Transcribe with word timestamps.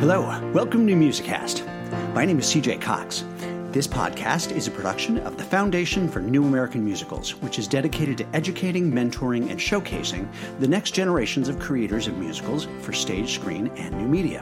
Hello, 0.00 0.22
welcome 0.52 0.86
to 0.86 0.92
Musicast. 0.92 1.66
My 2.14 2.24
name 2.24 2.38
is 2.38 2.46
CJ 2.46 2.80
Cox. 2.80 3.24
This 3.72 3.88
podcast 3.88 4.52
is 4.52 4.68
a 4.68 4.70
production 4.70 5.18
of 5.18 5.36
the 5.36 5.42
Foundation 5.42 6.08
for 6.08 6.20
New 6.20 6.44
American 6.44 6.84
Musicals, 6.84 7.34
which 7.42 7.58
is 7.58 7.66
dedicated 7.66 8.16
to 8.18 8.26
educating, 8.32 8.92
mentoring, 8.92 9.50
and 9.50 9.58
showcasing 9.58 10.28
the 10.60 10.68
next 10.68 10.92
generations 10.92 11.48
of 11.48 11.58
creators 11.58 12.06
of 12.06 12.16
musicals 12.16 12.68
for 12.80 12.92
stage, 12.92 13.34
screen, 13.34 13.72
and 13.76 13.92
new 13.98 14.06
media. 14.06 14.40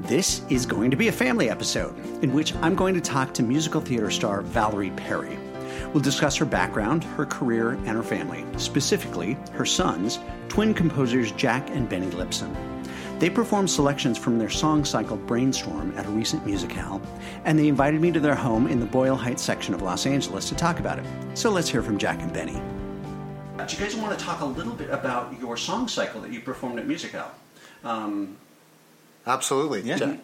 This 0.00 0.42
is 0.50 0.66
going 0.66 0.90
to 0.90 0.96
be 0.96 1.08
a 1.08 1.12
family 1.12 1.48
episode 1.48 1.98
in 2.22 2.34
which 2.34 2.54
I'm 2.56 2.74
going 2.74 2.94
to 2.94 3.00
talk 3.00 3.32
to 3.34 3.42
musical 3.42 3.80
theater 3.80 4.10
star 4.10 4.42
Valerie 4.42 4.90
Perri. 4.90 5.38
We'll 5.94 6.02
discuss 6.02 6.36
her 6.36 6.44
background, 6.44 7.02
her 7.04 7.24
career, 7.24 7.70
and 7.70 7.96
her 7.96 8.02
family, 8.02 8.44
specifically 8.58 9.38
her 9.52 9.64
sons, 9.64 10.18
twin 10.48 10.74
composers 10.74 11.32
Jack 11.32 11.70
and 11.70 11.88
Benny 11.88 12.10
Lipson. 12.10 12.54
They 13.20 13.28
performed 13.28 13.68
selections 13.70 14.16
from 14.16 14.38
their 14.38 14.48
song 14.48 14.82
cycle 14.82 15.18
Brainstorm 15.18 15.92
at 15.94 16.06
a 16.06 16.08
recent 16.08 16.46
musicale, 16.46 17.02
and 17.44 17.58
they 17.58 17.68
invited 17.68 18.00
me 18.00 18.10
to 18.12 18.18
their 18.18 18.34
home 18.34 18.66
in 18.66 18.80
the 18.80 18.86
Boyle 18.86 19.14
Heights 19.14 19.42
section 19.42 19.74
of 19.74 19.82
Los 19.82 20.06
Angeles 20.06 20.48
to 20.48 20.54
talk 20.54 20.80
about 20.80 20.98
it. 20.98 21.04
So 21.34 21.50
let's 21.50 21.68
hear 21.68 21.82
from 21.82 21.98
Jack 21.98 22.22
and 22.22 22.32
Benny. 22.32 22.54
Do 22.54 23.76
you 23.76 23.82
guys 23.82 23.94
want 23.94 24.18
to 24.18 24.24
talk 24.24 24.40
a 24.40 24.46
little 24.46 24.72
bit 24.72 24.88
about 24.88 25.38
your 25.38 25.58
song 25.58 25.86
cycle 25.86 26.22
that 26.22 26.32
you 26.32 26.40
performed 26.40 26.78
at 26.78 26.88
Musicale? 26.88 27.30
Um, 27.84 28.38
Absolutely. 29.26 29.82
Yeah. 29.82 30.16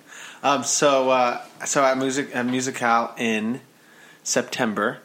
Um, 0.43 0.65
so, 0.65 1.11
uh, 1.11 1.43
so 1.67 1.85
at 1.85 1.99
music 1.99 2.35
at 2.35 2.47
Musicale 2.47 3.13
in 3.19 3.61
September, 4.23 5.01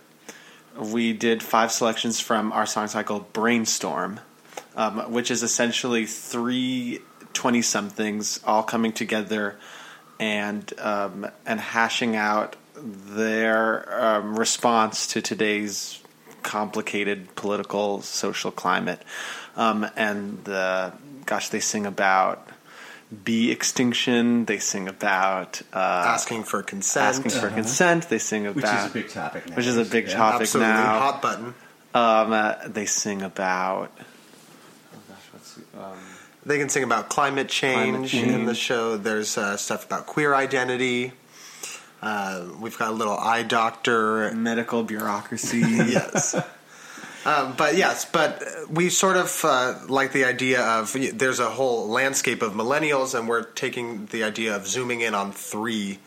we 0.80 1.12
did 1.12 1.44
five 1.44 1.74
selections 1.74 2.22
from 2.22 2.54
our 2.54 2.66
song 2.66 2.88
cycle 2.88 3.28
Brainstorm, 3.34 4.22
um, 4.78 5.12
which 5.12 5.30
is 5.30 5.44
essentially 5.44 6.06
three 6.06 7.02
20 7.34 7.62
somethings 7.62 8.40
all 8.46 8.64
coming 8.64 8.92
together 8.94 9.58
and 10.20 10.72
um, 10.80 11.28
and 11.46 11.60
hashing 11.60 12.16
out 12.16 12.56
their 12.76 14.04
um, 14.04 14.38
response 14.38 15.08
to 15.08 15.22
today's 15.22 16.00
complicated 16.44 17.36
political 17.36 18.02
social 18.02 18.52
climate. 18.52 19.02
Um, 19.56 19.86
and 19.96 20.44
the, 20.46 20.94
gosh, 21.26 21.50
they 21.50 21.60
sing 21.60 21.86
about 21.86 22.48
bee 23.24 23.52
extinction. 23.52 24.46
They 24.46 24.58
sing 24.60 24.88
about 24.88 25.62
uh, 25.74 25.78
Asking 26.08 26.44
for 26.44 26.64
consent. 26.64 27.06
asking 27.08 27.32
for 27.32 27.50
consent. 27.50 28.10
They 28.10 28.18
sing 28.20 28.48
about 28.48 28.56
which 28.56 28.66
is 28.66 28.86
a 28.86 28.90
big 28.94 29.10
topic 29.10 29.50
now. 29.50 29.56
which 29.56 29.66
is 29.68 29.78
a 29.78 29.86
big 29.86 30.08
Yeah. 30.08 30.16
topic 30.16 30.42
Absolutely. 30.42 30.74
now. 30.74 31.00
Hot 31.00 31.22
button. 31.22 31.46
Um, 31.94 32.32
uh, 32.32 32.56
they 32.68 32.86
sing 32.86 33.22
about. 33.22 33.92
Oh 34.00 35.00
gosh, 35.10 35.18
what's 35.34 35.58
um, 35.78 35.98
They 36.46 36.58
can 36.58 36.70
sing 36.70 36.84
about 36.84 37.10
climate 37.10 37.50
change, 37.50 38.12
change. 38.12 38.32
in 38.32 38.46
the 38.46 38.56
show. 38.56 38.98
There's 38.98 39.38
uh, 39.38 39.58
stuff 39.58 39.86
about 39.86 40.08
queer 40.08 40.34
identity. 40.34 41.14
Uh, 42.02 42.48
we've 42.60 42.78
got 42.78 42.90
a 42.90 42.94
little 42.94 43.18
eye 43.18 43.44
doctor. 43.44 44.34
medical 44.34 44.84
bureaucracy. 44.84 45.60
yes. 45.60 46.36
Um, 47.24 47.54
but 47.56 47.76
yes, 47.76 48.06
but 48.06 48.44
we 48.70 48.90
sort 48.90 49.18
of 49.18 49.42
uh, 49.44 49.76
like 49.88 50.12
the 50.12 50.26
idea 50.26 50.62
of 50.62 50.96
there's 51.14 51.40
a 51.40 51.52
whole 51.52 51.88
landscape 51.88 52.42
of 52.42 52.54
millennials, 52.54 53.18
and 53.18 53.30
we're 53.30 53.44
taking 53.44 54.08
the 54.08 54.24
idea 54.24 54.56
of 54.56 54.66
zooming 54.66 55.02
in 55.02 55.14
on 55.14 55.32
three 55.32 56.00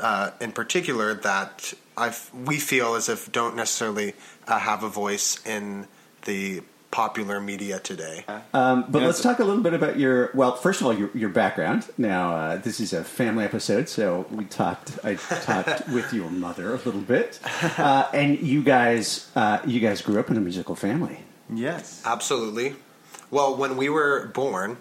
uh, 0.00 0.30
in 0.40 0.52
particular 0.52 1.14
that 1.14 1.74
I 1.96 2.14
we 2.32 2.58
feel 2.58 2.94
as 2.94 3.08
if 3.08 3.30
don't 3.30 3.56
necessarily 3.56 4.14
uh, 4.46 4.58
have 4.58 4.82
a 4.82 4.88
voice 4.88 5.44
in 5.46 5.86
the 6.22 6.62
popular 6.94 7.40
media 7.40 7.80
today. 7.80 8.24
Um, 8.52 8.84
but 8.88 9.00
Yeah, 9.00 9.06
let's 9.06 9.20
talk 9.20 9.40
a 9.40 9.44
little 9.44 9.64
bit 9.64 9.74
about 9.74 9.98
your 9.98 10.30
well. 10.32 10.54
First 10.54 10.80
of 10.80 10.86
all, 10.86 10.94
your, 10.94 11.10
your 11.12 11.28
background. 11.28 11.88
Now, 11.98 12.36
uh, 12.36 12.56
this 12.58 12.78
is 12.78 12.92
a 12.92 13.02
family 13.02 13.44
episode, 13.44 13.88
so 13.88 14.26
we 14.30 14.44
talked. 14.44 14.96
I 15.02 15.16
talked 15.16 15.88
with 15.96 16.12
your 16.12 16.30
mother 16.30 16.72
a 16.72 16.76
little 16.76 17.00
bit, 17.00 17.40
uh, 17.78 18.08
and 18.14 18.38
you 18.40 18.62
guys, 18.62 19.28
uh, 19.34 19.58
you 19.66 19.80
guys 19.80 20.02
grew 20.02 20.20
up 20.20 20.30
in 20.30 20.36
a 20.36 20.40
musical 20.40 20.76
family. 20.76 21.18
yes. 21.52 22.00
Absolutely. 22.04 22.76
Well, 23.28 23.56
when 23.56 23.76
we 23.76 23.88
were 23.88 24.28
born, 24.28 24.76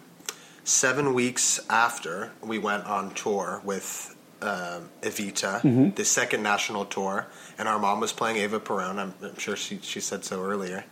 seven 0.64 1.16
weeks 1.16 1.60
after 1.68 2.32
we 2.44 2.60
went 2.60 2.86
on 2.86 3.16
tour 3.16 3.60
with 3.64 4.16
um, 4.44 4.90
Evita, 5.02 5.96
the 5.96 6.06
second 6.06 6.44
national 6.44 6.86
tour, 6.86 7.26
and 7.58 7.68
our 7.68 7.80
mom 7.80 8.00
was 8.02 8.14
playing 8.14 8.38
Eva 8.38 8.60
Perón. 8.60 9.00
I'm, 9.00 9.16
I'm 9.24 9.40
sure 9.40 9.56
she, 9.56 9.80
she 9.82 10.00
said 10.00 10.24
so 10.24 10.44
earlier. 10.44 10.86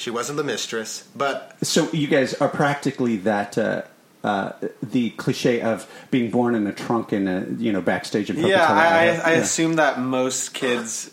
She 0.00 0.08
wasn't 0.08 0.38
the 0.38 0.44
mistress, 0.44 1.06
but 1.14 1.58
So 1.60 1.92
you 1.92 2.06
guys 2.06 2.32
are 2.34 2.48
practically 2.48 3.18
that. 3.18 3.58
Uh, 3.58 3.82
uh, 4.22 4.52
the 4.82 5.08
cliche 5.10 5.62
of 5.62 5.90
being 6.10 6.30
born 6.30 6.54
in 6.54 6.66
a 6.66 6.72
trunk 6.74 7.10
in 7.10 7.26
a 7.26 7.46
you 7.56 7.72
know 7.72 7.80
backstage 7.80 8.28
in 8.28 8.36
Yeah, 8.36 8.66
Pocatello. 8.66 8.78
I, 8.78 8.84
I, 8.84 9.04
Yeah. 9.04 9.22
I 9.24 9.30
assume 9.32 9.76
that 9.76 9.98
most 9.98 10.52
kids' 10.52 11.10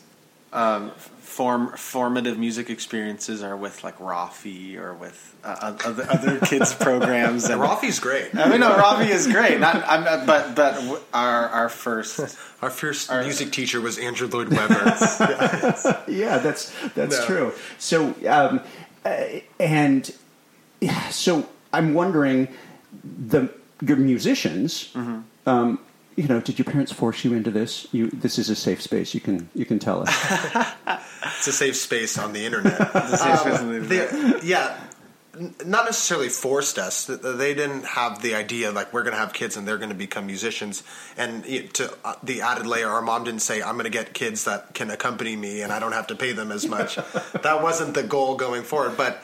um, 0.51 0.91
form 1.37 1.69
formative 1.77 2.39
music 2.39 2.67
experiences 2.71 3.43
are 3.43 3.55
with 3.55 3.83
like 3.83 3.97
Raffi 3.99 4.75
or 4.77 4.95
with 4.95 5.17
uh, 5.43 5.73
other, 5.85 6.07
other 6.09 6.39
kids' 6.39 6.73
programs. 6.87 7.45
And, 7.45 7.61
Raffi's 7.61 7.99
great. 7.99 8.33
I 8.35 8.49
mean, 8.49 8.59
no, 8.61 8.71
Raffi 8.75 9.09
is 9.09 9.27
great. 9.27 9.59
Not, 9.59 9.75
I'm, 9.87 10.03
uh, 10.07 10.25
but 10.25 10.55
but 10.55 10.73
our 11.13 11.47
our 11.49 11.69
first 11.69 12.19
Our 12.63 12.71
first 12.71 13.11
Our- 13.11 13.21
music 13.23 13.51
teacher 13.51 13.79
was 13.79 13.99
Andrew 13.99 14.27
Lloyd 14.27 14.49
Webber. 14.49 14.83
yeah, 16.07 16.39
that's 16.39 16.73
that's 16.95 17.19
No. 17.19 17.25
true. 17.25 17.53
So, 17.77 18.15
um, 18.27 18.61
uh, 19.05 19.25
and 19.59 20.11
yeah, 20.81 21.09
so 21.09 21.47
I'm 21.71 21.93
wondering, 21.93 22.47
the 23.03 23.49
your 23.81 23.97
musicians, 23.97 24.89
Mm-hmm. 24.95 25.19
um, 25.47 25.79
you 26.17 26.27
know, 26.27 26.41
did 26.41 26.57
your 26.59 26.65
parents 26.65 26.91
force 26.91 27.23
you 27.23 27.33
into 27.33 27.51
this? 27.51 27.87
You, 27.93 28.09
this 28.09 28.37
is 28.39 28.49
a 28.49 28.55
safe 28.55 28.81
space. 28.81 29.13
You 29.13 29.21
can 29.21 29.49
you 29.55 29.65
can 29.65 29.77
tell 29.79 30.01
us. 30.01 30.09
it's 31.37 31.47
a 31.47 31.51
safe 31.53 31.75
space 31.77 32.17
on 32.17 32.33
the 32.33 32.43
internet. 32.43 32.75
safe 33.17 33.39
space 33.39 33.59
on 33.59 33.71
the 33.71 33.77
Um, 33.79 33.87
they- 33.87 34.39
yeah, 34.47 34.75
n- 34.75 34.86
not 35.65 35.85
necessarily 35.85 36.29
forced 36.29 36.77
us. 36.77 37.05
They 37.05 37.53
didn't 37.53 37.85
have 37.85 38.21
the 38.21 38.35
idea 38.35 38.71
like 38.71 38.93
we're 38.93 39.03
going 39.03 39.13
to 39.13 39.19
have 39.19 39.33
kids 39.33 39.57
and 39.57 39.67
they're 39.67 39.77
going 39.77 39.89
to 39.89 39.95
become 39.95 40.25
musicians. 40.25 40.83
And 41.17 41.43
to 41.73 41.93
uh, 42.03 42.15
the 42.23 42.41
added 42.41 42.65
layer, 42.65 42.87
our 42.87 43.01
mom 43.01 43.23
didn't 43.23 43.41
say 43.41 43.61
I'm 43.61 43.73
going 43.75 43.85
to 43.85 43.89
get 43.89 44.13
kids 44.13 44.45
that 44.45 44.73
can 44.73 44.89
accompany 44.89 45.35
me 45.35 45.61
and 45.61 45.71
I 45.71 45.79
don't 45.79 45.91
have 45.93 46.07
to 46.07 46.15
pay 46.15 46.33
them 46.33 46.51
as 46.51 46.67
much. 46.67 46.95
that 47.43 47.61
wasn't 47.61 47.93
the 47.93 48.03
goal 48.03 48.35
going 48.35 48.63
forward. 48.63 48.97
But 48.97 49.23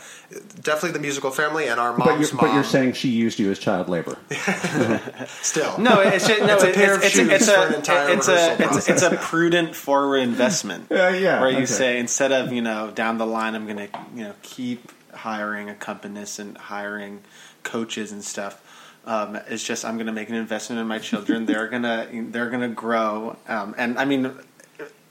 definitely 0.62 0.92
the 0.92 1.00
musical 1.00 1.32
family 1.32 1.68
and 1.68 1.80
our 1.80 1.96
mom's 1.98 2.04
but, 2.04 2.20
you're, 2.20 2.34
mom. 2.36 2.48
but 2.50 2.54
you're 2.54 2.64
saying 2.64 2.94
she 2.94 3.10
used 3.10 3.40
you 3.40 3.52
as 3.52 3.60
child 3.60 3.90
labor. 3.90 4.18
still 5.42 5.78
no, 5.78 6.00
it's 6.02 6.28
just, 6.28 6.42
no, 6.42 6.56
It's 6.56 6.64
a 6.64 6.70
it- 6.70 6.76
pair 6.76 6.96
of 6.96 7.04
it's, 7.04 7.14
shoes 7.14 7.30
it's, 7.30 7.50
for 7.50 7.56
a, 7.56 7.68
an 7.68 7.74
entire 7.76 8.10
it's 8.10 8.28
a 8.28 8.32
rehearsal 8.34 8.78
it's, 8.78 8.90
it's 8.90 9.02
a 9.02 9.16
prudent 9.18 9.76
forward 9.76 10.18
investment. 10.18 10.88
Uh, 10.94 11.08
yeah, 11.10 11.42
where 11.42 11.50
you 11.50 11.66
say 11.66 12.00
instead 12.00 12.32
of 12.32 12.54
you 12.54 12.62
know 12.62 12.92
down 12.92 13.18
the 13.18 13.26
line 13.26 13.56
I'm 13.56 13.66
going 13.66 13.90
to 13.90 14.00
you 14.16 14.24
know 14.26 14.34
keep 14.42 14.92
hiring 15.24 15.70
accompanists 15.70 16.38
and 16.38 16.58
hiring 16.58 17.22
coaches 17.64 18.12
and 18.12 18.22
stuff. 18.22 18.62
Um, 19.06 19.38
it's 19.48 19.64
just 19.64 19.86
I'm 19.86 19.96
going 19.96 20.08
to 20.08 20.14
make 20.14 20.28
an 20.28 20.36
investment 20.36 20.82
in 20.82 20.88
my 20.88 21.00
children. 21.00 21.46
they're 21.50 21.70
gonna 21.70 22.08
they're 22.12 22.50
gonna 22.50 22.68
grow, 22.68 23.38
um, 23.48 23.74
and 23.78 23.98
I 23.98 24.04
mean, 24.04 24.34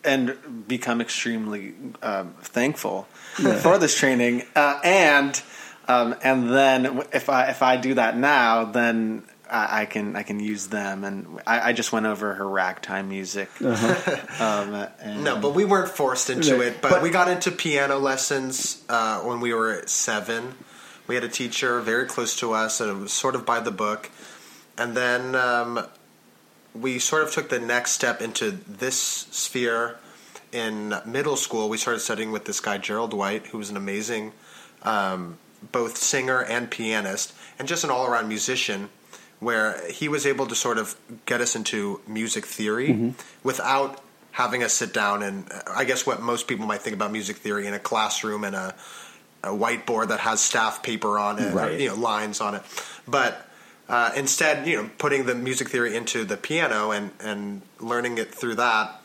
and 0.05 0.67
become 0.69 1.01
extremely 1.01 1.75
um, 2.03 2.35
thankful 2.43 3.05
for 3.61 3.79
this 3.79 3.97
training. 3.97 4.45
Uh, 4.55 4.81
and 4.85 5.43
um, 5.89 6.15
and 6.23 6.51
then 6.51 7.05
if 7.13 7.31
I 7.31 7.49
if 7.49 7.63
I 7.63 7.79
do 7.79 7.95
that 7.95 8.17
now, 8.17 8.65
then 8.65 9.25
I, 9.53 9.83
I 9.83 9.85
can 9.87 10.17
I 10.17 10.23
can 10.23 10.41
use 10.41 10.67
them. 10.69 11.05
And 11.05 11.41
I, 11.47 11.69
I 11.69 11.73
just 11.73 11.93
went 11.93 12.07
over 12.07 12.35
her 12.35 12.49
ragtime 12.49 13.09
music. 13.09 13.49
um, 13.61 14.75
and, 15.01 15.25
No, 15.25 15.39
but 15.39 15.55
we 15.55 15.65
weren't 15.65 15.91
forced 15.91 16.31
into 16.31 16.57
Right. 16.57 16.69
it. 16.69 16.83
But, 16.83 16.91
But- 16.91 17.03
we 17.03 17.11
got 17.11 17.29
into 17.29 17.51
piano 17.51 17.99
lessons 17.99 18.83
uh, 18.89 19.21
when 19.21 19.41
we 19.41 19.53
were 19.55 19.83
seven. 19.87 20.55
We 21.07 21.15
had 21.17 21.25
a 21.25 21.29
teacher 21.29 21.81
very 21.81 22.07
close 22.07 22.37
to 22.41 22.53
us, 22.53 22.81
and 22.81 22.91
it 22.91 22.95
was 23.01 23.13
sort 23.13 23.35
of 23.35 23.45
by 23.45 23.61
the 23.61 23.71
book. 23.73 24.11
And 24.79 24.97
then 24.97 25.35
um, 25.35 25.87
we 26.75 26.99
sort 26.99 27.25
of 27.25 27.33
took 27.33 27.49
the 27.51 27.59
next 27.59 27.91
step 27.93 28.23
into 28.23 28.53
this 28.53 28.97
sphere 28.97 29.99
in 30.53 30.95
middle 31.05 31.37
school. 31.37 31.69
We 31.69 31.77
started 31.77 32.01
studying 32.01 32.31
with 32.33 32.45
this 32.45 32.61
guy 32.61 32.79
Gerald 32.79 33.13
White, 33.15 33.47
who 33.49 33.59
was 33.59 33.69
an 33.69 33.77
amazing 33.77 34.33
um, 34.83 35.39
both 35.71 35.97
singer 35.99 36.43
and 36.43 36.71
pianist, 36.71 37.35
and 37.59 37.69
just 37.69 37.85
an 37.85 37.91
all-around 37.91 38.29
musician. 38.29 38.89
Where 39.43 39.75
he 39.91 40.07
was 40.07 40.25
able 40.25 40.47
to 40.47 40.55
sort 40.55 40.79
of 40.79 40.95
get 41.27 41.41
us 41.41 41.57
into 41.59 42.01
music 42.07 42.47
theory 42.47 42.95
without 43.43 43.99
having 44.31 44.63
us 44.63 44.73
sit 44.73 44.95
down 44.95 45.23
and 45.23 45.51
uh, 45.51 45.61
I 45.75 45.85
guess 45.85 46.07
what 46.07 46.23
most 46.23 46.47
people 46.47 46.65
might 46.65 46.81
think 46.81 46.95
about 46.95 47.11
music 47.11 47.37
theory 47.43 47.67
in 47.67 47.75
a 47.75 47.79
classroom 47.79 48.45
and 48.45 48.55
a, 48.55 48.75
a 49.43 49.51
whiteboard 49.51 50.09
that 50.09 50.21
has 50.21 50.41
staff 50.41 50.83
paper 50.83 51.19
on 51.19 51.39
it, 51.43 51.53
or, 51.67 51.73
you 51.81 51.89
know, 51.91 51.97
lines 51.97 52.41
on 52.41 52.55
it, 52.55 52.63
but 53.07 53.35
uh, 53.89 54.13
instead, 54.17 54.65
you 54.67 54.77
know, 54.79 54.89
putting 54.97 55.27
the 55.27 55.35
music 55.35 55.69
theory 55.69 55.97
into 55.97 56.25
the 56.25 56.37
piano 56.37 56.93
and 56.93 57.11
and 57.21 57.63
learning 57.81 58.17
it 58.19 58.33
through 58.33 58.55
that. 58.55 59.03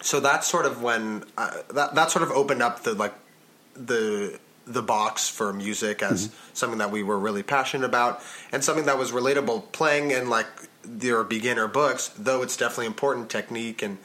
So 0.00 0.20
that's 0.20 0.46
sort 0.46 0.64
of 0.64 0.80
when 0.80 1.24
uh, 1.36 1.62
that 1.74 1.96
that 1.96 2.10
sort 2.12 2.22
of 2.22 2.30
opened 2.30 2.62
up 2.62 2.84
the 2.84 2.94
like 2.94 3.14
the 3.74 4.38
the 4.66 4.82
box 4.82 5.28
for 5.28 5.52
music 5.52 6.02
as 6.02 6.30
something 6.52 6.78
that 6.78 6.90
we 6.90 7.02
were 7.02 7.18
really 7.18 7.42
passionate 7.42 7.86
about 7.86 8.20
and 8.50 8.64
something 8.64 8.86
that 8.86 8.98
was 8.98 9.12
relatable. 9.12 9.70
Playing 9.72 10.10
in 10.10 10.28
like 10.28 10.46
your 11.00 11.24
beginner 11.24 11.68
books, 11.68 12.08
though 12.18 12.42
it's 12.42 12.56
definitely 12.56 12.86
important 12.86 13.30
technique 13.30 13.82
and 13.82 13.98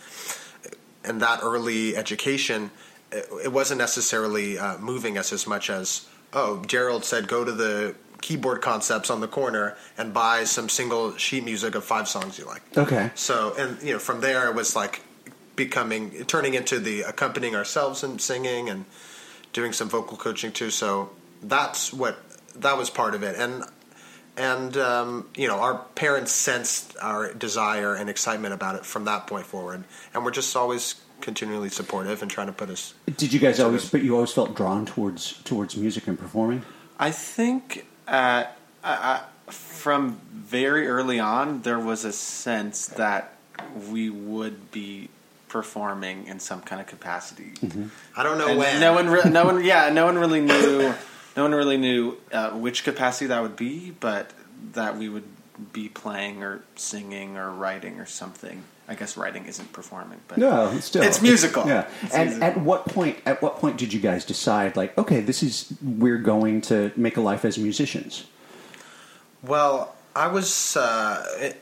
and 1.04 1.20
that 1.22 1.40
early 1.42 1.98
education, 1.98 2.70
it, 3.12 3.28
it 3.46 3.52
wasn't 3.52 3.80
necessarily 3.80 4.60
uh, 4.60 4.78
moving 4.78 5.18
us 5.18 5.34
as 5.34 5.48
much 5.48 5.70
as 5.70 6.08
oh, 6.34 6.64
Gerald 6.66 7.04
said 7.04 7.28
go 7.28 7.44
to 7.44 7.52
the 7.52 7.96
keyboard 8.22 8.62
concepts 8.62 9.10
on 9.10 9.20
the 9.20 9.28
corner 9.28 9.76
and 9.98 10.14
buy 10.14 10.44
some 10.44 10.70
single 10.70 11.18
sheet 11.18 11.44
music 11.44 11.74
of 11.74 11.84
five 11.84 12.08
songs 12.08 12.38
you 12.38 12.46
like. 12.46 12.62
Okay. 12.78 13.10
So 13.16 13.56
and 13.58 13.82
you 13.82 13.94
know 13.94 14.00
from 14.00 14.22
there 14.22 14.48
it 14.48 14.56
was 14.56 14.76
like 14.76 15.02
becoming 15.56 16.26
turning 16.26 16.54
into 16.54 16.80
the 16.80 17.02
accompanying 17.02 17.56
ourselves 17.56 18.04
and 18.04 18.22
singing 18.22 18.70
and 18.70 18.86
doing 19.54 19.74
some 19.74 19.90
vocal 19.90 20.18
coaching 20.18 20.52
too. 20.52 20.70
So 20.70 21.12
that's 21.42 21.94
what 21.94 22.18
that 22.56 22.78
was 22.78 22.90
part 22.90 23.16
of 23.16 23.24
it 23.24 23.36
and 23.38 23.64
and 24.38 24.78
um, 24.78 25.30
you 25.36 25.48
know 25.48 25.60
our 25.60 25.78
parents 25.96 26.32
sensed 26.32 26.96
our 27.02 27.34
desire 27.34 27.96
and 27.96 28.10
excitement 28.10 28.54
about 28.54 28.76
it 28.76 28.86
from 28.86 29.06
that 29.06 29.28
point 29.28 29.46
forward 29.46 29.84
and 30.14 30.24
we're 30.24 30.32
just 30.32 30.56
always 30.56 30.96
continually 31.22 31.70
supportive 31.70 32.22
and 32.22 32.32
trying 32.32 32.48
to 32.48 32.54
put 32.54 32.70
us 32.70 32.94
Did 33.18 33.34
you 33.34 33.40
guys 33.40 33.60
always? 33.60 33.90
But 33.90 34.04
you 34.04 34.16
always 34.16 34.32
felt 34.32 34.56
drawn 34.56 34.86
towards 34.86 35.34
towards 35.44 35.78
music 35.78 36.08
and 36.08 36.18
performing. 36.18 36.64
I 37.00 37.12
think 37.12 37.86
at, 38.08 38.58
I, 38.84 39.22
I, 39.48 39.52
from 39.52 40.20
very 40.32 40.88
early 40.88 41.20
on, 41.20 41.62
there 41.62 41.80
was 41.80 42.06
a 42.06 42.12
sense 42.12 42.88
that 42.88 43.36
we 43.90 44.10
would 44.10 44.72
be 44.72 45.10
performing 45.52 46.28
in 46.28 46.40
some 46.40 46.62
kind 46.62 46.80
of 46.80 46.88
capacity. 46.88 47.52
I 48.16 48.24
don't 48.24 48.38
know 48.38 48.48
And 48.48 48.58
when 48.58 48.80
No 48.80 48.94
one, 48.94 49.10
re- 49.10 49.30
no 49.30 49.44
one, 49.44 49.66
yeah, 49.66 49.90
no 49.90 50.06
one 50.06 50.18
really 50.18 50.40
knew. 50.40 50.94
No 51.36 51.44
one 51.44 51.52
really 51.54 51.76
knew 51.76 52.16
uh, 52.32 52.52
which 52.52 52.86
capacity 52.86 53.28
that 53.28 53.42
would 53.42 53.58
be, 53.58 53.92
but 54.00 54.32
that 54.72 54.98
we 54.98 55.10
would 55.10 55.26
be 55.74 55.90
playing 55.90 56.42
or 56.42 56.64
singing 56.78 57.36
or 57.36 57.52
writing 57.52 58.00
or 58.00 58.06
something. 58.06 58.64
I 58.88 58.96
guess 58.96 59.18
writing 59.18 59.46
isn't 59.46 59.74
performing, 59.74 60.20
but 60.30 60.38
No, 60.38 60.78
still 60.80 61.04
It's 61.04 61.22
musical. 61.22 61.68
Yeah. 61.68 61.88
It's 62.02 62.16
and 62.16 62.30
musical. 62.30 62.48
at 62.50 62.62
what 62.62 62.86
point? 62.86 63.18
At 63.26 63.42
what 63.42 63.58
point 63.58 63.78
did 63.78 63.92
you 63.92 64.00
guys 64.00 64.24
decide? 64.24 64.78
Like, 64.78 64.98
okay, 64.98 65.20
this 65.20 65.44
is 65.44 65.74
we're 65.82 66.18
going 66.18 66.62
to 66.62 66.92
make 66.96 67.18
a 67.18 67.22
life 67.22 67.44
as 67.44 67.58
musicians. 67.58 68.26
Well, 69.44 69.96
I 70.16 70.28
was. 70.28 70.78
Uh, 70.78 71.26
it, 71.40 71.62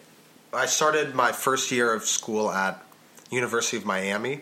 I 0.53 0.65
started 0.67 1.13
my 1.15 1.31
first 1.31 1.71
year 1.71 1.93
of 1.93 2.05
school 2.05 2.49
at 2.51 2.83
University 3.29 3.77
of 3.77 3.85
Miami, 3.85 4.41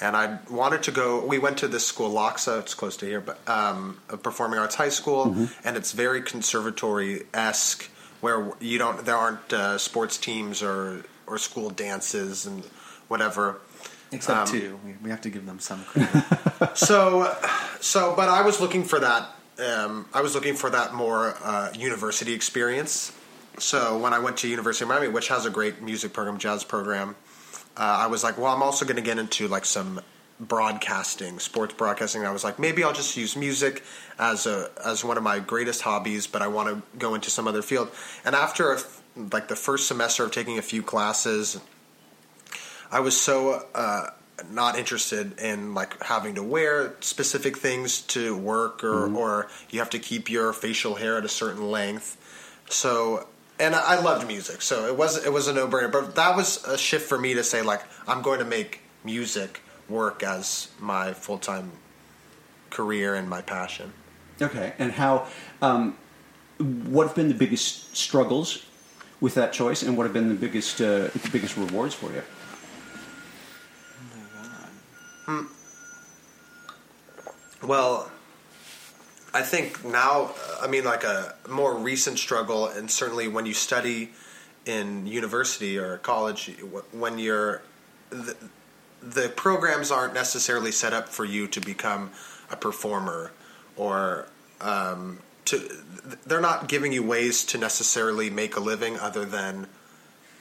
and 0.00 0.16
I 0.16 0.38
wanted 0.50 0.82
to 0.84 0.90
go. 0.90 1.24
We 1.24 1.38
went 1.38 1.58
to 1.58 1.68
this 1.68 1.86
school, 1.86 2.10
LACHSA. 2.10 2.60
It's 2.60 2.74
close 2.74 2.96
to 2.98 3.06
here, 3.06 3.20
but 3.20 3.38
um, 3.48 3.98
a 4.08 4.16
performing 4.16 4.58
arts 4.58 4.74
high 4.74 4.88
school, 4.88 5.36
and 5.64 5.76
it's 5.76 5.92
very 5.92 6.22
conservatory 6.22 7.22
esque, 7.34 7.88
where 8.20 8.52
you 8.60 8.78
don't. 8.78 9.04
There 9.04 9.16
aren't 9.16 9.52
uh, 9.52 9.78
sports 9.78 10.16
teams 10.18 10.62
or 10.62 11.04
or 11.26 11.38
school 11.38 11.70
dances 11.70 12.46
and 12.46 12.64
whatever. 13.08 13.60
except 14.10 14.38
um, 14.40 14.46
two, 14.46 14.80
we, 14.84 14.94
we 15.02 15.10
have 15.10 15.20
to 15.22 15.30
give 15.30 15.46
them 15.46 15.58
some 15.58 15.82
credit. 15.84 16.76
so 16.76 17.34
so 17.80 18.14
but 18.16 18.28
i 18.28 18.42
was 18.42 18.60
looking 18.60 18.84
for 18.84 18.98
that 19.00 19.30
um, 19.58 20.06
i 20.14 20.20
was 20.20 20.34
looking 20.34 20.54
for 20.54 20.70
that 20.70 20.94
more 20.94 21.34
uh, 21.42 21.70
university 21.76 22.32
experience 22.32 23.12
so 23.58 23.98
when 23.98 24.12
i 24.12 24.18
went 24.18 24.36
to 24.36 24.48
university 24.48 24.84
of 24.84 24.88
miami 24.88 25.08
which 25.08 25.28
has 25.28 25.44
a 25.46 25.50
great 25.50 25.82
music 25.82 26.12
program 26.12 26.38
jazz 26.38 26.64
program 26.64 27.14
i 27.76 28.06
was 28.06 28.22
like 28.22 28.38
well 28.38 28.52
i'm 28.52 28.62
also 28.62 28.84
going 28.84 28.96
to 28.96 29.02
get 29.02 29.18
into 29.18 29.48
like 29.48 29.64
some 29.64 30.00
broadcasting 30.40 31.38
sports 31.38 31.72
broadcasting. 31.74 32.26
I 32.26 32.32
was 32.32 32.42
like 32.42 32.58
maybe 32.58 32.82
i'll 32.82 32.92
just 32.92 33.16
use 33.16 33.36
music 33.36 33.84
as 34.18 34.46
a 34.46 34.70
as 34.84 35.04
one 35.04 35.16
of 35.16 35.22
my 35.22 35.38
greatest 35.38 35.82
hobbies 35.82 36.26
but 36.26 36.42
i 36.42 36.48
want 36.48 36.68
to 36.68 36.98
go 36.98 37.14
into 37.14 37.30
some 37.30 37.46
other 37.46 37.62
field. 37.62 37.90
And 38.24 38.34
after 38.34 38.72
a, 38.72 38.80
like 39.16 39.46
the 39.46 39.56
first 39.56 39.86
semester 39.86 40.24
of 40.24 40.32
taking 40.32 40.58
a 40.58 40.62
few 40.62 40.82
classes 40.82 41.60
I 42.92 43.00
was 43.00 43.18
so 43.18 43.66
uh, 43.74 44.08
not 44.50 44.78
interested 44.78 45.40
in 45.40 45.72
like 45.72 46.00
having 46.02 46.34
to 46.34 46.42
wear 46.42 46.94
specific 47.00 47.56
things 47.56 48.02
to 48.02 48.36
work, 48.36 48.84
or 48.84 49.12
or 49.16 49.48
you 49.70 49.78
have 49.78 49.90
to 49.90 49.98
keep 49.98 50.28
your 50.28 50.52
facial 50.52 50.96
hair 50.96 51.16
at 51.16 51.24
a 51.24 51.28
certain 51.28 51.70
length. 51.70 52.18
So, 52.68 53.26
and 53.58 53.74
I 53.74 54.00
loved 54.00 54.26
music, 54.26 54.62
so 54.62 54.86
it 54.86 54.96
was 54.96 55.24
it 55.24 55.32
was 55.32 55.48
a 55.48 55.52
no 55.52 55.68
brainer. 55.68 55.90
But 55.90 56.14
that 56.16 56.36
was 56.36 56.64
a 56.64 56.76
shift 56.76 57.08
for 57.08 57.18
me 57.18 57.34
to 57.34 57.44
say 57.44 57.62
like 57.62 57.82
I'm 58.06 58.22
going 58.22 58.38
to 58.38 58.44
make 58.44 58.80
music 59.04 59.62
work 59.88 60.22
as 60.22 60.68
my 60.80 61.12
full 61.12 61.38
time 61.38 61.72
career 62.70 63.14
and 63.14 63.28
my 63.28 63.42
passion. 63.42 63.92
Okay. 64.40 64.72
And 64.78 64.92
how? 64.92 65.26
Um, 65.60 65.96
what 66.58 67.06
have 67.06 67.16
been 67.16 67.28
the 67.28 67.34
biggest 67.34 67.96
struggles 67.96 68.64
with 69.20 69.34
that 69.34 69.52
choice, 69.52 69.82
and 69.82 69.96
what 69.96 70.04
have 70.04 70.12
been 70.12 70.28
the 70.28 70.34
biggest 70.34 70.80
uh, 70.80 71.08
the 71.08 71.30
biggest 71.32 71.56
rewards 71.56 71.94
for 71.94 72.12
you? 72.12 72.22
Well, 77.62 78.10
I 79.34 79.42
think 79.42 79.84
now, 79.84 80.32
I 80.60 80.66
mean, 80.66 80.84
like 80.84 81.04
a 81.04 81.34
more 81.48 81.74
recent 81.74 82.18
struggle, 82.18 82.66
and 82.66 82.90
certainly 82.90 83.28
when 83.28 83.46
you 83.46 83.54
study 83.54 84.10
in 84.66 85.06
university 85.06 85.78
or 85.78 85.98
college, 85.98 86.50
when 86.92 87.18
you're 87.18 87.62
the, 88.10 88.36
the 89.02 89.28
programs 89.30 89.90
aren't 89.90 90.14
necessarily 90.14 90.70
set 90.70 90.92
up 90.92 91.08
for 91.08 91.24
you 91.24 91.46
to 91.48 91.60
become 91.60 92.10
a 92.50 92.56
performer 92.56 93.32
or 93.76 94.26
um, 94.60 95.18
to 95.46 95.58
they're 96.26 96.40
not 96.40 96.68
giving 96.68 96.92
you 96.92 97.02
ways 97.02 97.44
to 97.44 97.58
necessarily 97.58 98.30
make 98.30 98.56
a 98.56 98.60
living 98.60 98.98
other 98.98 99.24
than 99.24 99.66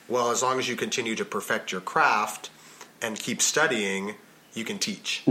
well 0.08 0.30
as 0.32 0.44
long 0.44 0.60
as 0.60 0.68
you 0.68 0.76
continue 0.76 1.16
to 1.16 1.26
perfect 1.26 1.72
your 1.72 1.82
craft 1.82 2.50
and 3.02 3.18
keep 3.18 3.42
studying 3.42 4.16
you 4.54 4.64
can 4.64 4.78
teach 4.78 5.24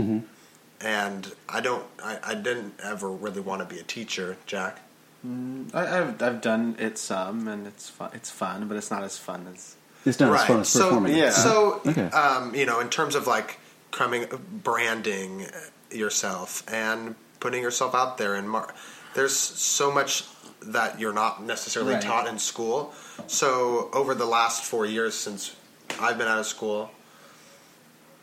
and 0.83 1.31
I 1.49 1.61
don't. 1.61 1.85
I, 2.03 2.19
I 2.23 2.35
didn't 2.35 2.73
ever 2.83 3.09
really 3.11 3.41
want 3.41 3.61
to 3.67 3.73
be 3.73 3.79
a 3.79 3.83
teacher, 3.83 4.37
Jack. 4.45 4.79
I, 5.23 5.99
I've 5.99 6.21
I've 6.21 6.41
done 6.41 6.75
it 6.79 6.97
some, 6.97 7.47
and 7.47 7.67
it's 7.67 7.89
fun. 7.89 8.09
It's 8.13 8.31
fun, 8.31 8.67
but 8.67 8.77
it's 8.77 8.89
not 8.91 9.03
as 9.03 9.17
fun 9.17 9.47
as 9.53 9.75
It's 10.05 10.19
not 10.19 10.29
as 10.33 10.39
right. 10.39 10.47
fun 10.47 10.59
as 10.61 10.69
so 10.69 10.85
performing. 10.89 11.15
yeah. 11.15 11.29
So 11.29 11.81
Okay. 11.85 12.05
um, 12.07 12.55
you 12.55 12.65
know, 12.65 12.79
in 12.79 12.89
terms 12.89 13.15
of 13.15 13.27
like 13.27 13.59
coming 13.91 14.25
branding 14.63 15.47
yourself 15.91 16.63
and 16.71 17.15
putting 17.39 17.61
yourself 17.61 17.93
out 17.93 18.17
there, 18.17 18.35
and 18.35 18.49
mar- 18.49 18.73
there's 19.13 19.35
so 19.35 19.91
much 19.91 20.23
that 20.63 20.99
you're 20.99 21.13
not 21.13 21.43
necessarily 21.43 21.93
Right. 21.95 22.01
taught 22.03 22.27
in 22.27 22.39
school. 22.39 22.93
So 23.27 23.89
over 23.93 24.13
the 24.15 24.25
last 24.27 24.63
four 24.63 24.85
years 24.85 25.13
since 25.15 25.55
I've 25.99 26.17
been 26.17 26.27
out 26.27 26.39
of 26.39 26.45
school. 26.45 26.91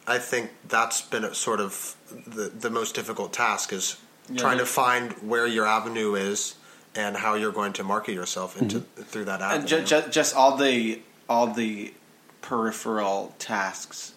I 0.08 0.18
think 0.18 0.50
that's 0.68 1.02
been 1.02 1.24
a 1.24 1.34
sort 1.34 1.60
of 1.60 1.94
the, 2.26 2.48
the 2.48 2.70
most 2.70 2.94
difficult 2.94 3.32
task 3.32 3.72
is 3.72 3.96
Yeah, 4.30 4.40
trying 4.40 4.58
to 4.58 4.66
find 4.66 5.12
where 5.22 5.46
your 5.46 5.66
avenue 5.66 6.14
is 6.14 6.54
and 6.94 7.16
how 7.16 7.34
you're 7.34 7.52
going 7.52 7.74
to 7.74 7.84
market 7.84 8.14
yourself 8.14 8.60
into 8.60 8.80
through 9.10 9.26
that 9.26 9.40
avenue. 9.42 9.58
and 9.60 9.68
ju- 9.68 9.82
ju- 9.84 10.08
just 10.10 10.34
all 10.34 10.56
the 10.56 11.00
all 11.28 11.46
the 11.46 11.92
peripheral 12.40 13.34
tasks 13.38 14.12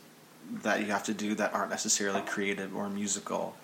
that 0.64 0.80
you 0.80 0.86
have 0.88 1.04
to 1.04 1.14
do 1.14 1.36
that 1.36 1.54
aren't 1.54 1.70
necessarily 1.70 2.22
creative 2.22 2.76
or 2.76 2.90
musical 2.90 3.56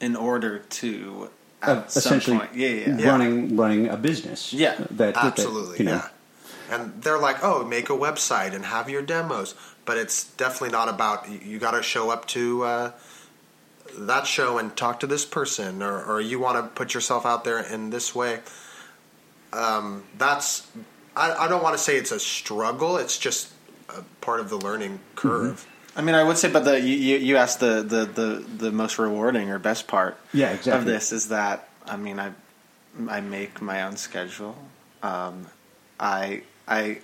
in 0.00 0.14
order 0.16 0.58
to 0.58 1.30
at 1.62 1.68
Uh, 1.68 1.86
some 1.88 2.00
essentially, 2.00 2.38
point, 2.38 2.54
yeah, 2.54 2.68
yeah, 2.68 2.98
yeah. 2.98 3.08
running 3.08 3.56
running 3.56 3.88
a 3.88 3.96
business. 3.96 4.52
Yeah. 4.52 4.74
that, 4.76 4.96
that- 4.98 5.14
that, 5.14 5.24
Absolutely, 5.24 5.78
you 5.78 5.84
know, 5.86 5.92
yeah. 6.04 6.08
And 6.70 7.02
they're 7.02 7.18
like, 7.28 7.38
"Oh, 7.42 7.64
make 7.64 7.88
a 7.90 7.96
website 8.06 8.52
and 8.54 8.64
have 8.66 8.88
your 8.90 9.02
demos," 9.02 9.54
but 9.84 9.96
it's 9.96 10.24
definitely 10.32 10.70
not 10.70 10.88
about. 10.88 11.28
You, 11.30 11.38
you 11.44 11.58
got 11.58 11.72
to 11.72 11.82
show 11.82 12.10
up 12.10 12.26
to 12.28 12.64
uh, 12.64 12.92
that 13.98 14.26
show 14.26 14.58
and 14.58 14.74
talk 14.76 15.00
to 15.00 15.06
this 15.06 15.24
person, 15.24 15.82
or, 15.82 16.02
or 16.04 16.20
you 16.20 16.38
want 16.38 16.56
to 16.56 16.70
put 16.74 16.94
yourself 16.94 17.24
out 17.26 17.44
there 17.44 17.60
in 17.60 17.90
this 17.90 18.14
way. 18.14 18.40
Um, 19.52 20.04
that's. 20.18 20.66
I, 21.16 21.32
I 21.32 21.48
don't 21.48 21.62
want 21.62 21.76
to 21.76 21.82
say 21.82 21.96
it's 21.96 22.10
a 22.10 22.18
struggle. 22.18 22.96
It's 22.96 23.18
just 23.18 23.52
a 23.88 24.02
part 24.20 24.40
of 24.40 24.50
the 24.50 24.56
learning 24.56 25.00
curve. 25.14 25.66
I 25.96 26.02
mean, 26.02 26.16
I 26.16 26.24
would 26.24 26.36
say, 26.36 26.50
but 26.50 26.64
the 26.64 26.80
you, 26.80 26.96
you 26.96 27.16
you 27.18 27.36
asked 27.36 27.60
the, 27.60 27.82
the, 27.82 28.04
the, 28.04 28.44
the 28.64 28.72
most 28.72 28.98
rewarding 28.98 29.50
or 29.50 29.60
best 29.60 29.86
part 29.86 30.16
Yeah, 30.32 30.50
exactly. 30.50 30.72
of 30.80 30.84
this 30.86 31.12
is 31.12 31.28
that 31.28 31.68
I 31.86 31.96
mean 31.96 32.18
I 32.18 32.32
I 33.08 33.20
make 33.20 33.62
my 33.62 33.84
own 33.84 33.96
schedule. 33.96 34.56
Um, 35.04 35.46
I 36.00 36.42
I 36.66 36.98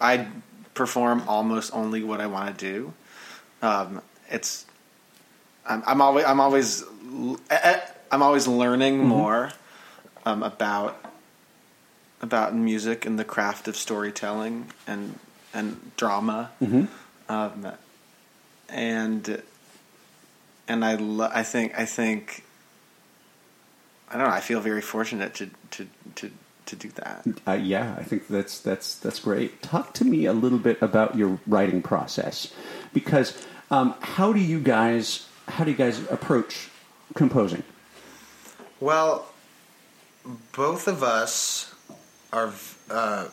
I 0.00 0.28
perform 0.74 1.22
almost 1.28 1.72
only 1.74 2.02
what 2.02 2.20
I 2.20 2.26
want 2.26 2.58
to 2.58 2.72
do. 2.72 2.92
Um, 3.62 4.02
it's 4.28 4.66
I'm, 5.66 5.82
I'm 5.86 6.00
always 6.00 6.24
I'm 6.24 6.40
always 6.40 6.84
I'm 8.10 8.22
always 8.22 8.46
learning 8.46 8.98
Mm-hmm. 8.98 9.08
more 9.08 9.52
um, 10.26 10.42
about 10.42 11.00
about 12.20 12.54
music 12.54 13.04
and 13.06 13.18
the 13.18 13.24
craft 13.24 13.68
of 13.68 13.76
storytelling 13.76 14.66
and 14.86 15.18
and 15.52 15.92
drama. 15.96 16.50
Mm-hmm. 16.62 16.84
Um, 17.32 17.72
and 18.68 19.42
and 20.68 20.84
I 20.84 20.94
lo- 20.96 21.30
I 21.32 21.42
think 21.42 21.78
I 21.78 21.84
think 21.84 22.44
I 24.10 24.16
don't 24.18 24.28
know. 24.28 24.34
I 24.34 24.40
feel 24.40 24.60
very 24.60 24.82
fortunate 24.82 25.34
to 25.34 25.50
to 25.72 25.86
to, 26.16 26.30
to 26.66 26.76
do 26.76 26.88
that. 26.90 27.26
Uh, 27.46 27.52
yeah, 27.52 27.94
I 27.98 28.02
think 28.02 28.28
that's 28.28 28.58
that's 28.60 28.96
that's 28.96 29.20
great. 29.20 29.62
Talk 29.62 29.94
to 29.94 30.04
me 30.04 30.26
a 30.26 30.32
little 30.32 30.58
bit 30.58 30.80
about 30.80 31.16
your 31.16 31.38
writing 31.46 31.82
process, 31.82 32.52
because 32.92 33.46
um, 33.70 33.94
how 34.00 34.32
do 34.32 34.40
you 34.40 34.60
guys 34.60 35.28
how 35.48 35.64
do 35.64 35.70
you 35.70 35.76
guys 35.76 36.00
approach 36.10 36.70
composing? 37.14 37.62
Well, 38.80 39.26
both 40.52 40.88
of 40.88 41.02
us 41.02 41.74
are 42.32 42.52
uh, 42.90 43.28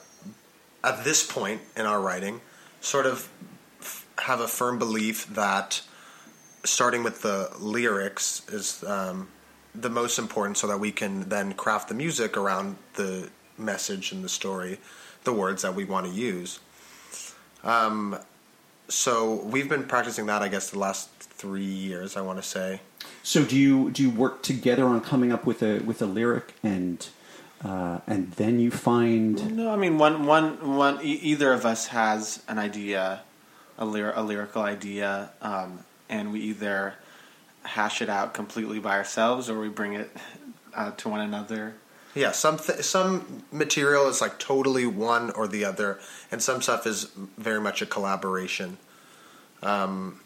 at 0.84 1.04
this 1.04 1.26
point 1.26 1.62
in 1.76 1.86
our 1.86 2.02
writing 2.02 2.42
sort 2.82 3.06
of 3.06 3.30
f- 3.80 4.08
have 4.20 4.40
a 4.40 4.48
firm 4.48 4.78
belief 4.78 5.28
that 5.28 5.82
starting 6.64 7.04
with 7.04 7.22
the 7.22 7.50
lyrics 7.60 8.48
is 8.50 8.84
um, 8.84 9.28
the 9.74 9.90
most 9.90 10.20
important 10.20 10.58
so 10.58 10.68
that 10.68 10.80
we 10.80 10.92
can 10.92 11.30
then 11.30 11.54
craft 11.54 11.88
the 11.90 11.94
music 11.96 12.36
around 12.38 12.78
the 12.96 13.30
message 13.58 14.12
and 14.12 14.24
the 14.24 14.30
story, 14.30 14.80
the 15.24 15.34
words 15.34 15.62
that 15.62 15.76
we 15.76 15.86
want 15.86 16.06
to 16.08 16.12
use. 16.12 16.60
Um, 17.64 18.18
so 18.88 19.36
we've 19.44 19.70
been 19.70 19.86
practicing 19.86 20.26
that, 20.26 20.42
I 20.42 20.50
guess, 20.50 20.70
the 20.70 20.80
last 20.80 21.10
three 21.20 21.64
years. 21.64 22.18
I 22.18 22.22
want 22.22 22.42
to 22.42 22.48
say. 22.48 22.82
So 23.24 23.44
do 23.44 23.58
you 23.58 23.92
do 23.92 24.04
you 24.04 24.10
work 24.10 24.44
together 24.44 24.86
on 24.86 25.02
coming 25.02 25.32
up 25.32 25.46
with 25.46 25.64
a 25.64 25.80
with 25.80 26.02
a 26.02 26.06
lyric 26.06 26.54
and 26.64 27.08
uh, 27.64 28.00
and 28.08 28.32
then 28.34 28.60
you 28.60 28.72
find 28.72 29.56
No, 29.56 29.72
I 29.72 29.76
mean 29.76 29.98
one 29.98 30.26
one 30.26 30.76
one. 30.76 31.00
E- 31.04 31.20
either 31.22 31.54
of 31.54 31.66
us 31.66 31.88
has 31.88 32.44
an 32.48 32.58
idea, 32.60 33.22
a, 33.78 33.86
lyr- 33.86 34.14
a 34.16 34.24
lyrical 34.24 34.64
idea, 34.64 35.32
um, 35.42 35.80
and 36.10 36.32
we 36.32 36.42
either 36.42 36.96
hash 37.64 38.02
it 38.02 38.10
out 38.10 38.34
completely 38.34 38.80
by 38.80 38.98
ourselves 38.98 39.50
or 39.50 39.60
we 39.60 39.70
bring 39.70 39.94
it 39.94 40.12
uh, 40.74 40.92
to 40.92 41.10
one 41.10 41.22
another. 41.22 41.76
Yeah, 42.14 42.32
some 42.32 42.58
th- 42.58 42.82
some 42.82 43.44
material 43.52 44.10
is 44.10 44.20
like 44.20 44.38
totally 44.38 44.86
one 44.86 45.32
or 45.32 45.48
the 45.48 45.64
other, 45.64 46.00
and 46.30 46.44
some 46.44 46.62
stuff 46.62 46.86
is 46.86 47.06
very 47.38 47.62
much 47.62 47.82
a 47.82 47.86
collaboration. 47.86 48.78
Um, 49.64 50.20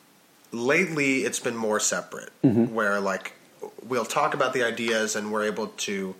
lately, 0.52 1.26
it's 1.26 1.40
been 1.40 1.56
more 1.56 1.80
separate, 1.80 2.32
where 2.42 3.00
like 3.00 3.34
we'll 3.84 4.06
talk 4.06 4.34
about 4.34 4.54
the 4.54 4.64
ideas 4.64 5.16
and 5.16 5.32
we're 5.32 5.44
able 5.44 5.68
to 5.68 6.16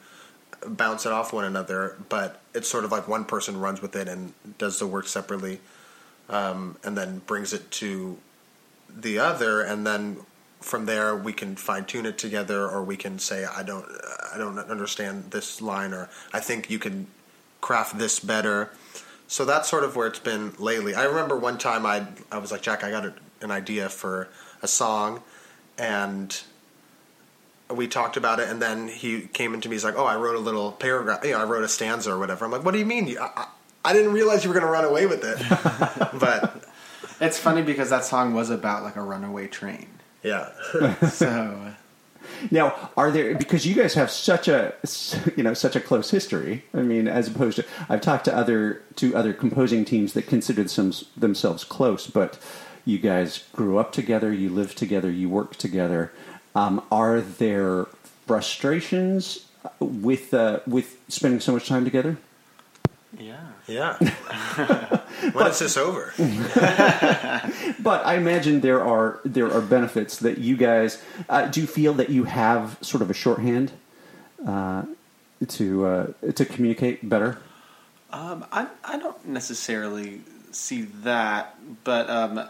bounce 0.68 1.06
it 1.08 1.12
off 1.12 1.34
one 1.34 1.46
another, 1.46 1.98
but 2.10 2.42
it's 2.54 2.68
sort 2.70 2.84
of 2.84 2.92
like 2.92 3.08
one 3.08 3.26
person 3.26 3.60
runs 3.60 3.82
with 3.82 3.96
it 3.96 4.08
and 4.08 4.34
does 4.60 4.78
the 4.78 4.86
work 4.86 5.08
separately, 5.08 5.60
um, 6.30 6.78
and 6.84 6.96
then 6.96 7.20
brings 7.26 7.54
it 7.54 7.72
to 7.72 8.18
the 8.96 9.18
other, 9.18 9.62
and 9.62 9.86
then 9.86 10.18
from 10.66 10.86
there 10.86 11.16
we 11.16 11.34
can 11.34 11.56
fine 11.56 11.86
tune 11.86 12.06
it 12.06 12.18
together, 12.18 12.68
or 12.68 12.84
we 12.84 12.98
can 12.98 13.20
say, 13.20 13.46
I 13.46 13.64
don't, 13.64 13.86
I 14.34 14.38
don't 14.38 14.58
understand 14.60 15.32
this 15.32 15.62
line, 15.62 15.94
or 15.94 16.10
I 16.34 16.40
think 16.40 16.70
you 16.70 16.80
can 16.80 17.08
craft 17.62 17.98
this 17.98 18.20
better. 18.20 18.72
So 19.28 19.46
that's 19.46 19.70
sort 19.70 19.84
of 19.84 19.96
where 19.96 20.08
it's 20.08 20.20
been 20.20 20.54
lately. 20.60 20.94
I 20.94 21.04
remember 21.04 21.38
one 21.38 21.58
time 21.58 21.86
I 21.86 22.08
I 22.32 22.38
was 22.38 22.52
like, 22.52 22.62
Jack, 22.62 22.84
I 22.84 22.92
got 22.92 23.06
a, 23.06 23.14
an 23.42 23.52
idea 23.52 23.90
for 23.90 24.28
a 24.62 24.68
song, 24.68 25.22
and 25.78 26.40
we 27.70 27.88
talked 27.88 28.18
about 28.18 28.40
it, 28.40 28.50
and 28.50 28.62
then 28.62 28.88
he 28.88 29.22
came 29.22 29.54
into 29.54 29.70
me. 29.70 29.76
He's 29.76 29.84
like, 29.84 29.98
"Oh, 29.98 30.06
I 30.06 30.16
wrote 30.18 30.36
a 30.36 30.40
little 30.40 30.72
paragraph. 30.72 31.24
You 31.24 31.32
know, 31.32 31.40
I 31.40 31.46
wrote 31.46 31.64
a 31.64 31.68
stanza 31.68 32.12
or 32.12 32.20
whatever." 32.20 32.46
I'm 32.46 32.52
like, 32.52 32.64
"What 32.64 32.74
do 32.74 32.80
you 32.80 32.86
mean? 32.86 33.18
I, 33.18 33.30
I, 33.36 33.48
I 33.86 33.94
didn't 33.94 34.14
realize 34.14 34.44
you 34.44 34.50
were 34.52 34.60
going 34.60 34.66
to 34.66 34.72
run 34.72 34.86
away 34.86 35.06
with 35.08 35.24
it." 35.24 35.40
but 36.20 36.66
It's 37.20 37.40
funny 37.40 37.62
because 37.62 37.90
that 37.90 38.04
song 38.04 38.34
was 38.34 38.50
about 38.50 38.84
like 38.84 38.96
a 38.96 39.02
runaway 39.02 39.48
train. 39.48 39.88
Yeah, 40.26 41.00
So 41.10 41.74
now 42.52 42.92
are 42.98 43.12
there 43.12 43.36
because 43.36 43.66
you 43.66 43.76
guys 43.76 43.94
have 43.94 44.12
such 44.12 44.48
a 44.48 44.74
you 45.36 45.44
know 45.44 45.54
such 45.54 45.76
a 45.76 45.80
close 45.80 46.10
history. 46.12 46.64
I 46.74 46.82
mean, 46.82 47.08
as 47.08 47.28
opposed 47.28 47.58
to 47.58 47.66
I've 47.90 48.02
talked 48.02 48.26
to 48.26 48.36
other 48.36 48.82
to 48.96 49.16
other 49.16 49.34
composing 49.34 49.86
teams 49.86 50.14
that 50.14 50.28
considered 50.28 50.70
some, 50.70 50.94
themselves 51.16 51.64
close, 51.64 52.08
but 52.08 52.40
you 52.86 53.00
guys 53.00 53.44
grew 53.54 53.78
up 53.78 53.92
together, 53.92 54.32
you 54.32 54.50
live 54.50 54.76
together, 54.76 55.10
you 55.10 55.30
work 55.30 55.56
together. 55.56 56.12
Um, 56.54 56.84
are 56.92 57.20
there 57.22 57.88
frustrations 58.28 59.46
with 59.80 60.34
uh, 60.34 60.60
with 60.68 60.98
spending 61.08 61.40
so 61.40 61.54
much 61.54 61.68
time 61.68 61.84
together? 61.84 62.18
yeah. 63.18 63.45
Yeah. 63.68 63.98
when 65.34 65.48
is 65.48 65.60
this 65.60 65.78
over? 65.78 66.14
But 67.80 68.04
I 68.04 68.16
imagine 68.16 68.62
there 68.62 68.84
are 68.84 69.20
there 69.24 69.52
are 69.52 69.62
benefits 69.62 70.18
that 70.18 70.40
you 70.40 70.58
guys 70.58 71.02
uh, 71.30 71.48
do. 71.48 71.62
You 71.62 71.68
feel 71.68 71.94
that 71.94 72.10
you 72.10 72.24
have 72.24 72.80
sort 72.82 73.04
of 73.04 73.12
a 73.12 73.14
shorthand 73.14 73.74
uh, 74.46 74.84
to 75.50 75.86
uh, 75.86 76.08
to 76.34 76.46
communicate 76.46 77.08
better. 77.08 77.38
Um, 78.12 78.44
I 78.52 78.68
I 78.84 78.98
don't 78.98 79.24
necessarily 79.28 80.22
see 80.52 80.84
that, 81.04 81.56
but 81.84 82.10
um, 82.10 82.50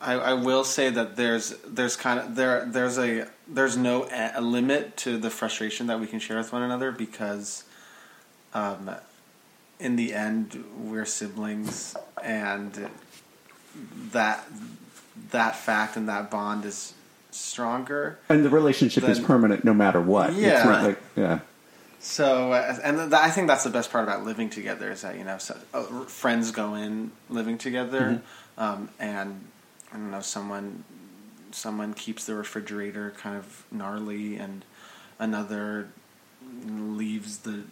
I, 0.00 0.14
I 0.14 0.32
will 0.34 0.64
say 0.64 0.90
that 0.90 1.16
there's 1.16 1.54
there's 1.66 1.96
kind 1.96 2.20
of 2.20 2.36
there 2.36 2.66
there's 2.66 2.98
a 2.98 3.26
there's 3.48 3.76
no 3.76 4.04
a, 4.10 4.32
a 4.36 4.40
limit 4.42 4.96
to 4.98 5.16
the 5.16 5.30
frustration 5.30 5.86
that 5.86 6.00
we 6.00 6.06
can 6.06 6.18
share 6.18 6.36
with 6.36 6.52
one 6.52 6.62
another 6.62 6.92
because, 6.92 7.64
um, 8.52 8.90
in 9.80 9.96
the 9.96 10.14
end 10.14 10.64
we're 10.78 11.04
siblings 11.04 11.96
and 12.22 12.88
that 14.12 14.44
that 15.30 15.56
fact 15.56 15.96
and 15.96 16.08
that 16.08 16.30
bond 16.30 16.64
is 16.64 16.94
stronger. 17.34 18.18
And 18.28 18.44
the 18.44 18.50
relationship 18.50 19.04
is 19.04 19.18
permanent 19.18 19.64
no 19.64 19.74
matter 19.74 20.00
what. 20.00 20.34
Yeah. 20.34 20.82
like, 20.82 20.98
yeah. 21.16 21.40
So, 21.98 22.52
uh, 22.52 22.76
and 22.84 22.98
th- 22.98 23.12
I 23.12 23.30
think 23.30 23.48
that's 23.48 23.64
the 23.64 23.70
best 23.70 23.90
part 23.90 24.04
about 24.04 24.24
living 24.24 24.50
together 24.50 24.90
is 24.90 25.02
that 25.02 25.16
you 25.16 25.24
know 25.24 25.38
so, 25.38 25.56
uh, 25.72 25.82
friends 26.04 26.50
go 26.50 26.74
in 26.74 27.12
living 27.30 27.56
together, 27.56 28.20
um, 28.58 28.90
and 29.00 29.42
I 29.90 29.96
don't 29.96 30.10
know 30.10 30.20
someone 30.20 30.84
someone 31.50 31.94
keeps 31.94 32.26
the 32.26 32.34
refrigerator 32.34 33.14
kind 33.16 33.38
of 33.38 33.64
gnarly, 33.70 34.36
and 34.36 34.66
another 35.18 35.88
leaves 36.66 37.38
the 37.38 37.62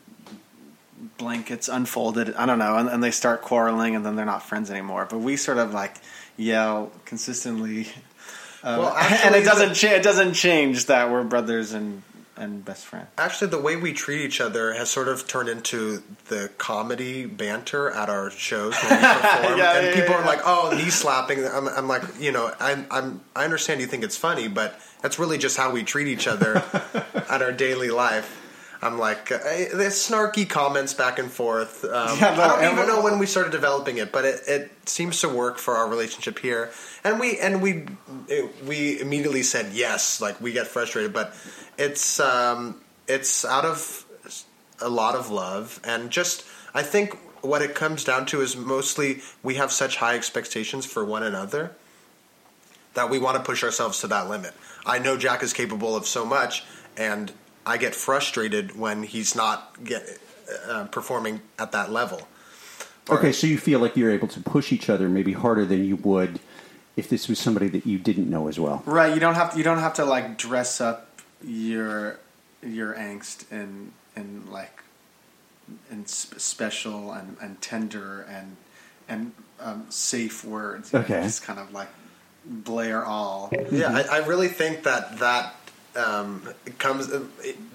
blankets 1.18 1.68
unfolded. 1.68 2.34
I 2.34 2.46
don't 2.46 2.58
know, 2.58 2.76
and, 2.76 2.88
and 2.88 3.02
they 3.02 3.10
start 3.10 3.42
quarreling, 3.42 3.96
and 3.96 4.04
then 4.04 4.16
they're 4.16 4.24
not 4.26 4.42
friends 4.42 4.70
anymore. 4.70 5.06
But 5.08 5.18
we 5.18 5.36
sort 5.36 5.58
of 5.58 5.72
like 5.74 5.96
yell 6.36 6.92
consistently, 7.04 7.88
uh, 8.62 8.76
Well, 8.78 8.96
and 9.24 9.34
it 9.34 9.44
doesn't 9.44 9.74
cha- 9.74 9.94
it 9.94 10.02
doesn't 10.02 10.34
change 10.34 10.86
that 10.86 11.10
we're 11.10 11.24
brothers 11.24 11.72
and 11.72 12.02
and 12.34 12.64
best 12.64 12.86
friends. 12.86 13.08
Actually, 13.18 13.48
the 13.50 13.60
way 13.60 13.76
we 13.76 13.92
treat 13.92 14.22
each 14.24 14.40
other 14.40 14.72
has 14.72 14.88
sort 14.88 15.06
of 15.06 15.28
turned 15.28 15.50
into 15.50 16.02
the 16.28 16.50
comedy 16.56 17.26
banter 17.26 17.90
at 17.90 18.08
our 18.08 18.30
shows 18.30 18.74
when 18.82 18.90
we 18.90 19.06
perform, 19.06 19.58
Yeah, 19.58 19.76
and 19.78 19.86
yeah, 19.88 19.94
people 19.94 20.10
yeah, 20.14 20.22
are 20.22 20.24
like, 20.26 20.40
"Oh, 20.44 20.72
knee 20.74 20.88
slapping." 20.90 21.44
I'm, 21.44 21.68
I'm 21.68 21.88
like, 21.88 22.02
you 22.18 22.32
know, 22.32 22.50
I'm, 22.58 22.86
I'm, 22.90 23.20
I 23.36 23.44
understand 23.44 23.80
you 23.82 23.86
think 23.86 24.02
it's 24.02 24.16
funny, 24.16 24.48
but 24.48 24.80
that's 25.02 25.18
really 25.18 25.36
just 25.36 25.56
how 25.58 25.72
we 25.72 25.82
treat 25.84 26.08
each 26.08 26.26
other 26.26 26.56
at 27.28 27.42
our 27.42 27.52
daily 27.52 27.90
life. 27.90 28.38
I'm 28.82 28.98
like, 28.98 29.30
uh, 29.30 29.38
there's 29.38 29.94
snarky 29.94 30.48
comments 30.48 30.92
back 30.92 31.20
and 31.20 31.30
forth. 31.30 31.84
Um, 31.84 32.18
Yeah, 32.18 32.34
no, 32.34 32.42
I 32.42 32.62
don't 32.62 32.72
even 32.74 32.86
know 32.88 33.02
when 33.02 33.18
we 33.18 33.26
started 33.26 33.52
developing 33.52 33.98
it, 33.98 34.10
but 34.10 34.24
it, 34.24 34.40
it 34.48 34.88
seems 34.88 35.20
to 35.20 35.28
work 35.28 35.58
for 35.58 35.76
our 35.76 35.88
relationship 35.88 36.40
here. 36.40 36.70
And 37.04 37.20
we 37.20 37.38
and 37.38 37.62
we 37.62 37.86
it, 38.28 38.64
we 38.64 39.00
immediately 39.00 39.44
said 39.44 39.72
yes. 39.72 40.20
Like 40.20 40.40
we 40.40 40.52
get 40.52 40.66
frustrated, 40.66 41.12
but 41.12 41.34
it's 41.78 42.18
um, 42.18 42.80
it's 43.06 43.44
out 43.44 43.64
of 43.64 44.04
a 44.80 44.88
lot 44.88 45.14
of 45.14 45.30
love 45.30 45.80
and 45.84 46.10
just 46.10 46.44
I 46.74 46.82
think 46.82 47.16
what 47.42 47.62
it 47.62 47.74
comes 47.74 48.04
down 48.04 48.26
to 48.26 48.40
is 48.40 48.56
mostly 48.56 49.20
we 49.42 49.54
have 49.56 49.70
such 49.72 49.96
high 49.96 50.14
expectations 50.14 50.86
for 50.86 51.04
one 51.04 51.22
another 51.22 51.72
that 52.94 53.10
we 53.10 53.18
want 53.18 53.36
to 53.36 53.42
push 53.42 53.64
ourselves 53.64 54.00
to 54.00 54.06
that 54.08 54.28
limit. 54.28 54.52
I 54.84 54.98
know 54.98 55.16
Jack 55.16 55.42
is 55.42 55.52
capable 55.52 55.96
of 55.96 56.06
so 56.06 56.24
much, 56.24 56.64
and 56.96 57.32
I 57.66 57.76
get 57.76 57.94
frustrated 57.94 58.76
when 58.78 59.02
he's 59.04 59.34
not 59.36 59.82
get 59.84 60.18
uh, 60.68 60.84
performing 60.86 61.40
at 61.58 61.72
that 61.72 61.90
level. 61.90 62.28
Or- 63.08 63.18
Okay, 63.18 63.32
so 63.32 63.46
you 63.46 63.58
feel 63.58 63.80
like 63.80 63.96
you're 63.96 64.10
able 64.12 64.28
to 64.28 64.40
push 64.40 64.72
each 64.72 64.88
other 64.88 65.08
maybe 65.08 65.32
harder 65.32 65.64
than 65.64 65.84
you 65.84 65.96
would 65.96 66.38
if 66.96 67.08
this 67.08 67.28
was 67.28 67.38
somebody 67.38 67.68
that 67.68 67.86
you 67.86 67.98
didn't 67.98 68.28
know 68.30 68.48
as 68.48 68.60
well. 68.60 68.82
Right, 68.86 69.12
you 69.12 69.18
don't 69.20 69.34
have 69.34 69.52
to, 69.52 69.58
you 69.58 69.64
don't 69.64 69.78
have 69.78 69.94
to 69.94 70.04
like 70.04 70.38
dress 70.38 70.80
up 70.80 71.08
your 71.44 72.18
your 72.62 72.94
angst 72.94 73.50
in 73.50 73.92
in 74.14 74.48
like 74.50 74.82
in 75.90 76.06
sp- 76.06 76.38
special 76.38 77.12
and, 77.12 77.36
and 77.40 77.60
tender 77.60 78.22
and 78.28 78.56
and 79.08 79.32
um, 79.58 79.86
safe 79.88 80.44
words. 80.44 80.94
Okay. 80.94 81.22
just 81.22 81.42
kind 81.42 81.58
of 81.58 81.72
like 81.72 81.88
blare 82.44 83.04
all. 83.04 83.50
Yeah, 83.72 83.90
I, 83.92 84.18
I 84.18 84.26
really 84.26 84.48
think 84.48 84.84
that 84.84 85.18
that 85.18 85.54
um, 85.96 86.48
comes 86.78 87.10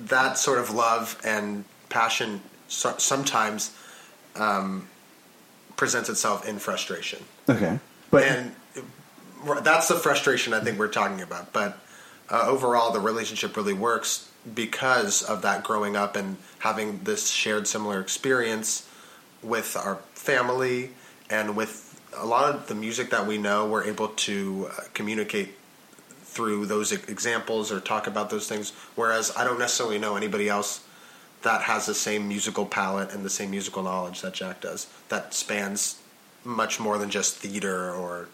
that 0.05 0.37
sort 0.37 0.59
of 0.59 0.73
love 0.73 1.19
and 1.23 1.65
passion 1.89 2.41
so, 2.67 2.95
sometimes 2.97 3.75
um, 4.35 4.87
presents 5.75 6.09
itself 6.09 6.47
in 6.47 6.59
frustration, 6.59 7.23
Okay, 7.49 7.79
but 8.11 8.23
and 8.23 8.51
that's 9.61 9.87
the 9.87 9.95
frustration 9.95 10.53
I 10.53 10.59
think 10.59 10.79
we're 10.79 10.87
talking 10.87 11.21
about. 11.21 11.53
But 11.53 11.77
uh, 12.29 12.43
overall, 12.47 12.91
the 12.91 12.99
relationship 12.99 13.55
really 13.55 13.73
works 13.73 14.29
because 14.53 15.23
of 15.23 15.41
that 15.41 15.63
growing 15.63 15.95
up 15.95 16.15
and 16.15 16.37
having 16.59 16.99
this 17.03 17.29
shared 17.29 17.67
similar 17.67 17.99
experience 17.99 18.89
with 19.43 19.77
our 19.77 19.97
family 20.13 20.91
and 21.29 21.55
with 21.55 21.99
a 22.15 22.25
lot 22.25 22.53
of 22.53 22.67
the 22.67 22.75
music 22.75 23.09
that 23.11 23.27
we 23.27 23.37
know, 23.37 23.67
we're 23.67 23.83
able 23.83 24.09
to 24.09 24.69
uh, 24.71 24.81
communicate 24.93 25.55
through 26.37 26.67
those 26.67 26.91
examples 26.91 27.71
or 27.71 27.79
talk 27.79 28.05
about 28.05 28.29
those 28.29 28.47
things. 28.47 28.71
Whereas 28.95 29.33
I 29.35 29.43
don't 29.43 29.57
necessarily 29.57 29.97
know 29.97 30.15
anybody 30.15 30.47
else 30.47 30.83
that 31.41 31.61
has 31.63 31.87
the 31.87 31.95
same 31.95 32.27
musical 32.27 32.65
palette 32.65 33.11
and 33.11 33.25
the 33.25 33.29
same 33.29 33.49
musical 33.49 33.81
knowledge 33.81 34.21
that 34.21 34.33
Jack 34.33 34.61
does. 34.61 34.85
That 35.09 35.33
spans 35.33 35.99
much 36.45 36.79
more 36.79 36.99
than 36.99 37.09
just 37.09 37.37
theater 37.37 37.91
or, 37.91 38.29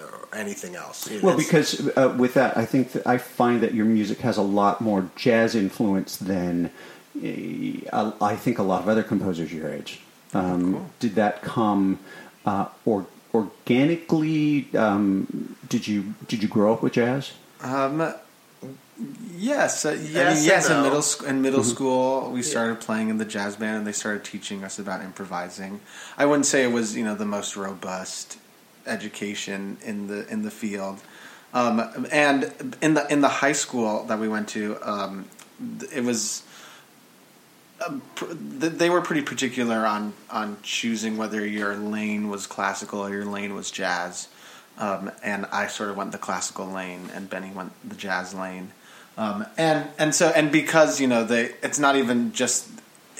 or 0.00 0.28
anything 0.32 0.74
else. 0.74 1.08
Well, 1.22 1.38
It's- 1.38 1.46
because 1.46 1.96
uh, 1.96 2.12
with 2.18 2.34
that, 2.34 2.56
I 2.56 2.64
think 2.66 2.90
that 2.92 3.06
I 3.06 3.18
find 3.18 3.60
that 3.62 3.72
your 3.72 3.86
music 3.86 4.18
has 4.18 4.36
a 4.36 4.42
lot 4.42 4.80
more 4.80 5.08
jazz 5.14 5.54
influence 5.54 6.16
than 6.16 6.72
uh, 7.16 8.10
I 8.20 8.34
think 8.34 8.58
a 8.58 8.64
lot 8.64 8.82
of 8.82 8.88
other 8.88 9.04
composers 9.04 9.52
your 9.52 9.68
age. 9.72 10.00
Um, 10.32 10.90
Did 10.98 11.14
that 11.14 11.42
come 11.42 12.00
uh, 12.44 12.66
or 12.84 13.06
organically? 13.32 14.66
Um, 14.76 15.54
did 15.68 15.86
you 15.86 16.14
did 16.26 16.42
you 16.42 16.48
grow 16.48 16.72
up 16.72 16.82
with 16.82 16.94
jazz? 16.94 17.32
Um, 17.64 18.14
yes, 19.36 19.84
uh, 19.84 19.90
I 19.90 19.94
Yes 19.94 20.36
mean, 20.36 20.44
yes. 20.44 20.68
and 20.68 20.76
In 20.78 20.82
middle 20.82 21.02
sc- 21.02 21.24
in 21.24 21.42
middle 21.42 21.64
school, 21.64 22.30
we 22.30 22.42
started 22.42 22.80
playing 22.80 23.08
in 23.08 23.18
the 23.18 23.24
jazz 23.24 23.56
band, 23.56 23.78
and 23.78 23.86
they 23.86 23.92
started 23.92 24.22
teaching 24.24 24.62
us 24.64 24.78
about 24.78 25.02
improvising. 25.02 25.80
I 26.18 26.26
wouldn't 26.26 26.46
say 26.46 26.62
it 26.62 26.72
was 26.72 26.94
you 26.96 27.04
know 27.04 27.14
the 27.14 27.24
most 27.24 27.56
robust 27.56 28.38
education 28.86 29.78
in 29.84 30.06
the 30.08 30.28
in 30.28 30.42
the 30.42 30.50
field. 30.50 31.00
Um, 31.54 32.06
and 32.10 32.76
in 32.82 32.94
the 32.94 33.10
in 33.10 33.20
the 33.20 33.28
high 33.28 33.52
school 33.52 34.04
that 34.04 34.18
we 34.18 34.28
went 34.28 34.48
to, 34.50 34.76
um, 34.82 35.24
it 35.94 36.02
was 36.04 36.42
um, 37.86 38.02
pr- 38.16 38.26
they 38.34 38.90
were 38.90 39.00
pretty 39.00 39.22
particular 39.22 39.86
on 39.86 40.12
on 40.30 40.58
choosing 40.62 41.16
whether 41.16 41.46
your 41.46 41.76
lane 41.76 42.28
was 42.28 42.46
classical 42.46 43.00
or 43.00 43.10
your 43.10 43.24
lane 43.24 43.54
was 43.54 43.70
jazz. 43.70 44.28
Um, 44.78 45.10
and 45.22 45.46
I 45.46 45.68
sort 45.68 45.90
of 45.90 45.96
went 45.96 46.12
the 46.12 46.18
classical 46.18 46.66
lane, 46.66 47.10
and 47.14 47.30
Benny 47.30 47.50
went 47.50 47.72
the 47.88 47.94
jazz 47.94 48.34
lane. 48.34 48.72
Um, 49.16 49.46
and 49.56 49.88
and 49.98 50.14
so 50.14 50.28
and 50.34 50.50
because 50.50 51.00
you 51.00 51.06
know 51.06 51.24
they, 51.24 51.52
it's 51.62 51.78
not 51.78 51.96
even 51.96 52.32
just 52.32 52.68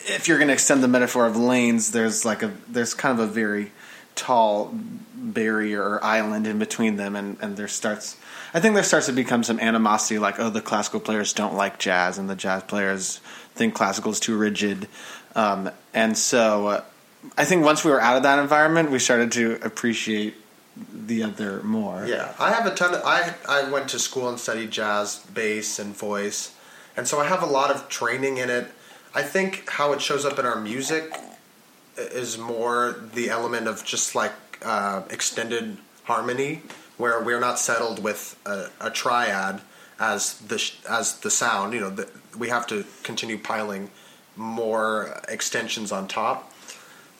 if 0.06 0.26
you're 0.28 0.38
going 0.38 0.48
to 0.48 0.54
extend 0.54 0.82
the 0.82 0.88
metaphor 0.88 1.26
of 1.26 1.36
lanes, 1.36 1.92
there's 1.92 2.24
like 2.24 2.42
a 2.42 2.52
there's 2.68 2.94
kind 2.94 3.18
of 3.18 3.28
a 3.28 3.32
very 3.32 3.70
tall 4.16 4.74
barrier 5.14 5.82
or 5.82 6.04
island 6.04 6.46
in 6.46 6.58
between 6.58 6.96
them, 6.96 7.14
and 7.14 7.36
and 7.40 7.56
there 7.56 7.68
starts. 7.68 8.16
I 8.52 8.60
think 8.60 8.74
there 8.74 8.84
starts 8.84 9.06
to 9.06 9.12
become 9.12 9.42
some 9.42 9.60
animosity, 9.60 10.18
like 10.18 10.38
oh, 10.40 10.50
the 10.50 10.60
classical 10.60 11.00
players 11.00 11.32
don't 11.32 11.54
like 11.54 11.78
jazz, 11.78 12.18
and 12.18 12.28
the 12.28 12.36
jazz 12.36 12.64
players 12.64 13.18
think 13.54 13.74
classical 13.74 14.10
is 14.10 14.18
too 14.18 14.36
rigid, 14.36 14.88
um, 15.36 15.70
and 15.92 16.18
so 16.18 16.66
uh, 16.66 16.84
I 17.38 17.44
think 17.44 17.64
once 17.64 17.84
we 17.84 17.90
were 17.90 18.00
out 18.00 18.16
of 18.16 18.24
that 18.24 18.38
environment, 18.40 18.90
we 18.90 18.98
started 18.98 19.32
to 19.32 19.58
appreciate 19.62 20.34
the 20.76 21.22
other 21.22 21.62
more. 21.62 22.06
Yeah, 22.06 22.32
I 22.38 22.52
have 22.52 22.66
a 22.66 22.74
ton. 22.74 22.94
Of, 22.94 23.02
I 23.04 23.34
I 23.48 23.70
went 23.70 23.88
to 23.90 23.98
school 23.98 24.28
and 24.28 24.38
studied 24.38 24.70
jazz, 24.70 25.24
bass, 25.32 25.78
and 25.78 25.96
voice, 25.96 26.54
and 26.96 27.06
so 27.06 27.20
I 27.20 27.26
have 27.26 27.42
a 27.42 27.46
lot 27.46 27.70
of 27.70 27.88
training 27.88 28.38
in 28.38 28.50
it. 28.50 28.68
I 29.14 29.22
think 29.22 29.68
how 29.70 29.92
it 29.92 30.00
shows 30.00 30.24
up 30.24 30.38
in 30.38 30.46
our 30.46 30.60
music 30.60 31.14
is 31.96 32.36
more 32.36 32.96
the 33.14 33.30
element 33.30 33.68
of 33.68 33.84
just 33.84 34.14
like 34.14 34.32
uh, 34.64 35.02
extended 35.10 35.78
harmony, 36.04 36.62
where 36.96 37.22
we're 37.22 37.40
not 37.40 37.58
settled 37.58 38.02
with 38.02 38.38
a, 38.44 38.66
a 38.80 38.90
triad 38.90 39.60
as 40.00 40.38
the 40.38 40.58
sh- 40.58 40.78
as 40.88 41.20
the 41.20 41.30
sound. 41.30 41.72
You 41.72 41.80
know, 41.80 41.90
the, 41.90 42.08
we 42.36 42.48
have 42.48 42.66
to 42.68 42.84
continue 43.04 43.38
piling 43.38 43.90
more 44.36 45.20
extensions 45.28 45.92
on 45.92 46.08
top. 46.08 46.52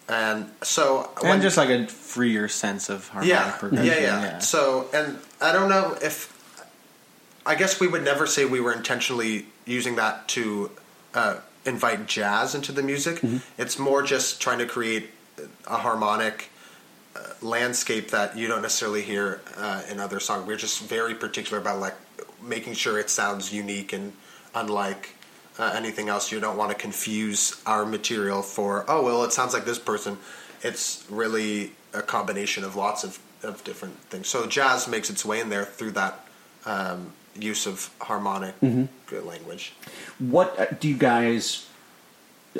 And 0.09 0.51
so, 0.63 1.11
and 1.25 1.41
just 1.41 1.57
like 1.57 1.71
a 1.71 1.87
freer 1.87 2.47
sense 2.49 2.91
of 2.91 3.09
harmonic 3.09 3.31
yeah, 3.31 3.53
progression. 3.53 3.87
yeah, 3.87 4.23
yeah, 4.23 4.39
So, 4.39 4.87
and 4.93 5.19
I 5.41 5.53
don't 5.53 5.71
know 5.71 5.97
if 6.03 6.31
I 7.47 7.55
guess 7.55 7.81
we 7.81 7.87
would 7.87 8.05
never 8.05 8.27
say 8.27 8.45
we 8.45 8.61
were 8.61 8.73
intentionally 8.73 9.47
using 9.65 9.97
that 9.97 10.29
to 10.29 10.71
uh, 11.15 11.37
invite 11.65 12.07
jazz 12.07 12.55
into 12.55 12.73
the 12.73 12.83
music. 12.83 13.23
It's 13.59 13.79
more 13.79 14.03
just 14.03 14.41
trying 14.41 14.59
to 14.59 14.67
create 14.67 15.11
a 15.67 15.79
harmonic 15.79 16.51
uh, 17.17 17.21
landscape 17.43 18.11
that 18.11 18.37
you 18.37 18.47
don't 18.49 18.63
necessarily 18.63 19.03
hear 19.03 19.41
uh, 19.57 19.83
in 19.91 20.01
other 20.01 20.21
songs. 20.21 20.47
We're 20.47 20.57
just 20.57 20.83
very 20.83 21.15
particular 21.15 21.59
about 21.61 21.81
like 21.81 21.95
making 22.43 22.75
sure 22.75 22.99
it 22.99 23.09
sounds 23.09 23.53
unique 23.53 23.93
and 23.93 24.13
unlike 24.55 25.14
uh, 25.59 25.73
anything 25.75 26.09
else. 26.09 26.33
You 26.33 26.41
don't 26.41 26.57
want 26.57 26.71
to 26.71 26.77
confuse 26.77 27.61
our 27.67 27.85
material 27.85 28.43
for 28.43 28.85
oh 28.89 29.03
well, 29.03 29.25
it 29.25 29.33
sounds 29.33 29.55
like 29.55 29.65
this 29.65 29.79
person. 29.79 30.19
It's 30.63 31.05
really 31.11 31.73
a 31.93 32.03
combination 32.03 32.65
of 32.65 32.75
lots 32.77 33.05
of, 33.05 33.19
of 33.43 33.63
different 33.65 33.99
things. 34.11 34.29
So 34.29 34.47
jazz 34.47 34.89
makes 34.89 35.11
its 35.11 35.25
way 35.25 35.41
in 35.41 35.51
there 35.51 35.65
through 35.65 35.93
that 35.93 36.27
um, 36.65 37.13
use 37.39 37.67
of 37.67 37.91
harmonic 38.01 38.55
language. 39.13 39.75
What 40.19 40.59
uh, 40.59 40.67
do 40.81 40.89
you 40.89 40.97
guys? 40.97 41.69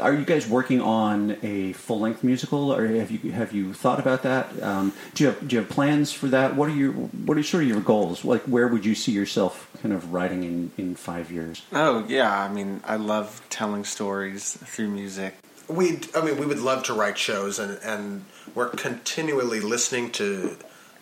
Are 0.01 0.13
you 0.13 0.25
guys 0.25 0.49
working 0.49 0.81
on 0.81 1.37
a 1.43 1.73
full 1.75 2.01
length 2.01 2.25
musical, 2.25 2.73
or 2.73 2.87
have 2.87 3.11
you 3.11 3.31
have 3.33 3.53
you 3.53 3.73
thought 3.73 4.01
about 4.01 4.23
that? 4.25 4.63
Um, 4.63 4.93
do 5.15 5.25
you 5.25 5.31
have 5.31 5.47
do 5.47 5.57
you 5.57 5.61
have 5.63 5.71
plans 5.71 6.13
for 6.13 6.27
that? 6.29 6.57
What 6.57 6.69
are 6.69 6.75
your 6.75 6.93
what 6.93 7.39
are 7.39 7.43
sort 7.43 7.63
of 7.63 7.69
your 7.69 7.81
goals? 7.81 8.25
Like, 8.25 8.43
where 8.43 8.67
would 8.67 8.85
you 8.85 8.95
see 8.95 9.13
yourself 9.13 9.71
kind 9.83 9.95
of 9.95 10.13
writing 10.13 10.43
in 10.43 10.73
in 10.77 10.95
five 10.97 11.31
years? 11.31 11.63
Oh 11.73 12.05
yeah, 12.09 12.43
I 12.43 12.49
mean, 12.49 12.81
I 12.85 12.97
love 12.97 13.41
telling 13.51 13.85
stories 13.85 14.57
through 14.57 14.89
music. 14.89 15.37
we 15.69 16.01
I 16.15 16.23
mean 16.25 16.39
we 16.39 16.47
would 16.47 16.59
love 16.61 16.83
to 16.85 16.93
write 16.93 17.17
shows 17.19 17.59
and 17.59 17.79
and 17.85 18.25
we're 18.55 18.69
continually 18.69 19.61
listening 19.61 20.11
to 20.13 20.57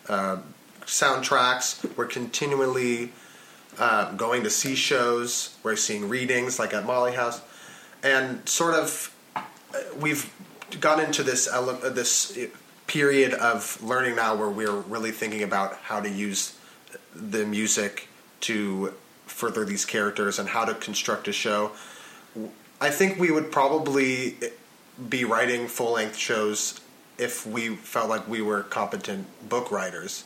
uh, 0.09 0.37
soundtracks 0.85 1.85
we're 1.97 2.05
continually 2.05 3.11
uh, 3.79 4.11
going 4.13 4.43
to 4.43 4.49
see 4.49 4.75
shows 4.75 5.55
we're 5.63 5.75
seeing 5.75 6.07
readings 6.09 6.59
like 6.59 6.73
at 6.73 6.85
Molly 6.85 7.13
House 7.13 7.41
and 8.03 8.47
sort 8.47 8.75
of 8.75 9.15
uh, 9.35 9.41
we've 9.99 10.31
got 10.79 10.99
into 10.99 11.23
this 11.23 11.47
uh, 11.47 11.91
this 11.93 12.37
period 12.87 13.33
of 13.33 13.81
learning 13.81 14.15
now 14.15 14.35
where 14.35 14.49
we're 14.49 14.81
really 14.81 15.11
thinking 15.11 15.41
about 15.41 15.77
how 15.77 15.99
to 15.99 16.09
use 16.09 16.57
the 17.15 17.45
music 17.45 18.07
to 18.41 18.93
further 19.25 19.63
these 19.65 19.85
characters 19.85 20.37
and 20.37 20.49
how 20.49 20.65
to 20.65 20.73
construct 20.75 21.27
a 21.27 21.31
show 21.31 21.71
I 22.83 22.89
think 22.89 23.17
we 23.17 23.31
would 23.31 23.49
probably 23.49 24.35
be 25.09 25.23
writing 25.23 25.67
full 25.67 25.93
length 25.93 26.17
shows 26.17 26.81
if 27.17 27.45
we 27.45 27.75
felt 27.75 28.09
like 28.09 28.27
we 28.27 28.41
were 28.41 28.63
competent 28.63 29.27
book 29.47 29.71
writers. 29.71 30.25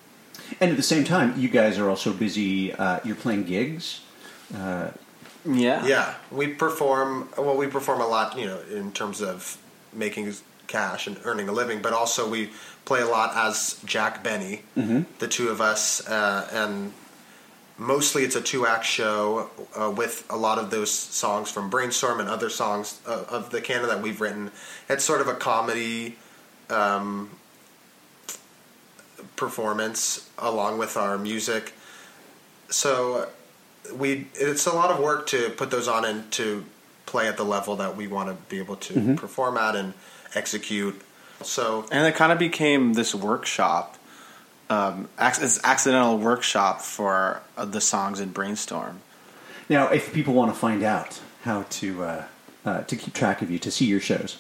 And 0.60 0.72
at 0.72 0.78
the 0.78 0.84
same 0.84 1.04
time, 1.04 1.40
you 1.40 1.50
guys 1.50 1.78
are 1.78 1.88
also 1.88 2.14
busy. 2.14 2.74
Uh, 2.74 3.00
you're 3.04 3.16
playing 3.16 3.44
gigs. 3.44 4.02
Yeah, 5.48 5.86
Yeah, 5.86 6.14
we 6.32 6.48
perform. 6.48 7.30
Well, 7.38 7.56
we 7.56 7.68
perform 7.68 8.02
a 8.02 8.08
lot, 8.08 8.38
you 8.38 8.46
know, 8.46 8.60
in 8.72 8.92
terms 8.92 9.22
of 9.22 9.58
making 9.94 10.34
cash 10.68 11.08
and 11.08 11.18
earning 11.24 11.48
a 11.48 11.54
living, 11.54 11.82
but 11.82 11.94
also 11.94 12.30
we 12.30 12.50
play 12.86 13.02
a 13.02 13.08
lot 13.08 13.36
as 13.36 13.80
Jack 13.86 14.24
Benny, 14.24 14.62
the 15.20 15.28
two 15.28 15.50
of 15.50 15.62
us, 15.62 16.06
uh, 16.08 16.48
and 16.52 16.94
mostly 17.78 18.24
it's 18.24 18.36
a 18.36 18.42
two 18.42 18.66
act 18.68 18.86
show 18.86 19.50
uh, 19.80 19.90
with 19.90 20.26
a 20.30 20.36
lot 20.38 20.58
of 20.58 20.70
those 20.70 20.92
songs 20.92 21.50
from 21.50 21.70
Brainstorm 21.70 22.20
and 22.20 22.28
other 22.30 22.50
songs 22.50 23.00
uh, 23.08 23.24
of 23.30 23.50
the 23.52 23.62
canon 23.62 23.88
that 23.88 24.02
we've 24.02 24.20
written. 24.20 24.52
It's 24.90 25.04
sort 25.04 25.22
of 25.22 25.28
a 25.28 25.36
comedy 25.36 26.18
um, 26.70 27.30
performance 29.36 30.30
along 30.38 30.78
with 30.78 30.98
our 30.98 31.18
music. 31.18 31.74
So 32.70 33.30
we 33.96 34.28
it's 34.36 34.66
a 34.66 34.74
lot 34.74 34.92
of 34.92 35.00
work 35.00 35.28
to 35.28 35.50
put 35.52 35.72
those 35.72 35.88
on 35.88 36.06
and 36.06 36.30
to 36.34 36.64
play 37.06 37.28
at 37.28 37.38
the 37.38 37.44
level 37.46 37.76
that 37.78 37.96
we 37.96 38.08
want 38.08 38.30
to 38.30 38.36
be 38.50 38.60
able 38.60 38.76
to 38.76 39.16
perform 39.16 39.58
at 39.58 39.76
and 39.76 39.94
execute. 40.36 41.00
So 41.44 41.86
and 41.92 42.06
it 42.08 42.16
kind 42.16 42.32
of 42.32 42.40
became 42.40 42.94
this 42.94 43.14
workshop, 43.16 43.96
um, 44.70 45.08
ac- 45.20 45.40
this 45.42 45.60
accidental 45.64 46.18
workshop 46.18 46.82
for 46.82 47.42
uh, 47.56 47.66
the 47.66 47.80
songs 47.82 48.20
in 48.20 48.30
Brainstorm. 48.32 49.02
Now, 49.70 49.90
if 49.90 50.14
people 50.14 50.34
want 50.34 50.54
to 50.54 50.60
find 50.60 50.84
out 50.84 51.20
how 51.44 51.64
to 51.70 52.04
uh, 52.04 52.24
uh, 52.66 52.82
to 52.84 52.96
keep 52.96 53.14
track 53.14 53.42
of 53.42 53.52
you, 53.52 53.60
to 53.60 53.72
see 53.72 53.86
your 53.86 54.00
shows, 54.00 54.38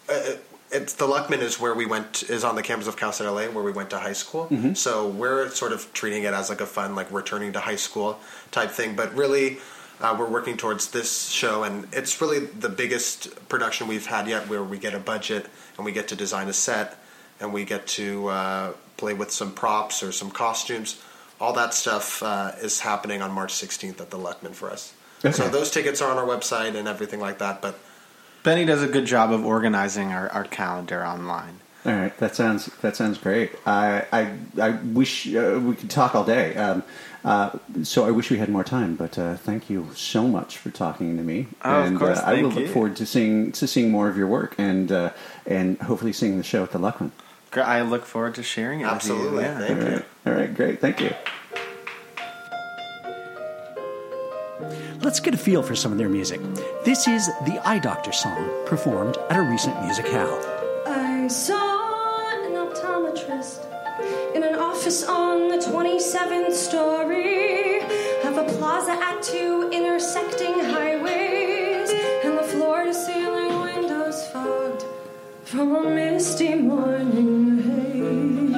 uh, 0.09 0.33
it's 0.71 0.95
the 0.95 1.07
Luckman 1.07 1.39
is 1.39 1.57
where 1.57 1.73
we 1.73 1.85
went 1.85 2.23
is 2.23 2.43
on 2.43 2.55
the 2.55 2.61
campus 2.61 2.85
of 2.85 2.97
Cal 2.97 3.13
State 3.13 3.29
LA 3.29 3.45
where 3.45 3.63
we 3.63 3.71
went 3.71 3.89
to 3.91 3.97
high 3.97 4.11
school. 4.11 4.47
So 4.75 5.07
we're 5.07 5.49
sort 5.51 5.71
of 5.71 5.91
treating 5.93 6.23
it 6.23 6.33
as 6.33 6.49
like 6.49 6.59
a 6.59 6.65
fun 6.65 6.95
like 6.95 7.09
returning 7.13 7.53
to 7.53 7.61
high 7.61 7.77
school 7.77 8.19
type 8.51 8.69
thing, 8.71 8.95
but 8.95 9.15
really. 9.15 9.57
Uh, 10.01 10.13
we're 10.19 10.27
working 10.27 10.57
towards 10.57 10.89
this 10.89 11.29
show, 11.29 11.63
and 11.63 11.87
it's 11.93 12.19
really 12.19 12.39
the 12.39 12.67
biggest 12.67 13.47
production 13.47 13.87
we've 13.87 14.07
had 14.07 14.27
yet, 14.27 14.49
where 14.49 14.63
we 14.63 14.77
get 14.77 14.93
a 14.93 14.99
budget 14.99 15.45
and 15.77 15.85
we 15.85 15.93
get 15.93 16.09
to 16.09 16.15
design 16.15 16.49
a 16.49 16.51
set, 16.51 16.97
and 17.39 17.53
we 17.53 17.63
get 17.63 17.87
to 17.87 18.27
uh, 18.27 18.73
play 18.97 19.13
with 19.13 19.31
some 19.31 19.53
props 19.53 20.03
or 20.03 20.11
some 20.11 20.29
costumes. 20.29 21.01
All 21.39 21.53
that 21.53 21.73
stuff 21.73 22.23
uh, 22.23 22.51
is 22.61 22.81
happening 22.81 23.21
on 23.21 23.31
March 23.31 23.53
16th 23.53 23.99
at 23.99 24.09
the 24.09 24.17
Luckman 24.17 24.53
for 24.53 24.69
us. 24.69 24.93
Okay. 25.25 25.31
So 25.31 25.49
those 25.49 25.71
tickets 25.71 26.01
are 26.01 26.11
on 26.11 26.17
our 26.17 26.25
website 26.25 26.75
and 26.75 26.87
everything 26.87 27.19
like 27.19 27.39
that. 27.39 27.61
But 27.61 27.79
Benny 28.43 28.65
does 28.65 28.83
a 28.83 28.87
good 28.87 29.05
job 29.05 29.31
of 29.31 29.45
organizing 29.45 30.11
our, 30.11 30.29
our 30.29 30.43
calendar 30.43 31.05
online. 31.05 31.59
All 31.85 31.91
right, 31.91 32.17
that 32.17 32.33
sounds 32.33 32.67
that 32.81 32.95
sounds 32.95 33.17
great. 33.17 33.51
I 33.65 34.05
I, 34.13 34.33
I 34.61 34.69
wish 34.71 35.33
uh, 35.35 35.59
we 35.61 35.75
could 35.75 35.89
talk 35.89 36.15
all 36.15 36.23
day. 36.23 36.55
Um, 36.55 36.83
uh, 37.25 37.57
so 37.83 38.05
I 38.05 38.11
wish 38.11 38.29
we 38.31 38.37
had 38.37 38.47
more 38.47 38.63
time. 38.63 38.95
But 38.95 39.17
uh, 39.17 39.35
thank 39.35 39.69
you 39.69 39.89
so 39.93 40.25
much 40.25 40.57
for 40.57 40.69
talking 40.69 41.17
to 41.17 41.23
me. 41.23 41.47
Oh, 41.63 41.81
of 41.81 41.87
and 41.87 41.99
course, 41.99 42.19
uh, 42.19 42.23
I 42.25 42.41
will 42.41 42.51
thank 42.51 42.67
look 42.67 42.73
forward 42.73 42.95
to 42.97 43.05
seeing 43.05 43.51
to 43.53 43.67
seeing 43.67 43.91
more 43.91 44.07
of 44.07 44.17
your 44.17 44.27
work 44.27 44.55
and 44.57 44.93
uh, 44.93 45.09
and 45.45 45.77
hopefully 45.79 46.13
seeing 46.13 46.37
the 46.37 46.43
show 46.43 46.63
at 46.63 46.71
the 46.71 46.79
Luckman. 46.79 47.11
Gr- 47.53 47.61
I 47.61 47.81
look 47.81 48.05
forward 48.05 48.35
to 48.35 48.43
sharing 48.43 48.81
it 48.81 48.85
Absolutely, 48.85 49.37
with 49.37 49.45
you. 49.45 49.49
Yeah. 49.51 49.59
thank 49.67 49.81
all 49.81 49.89
you. 49.91 50.03
all 50.25 50.33
right, 50.33 50.53
great, 50.53 50.81
thank 50.81 50.99
you. 50.99 51.11
Let's 55.01 55.19
get 55.19 55.33
a 55.33 55.37
feel 55.37 55.61
for 55.61 55.75
some 55.75 55.91
of 55.91 55.97
their 55.97 56.09
music. 56.09 56.39
This 56.85 57.07
is 57.07 57.27
the 57.45 57.61
Eye 57.65 57.79
Doctor 57.79 58.11
song 58.11 58.49
performed 58.65 59.17
at 59.29 59.37
a 59.37 59.41
recent 59.41 59.75
musicale. 59.81 60.33
I 60.87 61.27
saw 61.27 62.45
an 62.45 62.53
optometrist 62.53 63.65
in 64.35 64.43
an 64.43 64.55
office 64.55 65.03
on 65.03 65.49
the 65.49 65.57
27th 65.57 66.53
story 66.53 67.81
of 68.23 68.37
a 68.37 68.45
plaza 68.57 68.91
at 68.93 69.21
two 69.21 69.69
intersecting 69.73 70.53
highways, 70.53 70.82
from 75.53 75.93
misty 75.93 76.55
morning 76.55 77.61
haze. 77.61 78.55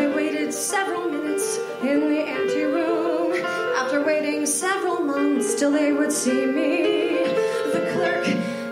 I 0.00 0.10
waited 0.16 0.54
several 0.54 1.10
minutes 1.10 1.58
in 1.82 2.00
the 2.08 2.20
anteroom 2.38 3.32
after 3.76 4.02
waiting 4.02 4.46
several 4.46 5.00
months 5.00 5.54
till 5.54 5.70
they 5.70 5.92
would 5.92 6.12
see 6.12 6.46
me. 6.46 7.24
The 7.74 7.82
clerk 7.92 8.26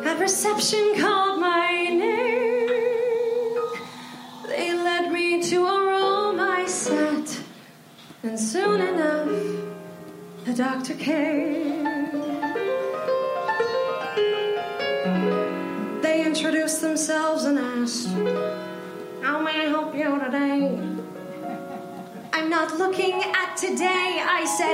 at 0.07 0.19
reception 0.19 0.95
called 0.99 1.41
my 1.41 1.69
name. 2.05 3.59
They 4.49 4.73
led 4.73 5.13
me 5.13 5.43
to 5.43 5.67
a 5.67 5.79
room 5.91 6.41
I 6.41 6.65
sat, 6.65 7.39
and 8.23 8.41
soon 8.41 8.81
enough, 8.81 9.29
the 10.47 10.55
doctor 10.55 10.95
came. 10.95 11.50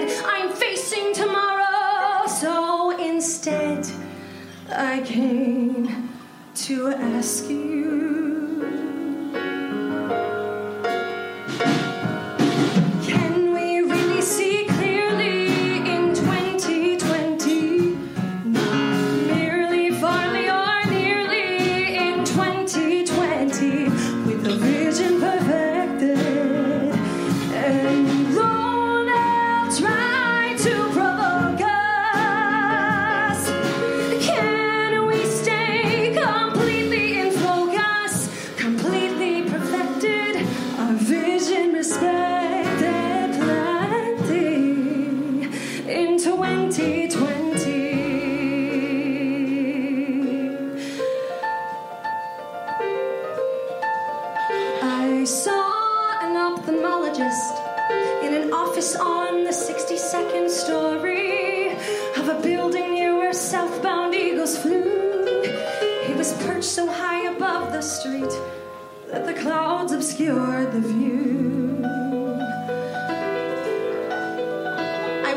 Said. 0.01 0.25
I'm 0.27 0.53
facing 0.53 1.15
tomorrow. 1.15 2.27
So 2.27 2.99
instead, 2.99 3.87
I 4.71 5.01
came 5.03 6.11
to 6.67 6.89
ask 6.89 7.49
you 7.49 8.06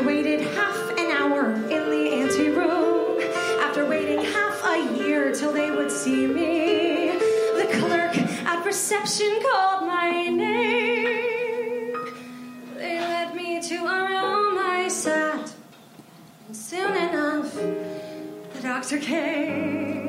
I 0.00 0.02
waited 0.02 0.40
half 0.40 0.98
an 0.98 1.10
hour 1.10 1.52
in 1.52 1.90
the 1.90 2.10
anteroom 2.22 3.20
after 3.60 3.84
waiting 3.84 4.24
half 4.24 4.64
a 4.64 4.96
year 4.96 5.30
till 5.30 5.52
they 5.52 5.70
would 5.70 5.90
see 5.90 6.26
me. 6.26 7.10
The 7.58 7.68
clerk 7.70 8.16
at 8.16 8.64
reception 8.64 9.42
called 9.42 9.86
my 9.86 10.26
name. 10.28 11.92
They 12.76 12.98
led 12.98 13.34
me 13.34 13.60
to 13.60 13.76
a 13.76 14.08
room 14.08 14.58
I 14.58 14.88
sat, 14.88 15.52
and 16.46 16.56
soon 16.56 16.96
enough, 16.96 17.52
the 17.52 18.62
doctor 18.62 18.96
came. 18.96 19.99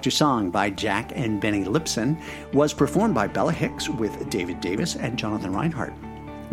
Doctor 0.00 0.10
song 0.10 0.50
by 0.50 0.70
Jack 0.70 1.12
and 1.14 1.42
Benny 1.42 1.62
Lipson 1.62 2.18
was 2.54 2.72
performed 2.72 3.14
by 3.14 3.26
Bella 3.26 3.52
Hicks 3.52 3.90
with 3.90 4.30
David 4.30 4.58
Davis 4.62 4.96
and 4.96 5.18
Jonathan 5.18 5.52
Reinhardt. 5.52 5.92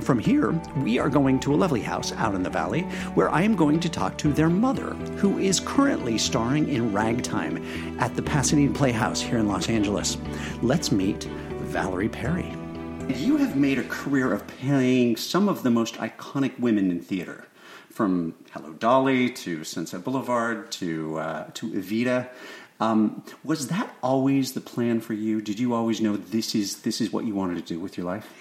From 0.01 0.19
here, 0.19 0.51
we 0.83 0.99
are 0.99 1.07
going 1.07 1.39
to 1.39 1.53
a 1.53 1.55
lovely 1.55 1.79
house 1.79 2.11
out 2.11 2.35
in 2.35 2.43
the 2.43 2.49
valley 2.49 2.81
where 3.15 3.29
I 3.29 3.43
am 3.43 3.55
going 3.55 3.79
to 3.79 3.87
talk 3.87 4.17
to 4.17 4.33
their 4.33 4.49
mother, 4.49 4.95
who 5.15 5.37
is 5.37 5.61
currently 5.61 6.17
starring 6.17 6.67
in 6.67 6.91
Ragtime 6.91 7.65
at 8.01 8.17
the 8.17 8.21
Pasadena 8.21 8.73
Playhouse 8.73 9.21
here 9.21 9.37
in 9.37 9.47
Los 9.47 9.69
Angeles. 9.69 10.17
Let's 10.61 10.91
meet 10.91 11.23
Valerie 11.23 12.09
Perri. 12.09 12.53
You 13.07 13.37
have 13.37 13.55
made 13.55 13.79
a 13.79 13.83
career 13.83 14.33
of 14.33 14.45
playing 14.45 15.15
some 15.15 15.47
of 15.47 15.63
the 15.63 15.71
most 15.71 15.95
iconic 15.95 16.59
women 16.59 16.91
in 16.91 16.99
theater, 16.99 17.47
from 17.97 18.35
Hello 18.51 18.73
Dolly 18.73 19.29
to 19.29 19.63
Sunset 19.63 20.03
Boulevard 20.03 20.69
to 20.73 21.17
uh, 21.17 21.49
to 21.53 21.71
Evita. 21.71 22.29
Um, 22.79 23.23
was 23.43 23.69
that 23.69 23.95
always 24.03 24.53
the 24.53 24.61
plan 24.61 25.01
for 25.01 25.13
you? 25.13 25.41
Did 25.41 25.59
you 25.59 25.73
always 25.73 25.99
know 25.99 26.15
this 26.15 26.53
is 26.53 26.81
this 26.81 27.01
is 27.01 27.11
what 27.11 27.25
you 27.25 27.33
wanted 27.33 27.55
to 27.55 27.73
do 27.73 27.79
with 27.79 27.97
your 27.97 28.05
life? 28.05 28.31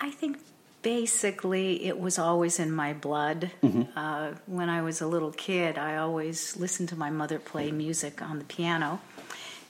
I 0.00 0.10
think 0.10 0.38
basically 0.82 1.84
it 1.84 1.98
was 1.98 2.18
always 2.18 2.58
in 2.58 2.72
my 2.72 2.92
blood. 2.92 3.50
Uh, 3.96 4.32
when 4.46 4.68
I 4.68 4.82
was 4.82 5.00
a 5.00 5.06
little 5.06 5.32
kid, 5.32 5.76
I 5.78 5.96
always 5.96 6.56
listened 6.56 6.88
to 6.90 6.96
my 6.96 7.10
mother 7.10 7.38
play 7.38 7.70
music 7.72 8.22
on 8.22 8.38
the 8.38 8.44
piano, 8.44 9.00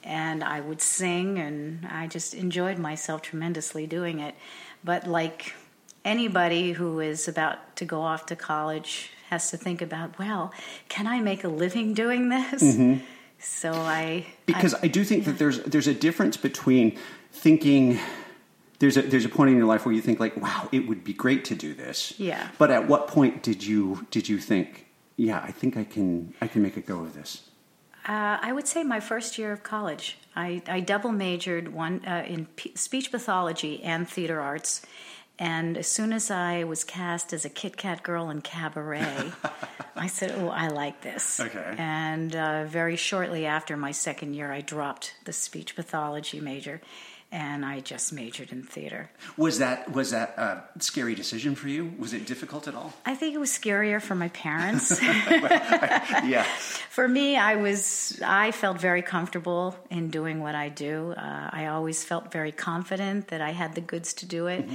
and 0.03 0.43
I 0.43 0.61
would 0.61 0.81
sing, 0.81 1.39
and 1.39 1.85
I 1.87 2.07
just 2.07 2.33
enjoyed 2.33 2.77
myself 2.77 3.23
tremendously 3.23 3.87
doing 3.87 4.19
it. 4.19 4.35
But 4.83 5.07
like 5.07 5.53
anybody 6.05 6.71
who 6.71 6.99
is 6.99 7.27
about 7.27 7.75
to 7.77 7.85
go 7.85 8.01
off 8.01 8.27
to 8.27 8.35
college 8.35 9.11
has 9.29 9.49
to 9.51 9.57
think 9.57 9.81
about, 9.81 10.19
well, 10.19 10.53
can 10.87 11.07
I 11.07 11.19
make 11.19 11.43
a 11.43 11.49
living 11.49 11.93
doing 11.93 12.29
this? 12.29 12.61
So 13.41 13.73
I 13.73 14.25
because 14.45 14.73
I, 14.75 14.79
I, 14.83 14.87
do 14.87 15.03
think 15.03 15.25
that 15.25 15.37
there's 15.37 15.59
there's 15.63 15.87
a 15.87 15.93
difference 15.93 16.37
between 16.37 16.97
thinking 17.31 17.99
there's 18.79 18.97
a 18.97 19.01
there's 19.01 19.25
a 19.25 19.29
point 19.29 19.49
in 19.51 19.57
your 19.57 19.65
life 19.65 19.85
where 19.85 19.93
you 19.93 20.01
think 20.01 20.19
like 20.19 20.37
wow 20.37 20.69
it 20.71 20.87
would 20.87 21.03
be 21.03 21.13
great 21.13 21.43
to 21.45 21.55
do 21.55 21.73
this 21.73 22.13
Yeah. 22.19 22.47
but 22.57 22.71
at 22.71 22.87
what 22.87 23.07
point 23.07 23.41
did 23.43 23.63
you 23.63 24.05
did 24.11 24.29
you 24.29 24.37
think 24.39 24.87
yeah 25.17 25.39
I 25.43 25.51
think 25.51 25.75
I 25.77 25.83
can 25.83 26.33
I 26.41 26.47
can 26.47 26.61
make 26.61 26.77
a 26.77 26.81
go 26.81 26.99
of 27.01 27.13
this 27.13 27.49
Uh, 28.07 28.37
I 28.41 28.51
would 28.51 28.67
say 28.67 28.83
my 28.83 28.99
first 28.99 29.37
year 29.37 29.51
of 29.51 29.61
college. 29.61 30.17
I, 30.35 30.61
I 30.67 30.79
double 30.79 31.11
majored 31.11 31.67
one 31.73 32.01
uh, 32.05 32.23
in 32.27 32.47
p- 32.55 32.73
speech 32.75 33.11
pathology 33.11 33.83
and 33.83 34.09
theater 34.09 34.39
arts, 34.41 34.81
and 35.41 35.75
as 35.75 35.87
soon 35.87 36.13
as 36.13 36.29
I 36.29 36.65
was 36.65 36.83
cast 36.83 37.33
as 37.33 37.45
a 37.45 37.49
Kit 37.49 37.75
Kat 37.75 38.03
girl 38.03 38.29
in 38.29 38.41
Cabaret, 38.41 39.31
I 39.95 40.05
said, 40.05 40.35
"Oh, 40.37 40.49
I 40.49 40.67
like 40.67 41.01
this." 41.01 41.39
Okay. 41.39 41.75
And 41.79 42.35
uh, 42.35 42.65
very 42.65 42.95
shortly 42.95 43.47
after 43.47 43.75
my 43.75 43.91
second 43.91 44.35
year, 44.35 44.51
I 44.51 44.61
dropped 44.61 45.15
the 45.25 45.33
speech 45.33 45.75
pathology 45.75 46.39
major, 46.39 46.79
and 47.31 47.65
I 47.65 47.79
just 47.79 48.13
majored 48.13 48.51
in 48.51 48.61
theater. 48.61 49.09
was 49.35 49.57
that 49.57 49.91
was 49.91 50.11
that 50.11 50.37
a 50.37 50.63
scary 50.79 51.15
decision 51.15 51.55
for 51.55 51.69
you 51.69 51.91
was 51.97 52.13
it 52.13 52.27
difficult 52.27 52.67
at 52.67 52.75
all 52.75 52.93
I 53.05 53.15
think 53.15 53.33
it 53.33 53.39
was 53.39 53.49
scarier 53.49 53.99
for 53.99 54.13
my 54.15 54.27
parents. 54.29 55.01
yeah 55.01 56.45
For 56.91 57.07
me, 57.07 57.37
I 57.37 57.55
was 57.55 58.19
I 58.21 58.51
felt 58.51 58.81
very 58.81 59.01
comfortable 59.01 59.77
in 59.89 60.09
doing 60.09 60.41
what 60.41 60.55
I 60.55 60.67
do. 60.67 61.13
Uh, 61.15 61.49
I 61.49 61.67
always 61.67 62.03
felt 62.03 62.33
very 62.33 62.51
confident 62.51 63.29
that 63.29 63.39
I 63.39 63.51
had 63.51 63.75
the 63.75 63.81
goods 63.81 64.13
to 64.15 64.25
do 64.25 64.47
it, 64.47 64.65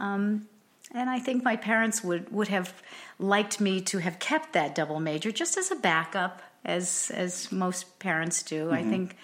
um, 0.00 0.48
and 0.92 1.08
I 1.08 1.18
think 1.20 1.44
my 1.44 1.56
parents 1.56 2.02
would 2.02 2.32
would 2.32 2.48
have 2.48 2.72
liked 3.18 3.60
me 3.60 3.80
to 3.82 3.98
have 3.98 4.18
kept 4.18 4.52
that 4.54 4.74
double 4.74 4.98
major 5.00 5.30
just 5.30 5.56
as 5.56 5.70
a 5.70 5.76
backup, 5.76 6.42
as 6.64 7.10
as 7.14 7.52
most 7.52 7.98
parents 7.98 8.42
do. 8.42 8.70
I 8.72 8.82
think. 8.82 9.16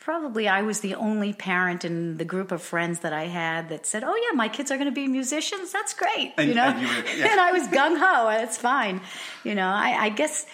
Probably 0.00 0.48
I 0.48 0.62
was 0.62 0.80
the 0.80 0.94
only 0.94 1.34
parent 1.34 1.84
in 1.84 2.16
the 2.16 2.24
group 2.24 2.50
of 2.50 2.62
friends 2.62 3.00
that 3.00 3.12
I 3.12 3.24
had 3.26 3.68
that 3.68 3.84
said, 3.84 4.02
"Oh 4.04 4.16
yeah, 4.24 4.34
my 4.34 4.48
kids 4.48 4.70
are 4.70 4.78
going 4.78 4.88
to 4.94 5.00
be 5.02 5.06
musicians. 5.06 5.70
That's 5.70 5.92
great," 5.92 6.32
And- 6.38 6.48
you 6.48 6.54
know. 6.54 6.64
and 6.64 6.80
you 6.80 6.86
were- 6.88 7.08
yeah. 7.18 7.28
and 7.32 7.40
I 7.40 7.52
was 7.52 7.64
gung 7.68 7.98
ho. 7.98 8.28
It's 8.42 8.56
fine, 8.56 9.02
you 9.44 9.54
know. 9.54 9.68
I, 9.68 10.04
I 10.06 10.08
guess 10.08 10.46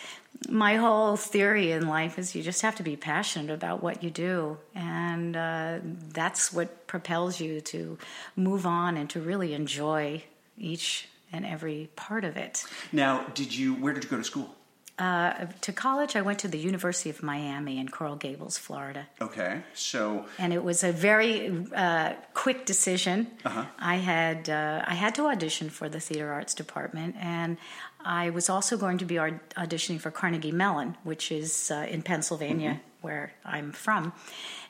my 0.49 0.77
whole 0.77 1.17
theory 1.17 1.73
in 1.73 1.89
life 1.89 2.19
is 2.19 2.35
you 2.35 2.43
just 2.43 2.63
have 2.63 2.77
to 2.77 2.83
be 2.83 2.97
passionate 2.97 3.53
about 3.53 3.83
what 3.83 4.03
you 4.03 4.11
do, 4.11 4.59
and 4.75 5.37
uh, 5.37 5.79
that's 6.13 6.53
what 6.53 6.87
propels 6.87 7.41
you 7.41 7.61
to 7.63 7.99
move 8.37 8.67
on 8.67 8.97
and 8.97 9.09
to 9.11 9.21
really 9.21 9.55
enjoy 9.55 10.23
each 10.59 11.09
and 11.33 11.45
every 11.45 11.89
part 11.97 12.25
of 12.25 12.37
it. 12.37 12.65
now 12.93 13.25
did 13.35 13.55
you 13.55 13.75
where 13.75 13.93
did 13.93 14.05
you 14.05 14.11
go 14.11 14.17
to 14.17 14.25
school 14.25 14.54
Uh, 14.97 15.47
to 15.61 15.73
college, 15.73 16.15
I 16.15 16.23
went 16.23 16.39
to 16.41 16.49
the 16.49 16.59
University 16.59 17.11
of 17.11 17.21
Miami 17.21 17.79
in 17.81 17.89
Coral 17.89 18.15
Gables, 18.17 18.59
Florida. 18.59 19.07
okay 19.21 19.63
so 19.75 20.25
and 20.39 20.53
it 20.53 20.63
was 20.63 20.85
a 20.85 20.93
very 20.93 21.51
uh, 21.75 22.13
quick 22.33 22.65
decision. 22.65 23.27
Uh-huh. 23.45 23.65
I 23.79 23.97
had 23.97 24.49
uh, 24.49 24.85
I 24.87 24.95
had 24.95 25.15
to 25.17 25.27
audition 25.27 25.69
for 25.71 25.89
the 25.89 25.99
theater 25.99 26.33
arts 26.33 26.55
department, 26.55 27.17
and 27.19 27.57
I 28.05 28.31
was 28.31 28.49
also 28.49 28.77
going 28.77 28.99
to 28.99 29.05
be 29.05 29.19
aud- 29.19 29.41
auditioning 29.57 29.99
for 30.01 30.13
Carnegie 30.13 30.53
Mellon, 30.53 30.97
which 31.03 31.33
is 31.33 31.71
uh, 31.73 31.87
in 31.95 32.03
Pennsylvania, 32.03 32.71
Mm-hmm. 32.75 33.07
where 33.07 33.33
I'm 33.45 33.73
from. 33.73 34.13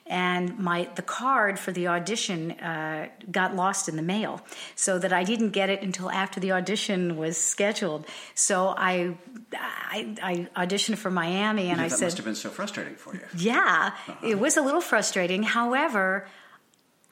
And 0.06 0.58
my 0.58 0.88
the 0.96 1.02
card 1.02 1.58
for 1.58 1.72
the 1.72 1.88
audition 1.88 2.50
uh, 2.52 3.08
got 3.30 3.56
lost 3.56 3.88
in 3.88 3.96
the 3.96 4.02
mail, 4.02 4.42
so 4.76 4.98
that 4.98 5.12
I 5.14 5.24
didn't 5.24 5.50
get 5.50 5.70
it 5.70 5.82
until 5.82 6.10
after 6.10 6.40
the 6.40 6.52
audition 6.52 7.16
was 7.16 7.38
scheduled. 7.38 8.06
So 8.34 8.68
I 8.76 9.16
I, 9.56 10.48
I 10.56 10.66
auditioned 10.66 10.98
for 10.98 11.10
Miami, 11.10 11.70
and 11.70 11.78
Yeah, 11.78 11.86
I 11.86 11.88
that 11.88 11.96
said, 11.96 12.06
must 12.06 12.16
have 12.18 12.26
been 12.26 12.34
so 12.34 12.50
frustrating 12.50 12.96
for 12.96 13.14
you 13.14 13.22
yeah, 13.36 13.92
it 14.22 14.38
was 14.38 14.58
a 14.58 14.62
little 14.62 14.82
frustrating. 14.82 15.42
However, 15.42 16.26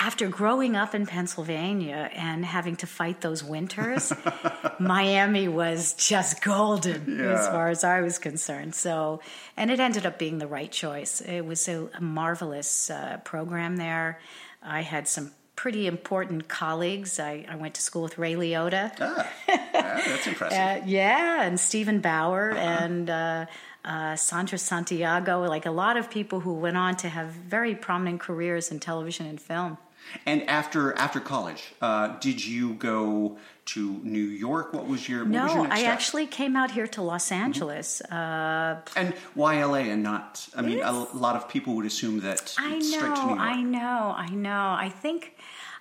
after 0.05 0.27
growing 0.27 0.75
up 0.75 0.97
in 0.97 1.07
Pennsylvania 1.07 2.11
and 2.13 2.45
having 2.45 2.75
to 2.75 2.89
fight 2.89 3.21
those 3.21 3.45
winters, 3.45 4.13
Miami 4.81 5.47
was 5.47 5.95
just 5.95 6.43
golden 6.43 7.21
as 7.21 7.47
far 7.47 7.69
as 7.69 7.85
I 7.85 8.01
was 8.01 8.19
concerned. 8.19 8.75
So, 8.75 9.21
and 9.57 9.71
it 9.71 9.79
ended 9.79 10.05
up 10.05 10.19
being 10.19 10.39
the 10.39 10.49
right 10.49 10.73
choice. 10.73 11.21
It 11.21 11.43
was 11.43 11.69
a, 11.69 11.89
a 11.95 12.01
marvelous 12.01 12.91
uh, 12.91 13.19
program 13.23 13.77
there. 13.77 14.19
I 14.61 14.81
had 14.81 15.07
some 15.07 15.31
pretty 15.55 15.87
important 15.87 16.49
colleagues. 16.49 17.21
I, 17.21 17.47
I 17.49 17.55
went 17.55 17.75
to 17.75 17.81
school 17.81 18.03
with 18.03 18.19
Ray 18.19 18.35
Liotta. 18.35 18.91
ah, 19.01 19.31
yeah, 19.49 20.03
that's 20.05 20.27
impressive 20.33 20.59
Uh, 20.59 20.81
yeah, 20.85 21.45
and 21.45 21.61
Steven 21.61 22.01
Bauer, 22.01 22.51
and 22.51 23.09
uh, 23.09 23.47
uh, 23.85 24.17
Sandra 24.17 24.59
Santiago, 24.59 25.43
like 25.43 25.65
a 25.65 25.71
lot 25.71 25.97
of 25.97 26.11
people 26.11 26.41
who 26.41 26.55
went 26.55 26.77
on 26.77 26.97
to 26.97 27.09
have 27.09 27.29
very 27.29 27.77
prominent 27.77 28.19
careers 28.19 28.73
in 28.73 28.81
television 28.81 29.27
and 29.27 29.41
film. 29.41 29.79
And 30.27 30.49
after 30.49 30.93
after 30.99 31.21
college, 31.21 31.75
uh, 31.81 32.19
did 32.19 32.45
you 32.45 32.75
go 32.75 33.39
to 33.65 34.01
New 34.03 34.25
York? 34.25 34.73
What 34.73 34.87
was 34.87 35.09
your 35.09 35.25
no? 35.25 35.45
was 35.45 35.55
your 35.55 35.73
I 35.73 35.79
step? 35.81 35.93
actually 35.93 36.27
came 36.27 36.57
out 36.57 36.71
here 36.71 36.87
to 36.89 37.03
Los 37.03 37.33
Angeles. 37.33 38.01
Uh, 38.03 38.81
And 38.97 39.15
why 39.35 39.63
LA 39.65 39.91
and 39.91 40.03
not? 40.03 40.49
I 40.57 40.63
mean, 40.63 40.83
a 40.83 40.93
lot 40.93 41.37
of 41.37 41.49
people 41.49 41.75
would 41.77 41.87
assume 41.87 42.21
that 42.21 42.55
I 42.59 42.75
it's 42.75 42.93
straight 42.93 43.15
to 43.17 43.27
New 43.27 43.35
know. 43.35 43.39
I 43.39 43.63
know, 43.63 44.15
I 44.17 44.29
know. 44.29 44.75
I 44.79 44.89
think 44.89 45.37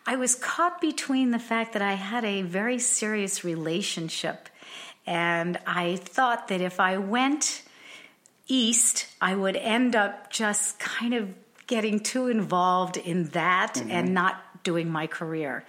I 0.05 0.15
was 0.15 0.35
caught 0.35 0.79
between 0.81 1.31
the 1.31 1.39
fact 1.39 1.73
that 1.73 1.81
I 1.81 1.93
had 1.93 2.23
a 2.25 2.41
very 2.43 2.79
serious 2.79 3.43
relationship, 3.43 4.49
and 5.05 5.59
I 5.65 5.97
thought 5.97 6.47
that 6.47 6.61
if 6.61 6.79
I 6.79 6.97
went 6.97 7.63
east, 8.47 9.07
I 9.21 9.35
would 9.35 9.55
end 9.55 9.95
up 9.95 10.29
just 10.29 10.79
kind 10.79 11.13
of 11.13 11.29
getting 11.71 11.99
too 12.01 12.27
involved 12.27 12.97
in 12.97 13.19
that 13.29 13.73
Mm-hmm. 13.75 13.91
and 13.97 14.13
not 14.13 14.35
doing 14.63 14.87
my 14.91 15.07
career. 15.07 15.63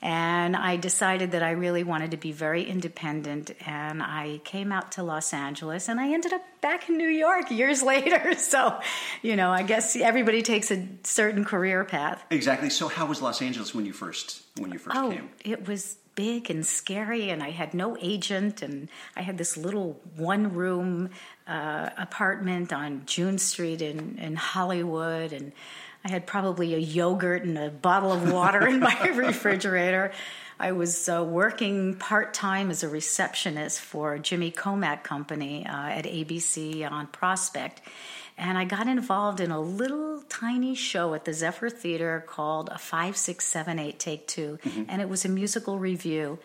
And 0.00 0.54
I 0.54 0.76
decided 0.76 1.32
that 1.32 1.42
I 1.42 1.52
really 1.52 1.82
wanted 1.82 2.12
to 2.12 2.16
be 2.16 2.30
very 2.30 2.62
independent, 2.62 3.50
and 3.66 4.00
I 4.00 4.40
came 4.44 4.70
out 4.70 4.92
to 4.92 5.02
Los 5.02 5.32
Angeles, 5.34 5.88
and 5.88 5.98
I 5.98 6.12
ended 6.12 6.32
up 6.32 6.42
back 6.60 6.88
in 6.88 6.96
New 6.98 7.08
York 7.08 7.50
years 7.50 7.82
later. 7.92 8.34
So, 8.36 8.78
you 9.22 9.34
know, 9.34 9.50
I 9.50 9.62
guess 9.64 9.96
everybody 9.96 10.42
takes 10.42 10.70
a 10.70 10.86
certain 11.02 11.44
career 11.44 11.84
path. 11.84 12.22
Exactly. 12.30 12.70
So, 12.70 12.86
how 12.86 13.06
was 13.06 13.20
Los 13.20 13.42
Angeles 13.42 13.74
when 13.74 13.86
you 13.86 13.92
first 13.92 14.42
when 14.60 14.70
you 14.70 14.78
first 14.78 14.96
Oh, 14.96 15.10
came? 15.10 15.30
it 15.44 15.66
was 15.66 15.96
big 16.18 16.50
and 16.50 16.66
scary, 16.66 17.30
and 17.30 17.44
I 17.44 17.50
had 17.50 17.74
no 17.74 17.96
agent, 18.00 18.60
and 18.60 18.88
I 19.14 19.22
had 19.22 19.38
this 19.38 19.56
little 19.56 20.00
one 20.16 20.52
room 20.52 21.10
uh, 21.46 21.90
apartment 21.96 22.72
on 22.72 23.02
June 23.06 23.38
Street 23.38 23.80
in, 23.80 24.18
in 24.18 24.34
Hollywood, 24.34 25.32
and 25.32 25.52
I 26.04 26.10
had 26.10 26.26
probably 26.26 26.74
a 26.74 26.78
yogurt 26.78 27.44
and 27.44 27.56
a 27.56 27.70
bottle 27.70 28.10
of 28.10 28.32
water 28.32 28.66
in 28.66 28.80
my 28.80 29.00
refrigerator. 29.14 30.10
I 30.58 30.72
was 30.72 31.08
uh, 31.08 31.22
working 31.22 31.94
part 31.94 32.34
time 32.34 32.72
as 32.72 32.82
a 32.82 32.88
receptionist 32.88 33.80
for 33.80 34.18
Jimmy 34.18 34.50
Komack 34.50 35.04
Company 35.04 35.64
uh, 35.64 35.70
at 35.70 36.04
ABC 36.04 36.90
on 36.90 37.06
Prospect. 37.06 37.80
And 38.38 38.56
I 38.56 38.64
got 38.64 38.86
involved 38.86 39.40
in 39.40 39.50
a 39.50 39.60
little 39.60 40.22
tiny 40.28 40.74
show 40.76 41.12
at 41.14 41.24
the 41.24 41.34
Zephyr 41.34 41.68
Theater 41.68 42.24
called 42.26 42.68
a 42.68 42.78
5678 42.78 43.98
Take 43.98 44.26
2 44.28 44.58
and 44.88 45.02
it 45.02 45.08
was 45.08 45.24
a 45.24 45.28
musical 45.28 45.78
review. 45.78 46.38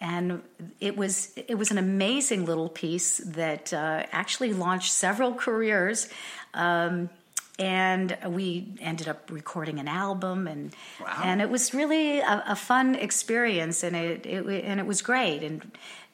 And 0.00 0.42
it 0.80 0.96
was 0.96 1.32
it 1.36 1.56
was 1.56 1.70
an 1.70 1.78
amazing 1.78 2.46
little 2.46 2.68
piece 2.68 3.18
that 3.18 3.72
uh, 3.72 4.04
actually 4.10 4.52
launched 4.52 4.92
several 4.92 5.34
careers. 5.34 6.08
Um, 6.52 7.10
and 7.58 8.16
we 8.26 8.66
ended 8.80 9.06
up 9.08 9.30
recording 9.30 9.78
an 9.78 9.86
album, 9.86 10.48
and 10.48 10.74
and 11.22 11.40
it 11.40 11.48
was 11.48 11.72
really 11.72 12.18
a, 12.18 12.42
a 12.48 12.56
fun 12.56 12.96
experience, 12.96 13.84
and 13.84 13.94
it, 13.94 14.26
it 14.26 14.44
and 14.64 14.80
it 14.80 14.86
was 14.86 15.02
great, 15.02 15.44
and 15.44 15.62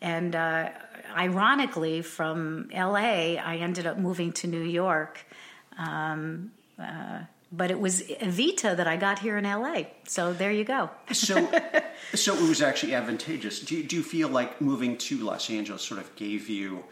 and 0.02 0.36
uh, 0.36 0.68
ironically, 1.16 2.02
from 2.02 2.68
L.A., 2.72 3.38
I 3.38 3.56
ended 3.56 3.86
up 3.86 3.98
moving 3.98 4.32
to 4.32 4.46
New 4.46 4.62
York. 4.62 5.24
Um, 5.78 6.52
uh, 6.78 7.20
but 7.52 7.70
it 7.70 7.80
was 7.80 8.02
Evita 8.02 8.76
that 8.76 8.86
I 8.86 8.96
got 8.96 9.18
here 9.18 9.36
in 9.36 9.44
LA. 9.44 9.82
So 10.06 10.32
there 10.32 10.52
you 10.52 10.64
go. 10.64 10.90
So, 11.12 11.50
so 12.14 12.34
it 12.34 12.48
was 12.48 12.62
actually 12.62 12.94
advantageous. 12.94 13.60
Do 13.60 13.76
you, 13.76 13.82
do 13.82 13.96
you 13.96 14.02
feel 14.02 14.28
like 14.28 14.60
moving 14.60 14.96
to 14.98 15.18
Los 15.18 15.50
Angeles 15.50 15.82
sort 15.82 16.00
of 16.00 16.14
gave 16.16 16.48
you 16.48 16.84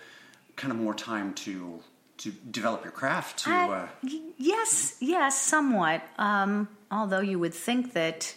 kind 0.57 0.73
of 0.73 0.79
more 0.79 0.95
time 0.95 1.35
to 1.35 1.81
to 2.19 2.33
develop 2.51 2.83
your 2.85 2.93
craft? 2.93 3.45
To 3.45 3.51
uh, 3.51 3.89
y- 4.03 4.21
yes, 4.37 4.97
yes, 5.01 5.41
somewhat. 5.41 6.03
Um, 6.19 6.69
although 6.91 7.21
you 7.21 7.39
would 7.39 7.55
think 7.55 7.93
that 7.95 8.35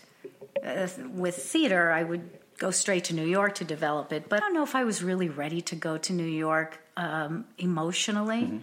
uh, 0.63 0.88
with 1.10 1.36
theater, 1.36 1.91
I 1.91 2.04
would 2.04 2.30
go 2.62 2.69
straight 2.69 3.06
to 3.06 3.15
New 3.15 3.26
York 3.26 3.56
to 3.56 3.65
develop 3.65 4.13
it. 4.13 4.30
But 4.30 4.38
I 4.38 4.39
don't 4.39 4.54
know 4.54 4.62
if 4.62 4.76
I 4.76 4.84
was 4.84 5.02
really 5.02 5.30
ready 5.30 5.62
to 5.62 5.76
go 5.76 5.97
to 5.97 6.13
New 6.13 6.32
York 6.47 6.80
um, 6.95 7.45
emotionally. 7.58 8.62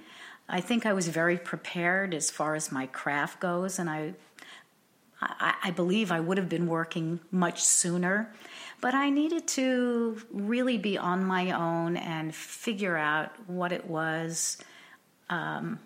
I 0.48 0.60
think 0.60 0.86
I 0.86 0.92
was 0.92 1.08
very 1.08 1.36
prepared 1.36 2.14
as 2.14 2.30
far 2.30 2.54
as 2.54 2.70
my 2.70 2.86
craft 2.86 3.40
goes, 3.40 3.80
and 3.80 3.90
I, 3.90 4.14
I, 5.20 5.54
I 5.64 5.70
believe 5.72 6.12
I 6.12 6.20
would 6.20 6.38
have 6.38 6.48
been 6.48 6.68
working 6.68 7.18
much 7.32 7.64
sooner. 7.64 8.32
But 8.80 8.94
I 8.94 9.10
needed 9.10 9.48
to 9.48 10.22
really 10.30 10.78
be 10.78 10.96
on 10.96 11.24
my 11.24 11.50
own 11.50 11.96
and 11.96 12.32
figure 12.32 12.96
out 12.96 13.32
what 13.48 13.72
it 13.72 13.86
was 13.86 14.58
um, 15.28 15.80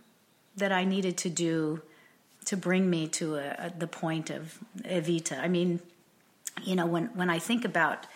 that 0.58 0.70
I 0.70 0.84
needed 0.84 1.16
to 1.18 1.30
do 1.30 1.80
to 2.44 2.58
bring 2.58 2.90
me 2.90 3.08
to 3.08 3.36
a, 3.36 3.48
a, 3.66 3.72
the 3.78 3.86
point 3.86 4.28
of 4.28 4.58
Evita. 4.82 5.40
I 5.40 5.48
mean, 5.48 5.80
you 6.62 6.76
know, 6.76 6.86
when, 6.86 7.06
when 7.14 7.30
I 7.30 7.38
think 7.38 7.64
about 7.64 8.06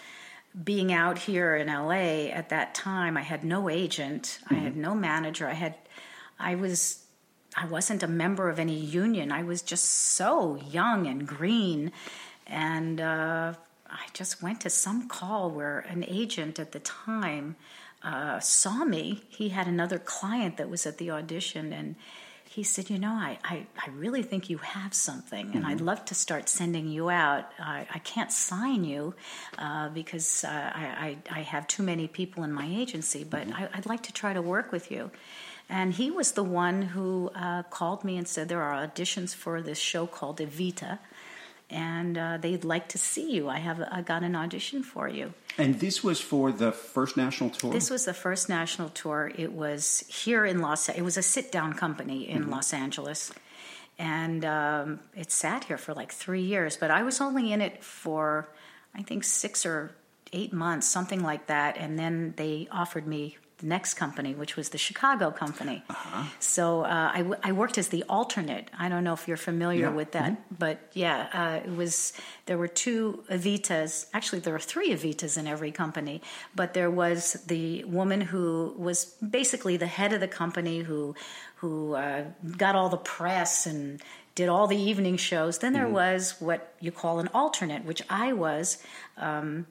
being 0.64 0.92
out 0.92 1.18
here 1.18 1.56
in 1.56 1.66
LA 1.68 2.30
at 2.30 2.48
that 2.50 2.74
time, 2.74 3.16
I 3.16 3.22
had 3.22 3.44
no 3.44 3.68
agent, 3.68 4.38
I 4.48 4.54
had 4.54 4.76
no 4.76 4.94
manager, 4.94 5.46
I 5.46 5.54
had, 5.54 5.74
I 6.38 6.54
was, 6.54 7.04
I 7.56 7.66
wasn't 7.66 8.02
a 8.02 8.08
member 8.08 8.48
of 8.50 8.58
any 8.58 8.76
union. 8.76 9.32
I 9.32 9.42
was 9.42 9.62
just 9.62 9.84
so 9.84 10.56
young 10.56 11.06
and 11.06 11.26
green, 11.26 11.90
and 12.46 13.00
uh, 13.00 13.54
I 13.88 14.06
just 14.12 14.42
went 14.42 14.60
to 14.62 14.70
some 14.70 15.08
call 15.08 15.50
where 15.50 15.80
an 15.80 16.04
agent 16.06 16.58
at 16.58 16.72
the 16.72 16.80
time 16.80 17.56
uh, 18.02 18.40
saw 18.40 18.84
me. 18.84 19.24
He 19.30 19.48
had 19.48 19.66
another 19.66 19.98
client 19.98 20.58
that 20.58 20.68
was 20.68 20.86
at 20.86 20.98
the 20.98 21.10
audition, 21.10 21.72
and 21.72 21.96
he 22.56 22.62
said, 22.62 22.88
You 22.88 22.98
know, 22.98 23.12
I, 23.12 23.38
I, 23.44 23.66
I 23.76 23.90
really 23.90 24.22
think 24.22 24.48
you 24.48 24.56
have 24.56 24.94
something, 24.94 25.50
and 25.54 25.66
I'd 25.66 25.82
love 25.82 26.02
to 26.06 26.14
start 26.14 26.48
sending 26.48 26.88
you 26.88 27.10
out. 27.10 27.44
I, 27.60 27.86
I 27.92 27.98
can't 27.98 28.32
sign 28.32 28.82
you 28.82 29.14
uh, 29.58 29.90
because 29.90 30.42
uh, 30.42 30.48
I, 30.48 31.18
I, 31.30 31.38
I 31.38 31.40
have 31.42 31.66
too 31.66 31.82
many 31.82 32.08
people 32.08 32.44
in 32.44 32.52
my 32.54 32.66
agency, 32.66 33.24
but 33.24 33.46
I, 33.52 33.68
I'd 33.74 33.84
like 33.84 34.04
to 34.04 34.12
try 34.12 34.32
to 34.32 34.40
work 34.40 34.72
with 34.72 34.90
you. 34.90 35.10
And 35.68 35.92
he 35.92 36.10
was 36.10 36.32
the 36.32 36.44
one 36.44 36.80
who 36.80 37.30
uh, 37.34 37.64
called 37.64 38.04
me 38.04 38.16
and 38.16 38.26
said, 38.26 38.48
There 38.48 38.62
are 38.62 38.86
auditions 38.86 39.34
for 39.34 39.60
this 39.60 39.78
show 39.78 40.06
called 40.06 40.38
Evita, 40.38 40.98
and 41.70 42.16
uh, 42.16 42.38
they'd 42.40 42.64
like 42.64 42.88
to 42.88 42.98
see 42.98 43.32
you. 43.32 43.48
I 43.48 43.58
have 43.58 43.80
I 43.90 44.02
got 44.02 44.22
an 44.22 44.36
audition 44.36 44.82
for 44.82 45.08
you. 45.08 45.34
and 45.58 45.80
this 45.80 46.04
was 46.04 46.20
for 46.20 46.52
the 46.52 46.72
first 46.72 47.16
national 47.16 47.50
tour. 47.50 47.72
This 47.72 47.90
was 47.90 48.04
the 48.04 48.14
first 48.14 48.48
national 48.48 48.90
tour. 48.90 49.32
It 49.36 49.52
was 49.52 50.04
here 50.08 50.44
in 50.44 50.60
Los. 50.60 50.88
It 50.88 51.02
was 51.02 51.16
a 51.16 51.22
sit-down 51.22 51.72
company 51.74 52.28
in 52.28 52.50
Los 52.50 52.72
Angeles, 52.72 53.32
and 53.98 54.44
um, 54.44 55.00
it 55.16 55.30
sat 55.32 55.64
here 55.64 55.78
for 55.78 55.94
like 55.94 56.12
three 56.12 56.42
years. 56.42 56.76
But 56.76 56.90
I 56.90 57.02
was 57.02 57.20
only 57.20 57.52
in 57.52 57.60
it 57.60 57.82
for, 57.82 58.48
I 58.94 59.02
think, 59.02 59.24
six 59.24 59.64
or 59.66 59.92
eight 60.32 60.52
months, 60.52 60.86
something 60.86 61.22
like 61.22 61.46
that. 61.46 61.76
And 61.78 61.98
then 61.98 62.34
they 62.36 62.68
offered 62.70 63.06
me 63.06 63.38
the 63.58 63.66
next 63.66 63.94
company, 63.94 64.34
which 64.34 64.54
was 64.56 64.68
the 64.68 64.78
Chicago 64.78 65.30
company. 65.30 65.82
So 66.40 66.82
uh, 66.82 67.10
I, 67.14 67.18
w- 67.18 67.40
I 67.42 67.52
worked 67.52 67.78
as 67.78 67.88
the 67.88 68.04
alternate. 68.08 68.70
I 68.78 68.88
don't 68.90 69.02
know 69.02 69.14
if 69.14 69.26
you're 69.26 69.36
familiar 69.38 69.86
Yeah. 69.88 69.94
with 69.94 70.12
that, 70.12 70.58
but 70.58 70.78
yeah, 70.92 71.28
uh, 71.32 71.66
it 71.66 71.74
was. 71.76 72.12
There 72.46 72.58
were 72.58 72.68
two 72.68 73.24
Evitas. 73.30 74.06
Actually, 74.12 74.40
there 74.40 74.52
were 74.52 74.58
three 74.58 74.90
Evitas 74.90 75.38
in 75.38 75.46
every 75.46 75.72
company, 75.72 76.20
but 76.54 76.74
there 76.74 76.90
was 76.90 77.32
the 77.46 77.84
woman 77.84 78.20
who 78.20 78.74
was 78.76 79.06
basically 79.38 79.76
the 79.78 79.86
head 79.86 80.12
of 80.12 80.20
the 80.20 80.28
company 80.28 80.80
who 80.80 81.14
who 81.56 81.94
uh, 81.94 82.24
got 82.58 82.74
all 82.76 82.90
the 82.90 82.98
press 82.98 83.64
and 83.66 84.02
did 84.34 84.48
all 84.50 84.66
the 84.66 84.76
evening 84.76 85.16
shows. 85.16 85.58
Then 85.60 85.72
there 85.72 85.88
was 85.88 86.34
what 86.40 86.74
you 86.80 86.92
call 86.92 87.20
an 87.20 87.28
alternate, 87.32 87.84
which 87.86 88.02
I 88.10 88.34
was. 88.34 88.76
Um, 89.16 89.66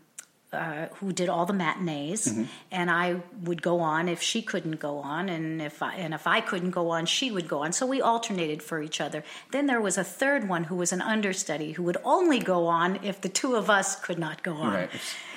uh, 0.55 0.87
who 0.95 1.11
did 1.11 1.29
all 1.29 1.45
the 1.45 1.53
matinees, 1.53 2.33
and 2.71 2.89
I 2.89 3.21
would 3.43 3.61
go 3.61 3.79
on 3.81 4.07
if 4.09 4.21
she 4.21 4.41
couldn't 4.41 4.79
go 4.79 4.97
on, 4.99 5.29
and 5.29 5.61
if 5.61 5.83
I, 5.83 5.93
and 5.95 6.13
if 6.13 6.25
I 6.25 6.41
couldn't 6.41 6.71
go 6.71 6.89
on, 6.89 7.05
she 7.05 7.29
would 7.31 7.47
go 7.47 7.59
on. 7.63 7.73
So 7.73 7.85
we 7.85 8.01
alternated 8.01 8.63
for 8.63 8.81
each 8.81 8.99
other. 9.01 9.23
Then 9.51 9.67
there 9.67 9.81
was 9.81 9.97
a 9.97 10.03
third 10.03 10.49
one 10.49 10.63
who 10.65 10.75
was 10.75 10.91
an 10.93 11.01
understudy 11.01 11.73
who 11.73 11.83
would 11.83 11.97
only 12.03 12.39
go 12.39 12.67
on 12.67 12.99
if 13.03 13.21
the 13.21 13.29
two 13.29 13.55
of 13.55 13.69
us 13.69 13.99
could 13.99 14.17
not 14.17 14.41
go 14.43 14.53
on. 14.55 14.73
Right. 14.73 14.89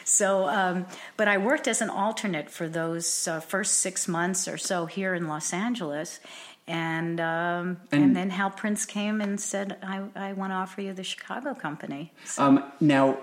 So, 0.05 0.49
um, 0.49 0.87
but 1.19 1.29
I 1.29 1.37
worked 1.37 1.69
as 1.69 1.83
an 1.83 1.91
alternate 1.91 2.49
for 2.49 2.67
those 2.67 3.29
uh, 3.29 3.41
first 3.41 3.81
six 3.81 4.09
months 4.09 4.49
or 4.49 4.57
so 4.57 4.87
here 4.87 5.15
in 5.15 5.29
Los 5.29 5.53
Angeles. 5.53 6.21
And, 6.67 7.19
um, 7.21 7.79
and 7.93 8.05
And- 8.05 8.17
then 8.17 8.31
Hal 8.31 8.51
Prince 8.51 8.85
came 8.87 9.21
and 9.21 9.41
said, 9.41 9.77
I, 9.83 10.03
I 10.15 10.33
want 10.35 10.53
to 10.53 10.57
offer 10.57 10.81
you 10.83 10.93
the 10.95 11.05
Chicago 11.05 11.55
company. 11.55 12.13
So, 12.25 12.43
Um, 12.43 12.65
now, 12.81 13.19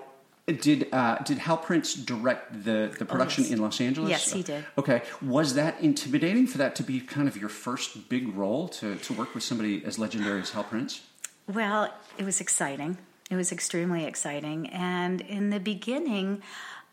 did 0.48 0.88
uh, 0.92 1.18
did 1.20 1.40
Hal 1.40 1.58
Prince 1.58 1.96
direct 1.96 2.64
the, 2.64 2.94
the 3.00 3.06
production 3.06 3.44
Oh, 3.44 3.48
yes. 3.48 3.54
in 3.54 3.62
Los 3.62 3.82
Angeles? 3.82 4.10
Yes, 4.10 4.32
he 4.32 4.44
did. 4.44 4.64
Okay, 4.78 5.02
was 5.22 5.56
that 5.56 5.80
intimidating 5.82 6.46
for 6.46 6.60
that 6.60 6.76
to 6.76 6.84
be 6.84 7.00
kind 7.00 7.28
of 7.28 7.36
your 7.36 7.50
first 7.50 8.10
big 8.10 8.36
role 8.36 8.68
to, 8.70 8.96
to 8.96 9.14
work 9.14 9.34
with 9.34 9.44
somebody 9.44 9.84
as 9.86 9.98
legendary 9.98 10.42
as 10.42 10.52
Hal 10.52 10.64
Prince? 10.64 11.02
Well, 11.52 11.92
it 12.18 12.26
was 12.26 12.42
exciting. 12.42 12.98
It 13.30 13.36
was 13.36 13.52
extremely 13.52 14.06
exciting. 14.06 14.68
And 14.70 15.22
in 15.22 15.50
the 15.50 15.60
beginning, 15.60 16.42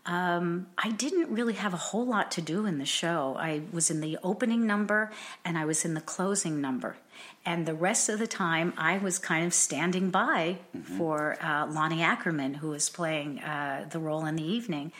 Um, 0.04 0.66
I 0.76 0.90
didn't 0.90 1.28
really 1.30 1.52
have 1.54 1.72
a 1.74 1.76
whole 1.76 2.04
lot 2.04 2.32
to 2.32 2.40
do 2.42 2.66
in 2.66 2.78
the 2.78 2.84
show. 2.84 3.36
I 3.38 3.62
was 3.70 3.88
in 3.88 4.00
the 4.00 4.18
opening 4.24 4.66
number 4.66 5.12
and 5.44 5.56
I 5.56 5.64
was 5.64 5.84
in 5.84 5.94
the 5.94 6.00
closing 6.00 6.60
number. 6.60 6.96
And 7.44 7.66
the 7.66 7.74
rest 7.74 8.08
of 8.08 8.20
the 8.20 8.26
time, 8.28 8.72
I 8.76 8.98
was 8.98 9.18
kind 9.18 9.44
of 9.44 9.52
standing 9.52 10.10
by 10.10 10.58
for 10.96 11.36
uh, 11.40 11.66
Loni 11.66 12.00
Ackerman, 12.00 12.54
who 12.54 12.68
was 12.68 12.88
playing 12.88 13.40
uh, 13.40 13.88
the 13.90 13.98
role 13.98 14.24
in 14.26 14.36
the 14.36 14.44
evening. 14.44 14.92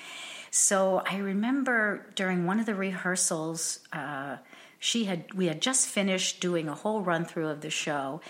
So 0.51 1.03
I 1.09 1.19
remember 1.19 2.07
during 2.15 2.45
one 2.45 2.59
of 2.59 2.67
the 2.67 2.75
rehearsals, 2.75 3.81
uh, 3.93 4.39
she 4.81 5.05
had 5.05 5.33
we 5.33 5.47
had 5.47 5.63
just 5.63 5.89
finished 5.89 6.41
doing 6.41 6.69
a 6.69 6.75
whole 6.75 7.01
run 7.01 7.25
through 7.25 7.49
of 7.49 7.61
the 7.61 7.71
show, 7.71 8.21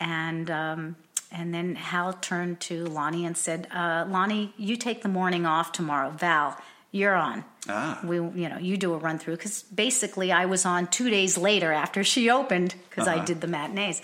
and 0.00 0.50
um, 0.50 0.96
and 1.30 1.54
then 1.54 1.76
Hal 1.76 2.14
turned 2.14 2.60
to 2.62 2.84
Loni 2.86 3.24
and 3.24 3.36
said, 3.36 3.68
uh, 3.70 4.04
"Loni, 4.04 4.50
you 4.58 4.76
take 4.76 5.02
the 5.02 5.08
morning 5.08 5.46
off 5.46 5.70
tomorrow. 5.70 6.10
Val, 6.10 6.58
you're 6.92 7.14
on. 7.14 7.44
Ah. 7.68 7.98
We, 8.04 8.16
you 8.16 8.48
know, 8.48 8.58
you 8.58 8.76
do 8.76 8.92
a 8.94 8.98
run 8.98 9.18
through 9.18 9.36
because 9.36 9.62
basically 9.62 10.30
I 10.30 10.44
was 10.46 10.64
on 10.66 10.86
two 10.86 11.10
days 11.10 11.36
later 11.38 11.72
after 11.72 12.04
she 12.12 12.30
opened 12.30 12.74
because 12.88 13.08
I 13.08 13.16
Uh-huh. 13.16 13.24
did 13.24 13.40
the 13.40 13.48
matinees, 13.48 14.00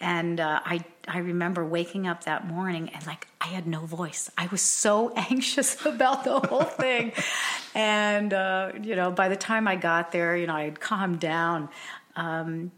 and 0.00 0.38
uh, 0.40 0.60
I 0.64 0.84
I 1.06 1.18
remember 1.18 1.64
waking 1.64 2.06
up 2.06 2.24
that 2.24 2.46
morning 2.46 2.90
and 2.94 3.06
like 3.06 3.26
I 3.40 3.46
had 3.48 3.66
no 3.66 3.80
voice. 3.86 4.30
I 4.36 4.46
was 4.48 4.62
so 4.62 5.12
anxious 5.30 5.84
about 5.86 6.24
the 6.24 6.40
whole 6.40 6.64
thing, 6.64 7.12
and 7.74 8.32
uh, 8.32 8.72
you 8.82 8.96
know, 8.96 9.10
by 9.10 9.28
the 9.28 9.36
time 9.36 9.68
I 9.68 9.76
got 9.76 10.12
there, 10.12 10.36
you 10.36 10.46
know, 10.46 10.56
I 10.56 10.64
had 10.64 10.80
calmed 10.80 11.20
down. 11.20 11.68
Um, 12.16 12.72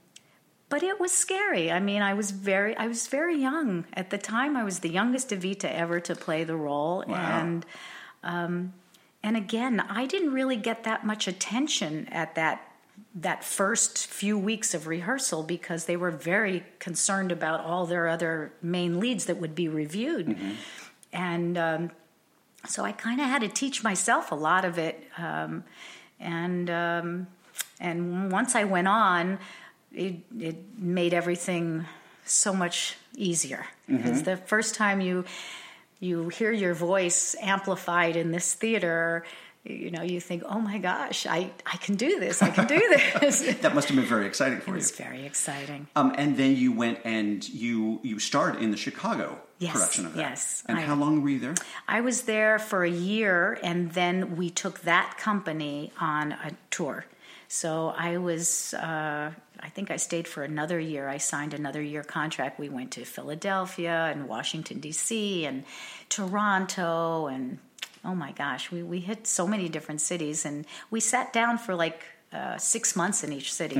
but 0.69 0.83
it 0.83 0.99
was 0.99 1.13
scary. 1.13 1.71
I 1.71 1.79
mean, 1.79 2.03
I 2.03 2.15
was 2.15 2.33
very, 2.33 2.77
I 2.77 2.89
was 2.89 3.07
very 3.07 3.37
young 3.41 3.85
at 3.95 4.11
the 4.11 4.19
time. 4.19 4.57
I 4.57 4.65
was 4.65 4.81
the 4.81 4.89
youngest 4.89 5.31
Evita 5.31 5.71
ever 5.73 6.01
to 6.01 6.17
play 6.17 6.43
the 6.45 6.57
role, 6.57 7.05
Wow. 7.07 7.15
and 7.15 7.67
um, 8.25 8.73
and 9.27 9.37
again, 9.37 9.81
I 9.81 10.07
didn't 10.07 10.33
really 10.33 10.55
get 10.55 10.85
that 10.85 11.05
much 11.05 11.27
attention 11.27 12.07
at 12.13 12.37
that 12.37 12.63
that 13.17 13.43
first 13.43 14.07
few 14.07 14.39
weeks 14.39 14.73
of 14.73 14.87
rehearsal 14.87 15.43
because 15.43 15.87
they 15.87 15.97
were 15.97 16.13
very 16.13 16.65
concerned 16.79 17.33
about 17.33 17.61
all 17.61 17.87
their 17.87 18.07
other 18.07 18.53
main 18.63 19.01
leads 19.01 19.25
that 19.25 19.39
would 19.39 19.57
be 19.57 19.67
reviewed, 19.67 20.39
and 21.13 21.59
um, 21.59 21.91
so 22.69 22.85
I 22.85 22.93
kind 22.93 23.21
of 23.21 23.27
had 23.27 23.41
to 23.43 23.49
teach 23.49 23.83
myself 23.83 24.31
a 24.31 24.37
lot 24.37 24.65
of 24.65 24.79
it, 24.79 25.03
um, 25.19 25.65
and 26.21 26.71
um, 26.71 27.27
and 27.81 28.31
once 28.31 28.55
I 28.55 28.63
went 28.63 28.87
on, 28.87 29.41
it 29.93 30.19
it 30.39 30.57
made 30.79 31.13
everything 31.13 31.85
so 32.25 32.55
much 32.55 32.97
easier. 33.17 33.67
Because 33.89 34.23
the 34.23 34.37
first 34.37 34.77
time 34.77 35.01
you 35.01 35.25
you 36.01 36.29
hear 36.29 36.53
your 36.53 36.75
voice 36.75 37.35
amplified 37.41 38.17
in 38.17 38.31
this 38.31 38.53
theater 38.55 39.25
you 39.65 39.91
know 39.91 40.03
you 40.03 40.21
think 40.21 40.43
oh 40.47 40.61
my 40.61 40.79
gosh 40.79 41.27
i 41.27 41.51
i 41.67 41.77
can 41.79 41.97
do 41.97 42.21
this 42.21 42.41
i 42.43 42.51
can 42.51 42.67
do 42.67 42.79
this 43.21 43.41
That 43.63 43.75
must 43.75 43.89
have 43.89 43.97
been 43.97 44.05
very 44.07 44.27
exciting 44.27 44.61
for 44.61 44.71
you. 44.71 44.77
was 44.77 44.91
very 44.93 45.27
exciting 45.27 45.89
Um, 45.97 46.15
and 46.17 46.37
then 46.37 46.55
you 46.57 46.71
went 46.73 47.01
and 47.05 47.47
you 47.49 47.99
you 48.03 48.19
starred 48.19 48.57
in 48.63 48.71
the 48.71 48.77
Chicago 48.77 49.39
Yes, 49.59 49.73
production 49.73 50.05
of 50.07 50.13
that. 50.13 50.21
yes, 50.21 50.63
And 50.67 50.77
I- 50.79 50.83
how 50.83 50.95
long 50.95 51.23
were 51.23 51.31
you 51.31 51.41
there? 51.41 51.55
I 51.89 52.03
was 52.03 52.23
there 52.25 52.59
for 52.59 52.85
a 52.85 52.91
year, 52.91 53.59
and 53.63 53.91
then 53.93 54.37
we 54.37 54.51
took 54.51 54.81
that 54.83 55.17
company 55.17 55.93
on 55.99 56.33
a 56.33 56.51
tour. 56.71 57.07
So 57.49 57.95
I 57.97 58.19
was, 58.19 58.75
uh, 58.75 59.31
I 59.61 59.69
think 59.69 59.91
I 59.91 59.97
stayed 59.97 60.27
for 60.27 60.43
another 60.43 60.81
year. 60.81 61.09
I 61.09 61.19
signed 61.19 61.55
another 61.55 61.83
year 61.83 62.03
contract. 62.03 62.59
We 62.59 62.69
went 62.69 62.91
to 62.93 63.05
Philadelphia 63.05 64.11
and 64.13 64.29
Washington, 64.29 64.81
D.C., 64.81 65.47
and 65.47 65.65
Toronto, 66.09 67.27
and 67.27 67.59
oh 68.05 68.15
my 68.15 68.33
gosh, 68.33 68.71
we, 68.71 68.83
we 68.83 69.01
hit 69.01 69.27
so 69.27 69.47
many 69.47 69.69
different 69.69 70.01
cities. 70.01 70.45
And 70.45 70.67
we 70.91 71.01
sat 71.01 71.33
down 71.33 71.59
for 71.59 71.75
like 71.75 72.05
uh, 72.33 72.59
six 72.59 72.97
months 72.97 73.23
in 73.23 73.33
each 73.33 73.53
city, 73.53 73.77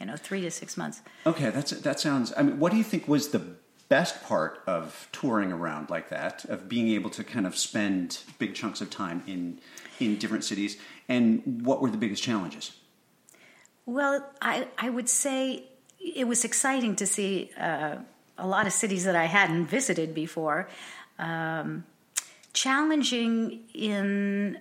you 0.00 0.06
know, 0.06 0.16
three 0.16 0.40
to 0.40 0.50
six 0.50 0.76
months. 0.76 1.02
Okay, 1.26 1.50
that's 1.50 1.70
that 1.70 2.00
sounds. 2.00 2.32
I 2.36 2.42
mean, 2.42 2.58
what 2.58 2.72
do 2.72 2.78
you 2.78 2.84
think 2.84 3.06
was 3.06 3.28
the 3.28 3.42
best 3.88 4.22
part 4.22 4.62
of 4.66 5.08
touring 5.12 5.52
around 5.52 5.90
like 5.90 6.08
that, 6.08 6.44
of 6.46 6.68
being 6.68 6.88
able 6.88 7.10
to 7.10 7.24
kind 7.24 7.46
of 7.46 7.56
spend 7.56 8.20
big 8.38 8.54
chunks 8.54 8.80
of 8.80 8.88
time 8.88 9.22
in 9.26 9.60
in 9.98 10.16
different 10.16 10.44
cities, 10.44 10.78
and 11.08 11.62
what 11.64 11.82
were 11.82 11.90
the 11.90 11.98
biggest 11.98 12.22
challenges? 12.22 12.79
Well, 13.90 14.24
I, 14.40 14.68
I 14.78 14.88
would 14.88 15.08
say 15.08 15.64
it 15.98 16.28
was 16.28 16.44
exciting 16.44 16.94
to 16.96 17.06
see 17.08 17.50
uh, 17.58 17.96
a 18.38 18.46
lot 18.46 18.68
of 18.68 18.72
cities 18.72 19.02
that 19.02 19.16
I 19.16 19.24
hadn't 19.24 19.66
visited 19.66 20.14
before. 20.14 20.68
Um, 21.18 21.84
challenging 22.52 23.64
in 23.74 24.58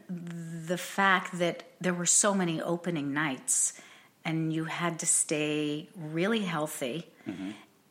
the 0.66 0.80
fact 0.80 1.38
that 1.38 1.62
there 1.80 1.94
were 1.94 2.08
so 2.08 2.34
many 2.34 2.60
opening 2.60 3.14
nights 3.14 3.80
and 4.26 4.52
you 4.52 4.66
had 4.66 4.98
to 5.00 5.06
stay 5.06 5.90
really 5.96 6.42
healthy. 6.42 7.06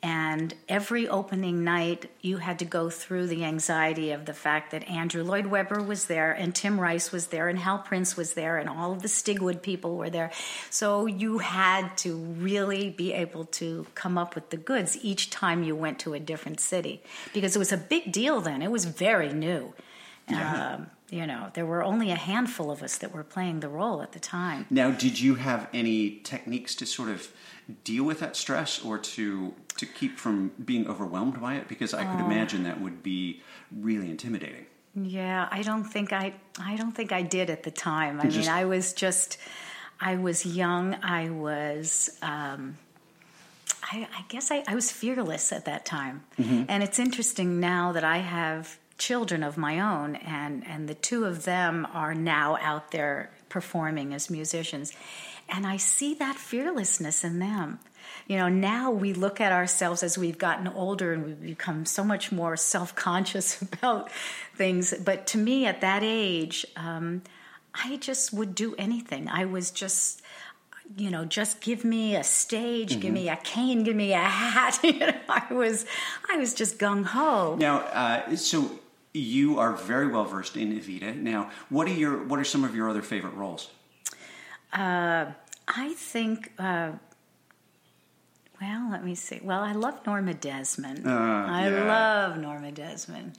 And 0.00 0.54
every 0.68 1.08
opening 1.08 1.64
night, 1.64 2.08
you 2.20 2.36
had 2.36 2.60
to 2.60 2.64
go 2.64 2.88
through 2.88 3.26
the 3.26 3.44
anxiety 3.44 4.12
of 4.12 4.26
the 4.26 4.32
fact 4.32 4.70
that 4.70 4.88
Andrew 4.88 5.24
Lloyd 5.24 5.46
Webber 5.46 5.82
was 5.82 6.04
there, 6.04 6.30
and 6.30 6.54
Tim 6.54 6.78
Rice 6.78 7.10
was 7.10 7.28
there, 7.28 7.48
and 7.48 7.58
Hal 7.58 7.80
Prince 7.80 8.16
was 8.16 8.34
there, 8.34 8.58
and 8.58 8.68
all 8.68 8.92
of 8.92 9.02
the 9.02 9.08
Stigwood 9.08 9.60
people 9.60 9.96
were 9.96 10.08
there. 10.08 10.30
So 10.70 11.06
you 11.06 11.38
had 11.38 11.96
to 11.98 12.14
really 12.16 12.90
be 12.90 13.12
able 13.12 13.46
to 13.46 13.86
come 13.96 14.16
up 14.16 14.36
with 14.36 14.50
the 14.50 14.56
goods 14.56 14.96
each 15.02 15.30
time 15.30 15.64
you 15.64 15.74
went 15.74 15.98
to 16.00 16.14
a 16.14 16.20
different 16.20 16.60
city 16.60 17.02
because 17.34 17.56
it 17.56 17.58
was 17.58 17.72
a 17.72 17.76
big 17.76 18.12
deal 18.12 18.40
then. 18.40 18.62
It 18.62 18.70
was 18.70 18.84
very 18.84 19.32
new. 19.32 19.74
Um, 20.28 20.90
you 21.10 21.26
know, 21.26 21.50
there 21.54 21.64
were 21.64 21.82
only 21.82 22.10
a 22.10 22.16
handful 22.16 22.70
of 22.70 22.82
us 22.82 22.98
that 22.98 23.12
were 23.12 23.24
playing 23.24 23.60
the 23.60 23.68
role 23.68 24.02
at 24.02 24.12
the 24.12 24.20
time. 24.20 24.66
Now, 24.68 24.90
did 24.90 25.18
you 25.18 25.36
have 25.36 25.68
any 25.72 26.20
techniques 26.22 26.74
to 26.76 26.86
sort 26.86 27.08
of 27.08 27.32
deal 27.84 28.04
with 28.04 28.20
that 28.20 28.36
stress, 28.36 28.82
or 28.84 28.98
to 28.98 29.54
to 29.76 29.86
keep 29.86 30.18
from 30.18 30.52
being 30.64 30.88
overwhelmed 30.88 31.40
by 31.40 31.54
it? 31.56 31.68
Because 31.68 31.94
I 31.94 32.04
could 32.04 32.20
imagine 32.24 32.64
that 32.64 32.80
would 32.80 33.02
be 33.02 33.42
really 33.70 34.10
intimidating. 34.10 34.66
Yeah, 34.94 35.48
I 35.50 35.62
don't 35.62 35.84
think 35.84 36.12
I 36.12 36.34
I 36.60 36.76
don't 36.76 36.92
think 36.92 37.12
I 37.12 37.22
did 37.22 37.50
at 37.50 37.62
the 37.62 37.70
time. 37.70 38.20
I 38.20 38.24
You 38.24 38.30
mean, 38.30 38.38
just- 38.38 38.48
I 38.50 38.64
was 38.64 38.92
just 38.92 39.38
I 40.00 40.16
was 40.16 40.44
young. 40.46 40.94
I 41.02 41.30
was 41.30 42.10
um, 42.22 42.76
I, 43.82 44.06
I 44.16 44.24
guess 44.28 44.50
I, 44.50 44.64
I 44.66 44.74
was 44.74 44.90
fearless 44.90 45.52
at 45.52 45.64
that 45.64 45.84
time. 45.84 46.24
And 46.36 46.82
it's 46.82 46.98
interesting 46.98 47.58
now 47.60 47.92
that 47.92 48.04
I 48.04 48.18
have 48.18 48.78
children 48.98 49.42
of 49.42 49.56
my 49.56 49.78
own, 49.80 50.16
and 50.16 50.66
and 50.66 50.88
the 50.88 50.94
two 50.94 51.24
of 51.24 51.44
them 51.44 51.86
are 51.92 52.14
now 52.14 52.56
out 52.60 52.90
there 52.90 53.30
performing 53.48 54.12
as 54.14 54.28
musicians, 54.30 54.92
and 55.48 55.66
I 55.66 55.76
see 55.76 56.14
that 56.14 56.36
fearlessness 56.36 57.24
in 57.24 57.38
them. 57.38 57.80
You 58.26 58.36
know, 58.36 58.48
now 58.48 58.90
we 58.90 59.12
look 59.14 59.40
at 59.40 59.52
ourselves 59.52 60.02
as 60.02 60.18
we've 60.18 60.38
gotten 60.38 60.68
older 60.68 61.12
and 61.12 61.24
we've 61.24 61.40
become 61.40 61.86
so 61.86 62.04
much 62.04 62.30
more 62.30 62.56
self 62.56 62.94
conscious 62.94 63.60
about 63.62 64.10
things. 64.54 64.94
But 64.94 65.26
to 65.28 65.38
me, 65.38 65.66
at 65.66 65.80
that 65.80 66.02
age, 66.02 66.66
um, 66.76 67.22
I 67.74 67.96
just 67.96 68.32
would 68.32 68.54
do 68.54 68.74
anything. 68.76 69.28
I 69.28 69.44
was 69.44 69.70
just, 69.70 70.22
you 70.96 71.10
know, 71.10 71.24
just 71.24 71.60
give 71.60 71.84
me 71.84 72.16
a 72.16 72.24
stage, 72.24 73.00
give 73.00 73.12
me 73.12 73.28
a 73.28 73.36
cane, 73.36 73.84
give 73.84 73.96
me 73.96 74.12
a 74.12 74.18
hat. 74.18 74.80
you 74.84 74.98
know, 74.98 75.14
I 75.28 75.52
was, 75.52 75.86
I 76.30 76.36
was 76.36 76.54
just 76.54 76.78
gung 76.78 77.04
ho. 77.04 77.56
Now, 77.56 77.78
uh, 77.78 78.36
so 78.36 78.78
you 79.12 79.58
are 79.58 79.72
very 79.72 80.08
well 80.08 80.24
versed 80.24 80.56
in 80.56 80.78
Evita. 80.78 81.16
Now, 81.16 81.50
what 81.68 81.88
are 81.88 81.92
your 81.92 82.24
what 82.24 82.38
are 82.38 82.44
some 82.44 82.64
of 82.64 82.74
your 82.74 82.88
other 82.88 83.02
favorite 83.02 83.34
roles? 83.34 83.70
I 84.72 85.94
think. 85.96 86.52
Uh, 86.58 86.92
well, 88.60 88.88
let 88.90 89.04
me 89.04 89.14
see. 89.14 89.40
Well, 89.42 89.62
I 89.62 89.72
love 89.72 90.04
Norma 90.04 90.34
Desmond. 90.34 91.08
I 91.08 91.70
yeah. 91.70 91.84
love 91.84 92.38
Norma 92.38 92.72
Desmond. 92.72 93.38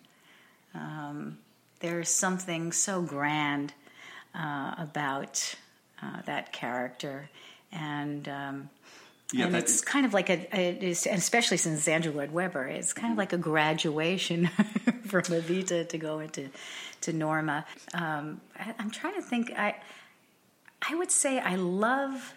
Um, 0.73 1.37
there's 1.81 2.09
something 2.09 2.71
so 2.71 3.01
grand 3.01 3.73
uh, 4.33 4.75
about 4.77 5.55
uh, 6.01 6.21
that 6.25 6.53
character, 6.53 7.29
and 7.71 8.27
um, 8.29 8.69
Yeah, 9.33 9.47
and 9.47 9.55
it's 9.55 9.81
kind 9.81 10.05
of 10.05 10.13
like 10.13 10.29
a, 10.29 10.91
especially 10.91 11.57
since 11.57 11.87
Andrew 11.87 12.13
Lloyd 12.13 12.31
Webber, 12.31 12.67
it's 12.67 12.93
kind 12.93 13.11
of 13.11 13.17
like 13.17 13.33
a 13.33 13.37
graduation 13.37 14.47
from 15.05 15.23
Evita 15.23 15.87
to 15.89 15.97
go 15.97 16.19
into 16.19 16.49
to 17.01 17.13
Norma. 17.13 17.65
Um, 17.93 18.41
I, 18.57 18.73
I'm 18.79 18.91
trying 18.91 19.15
to 19.15 19.21
think. 19.21 19.51
I 19.57 19.75
I 20.81 20.95
would 20.95 21.11
say 21.11 21.39
I 21.39 21.55
love 21.55 22.33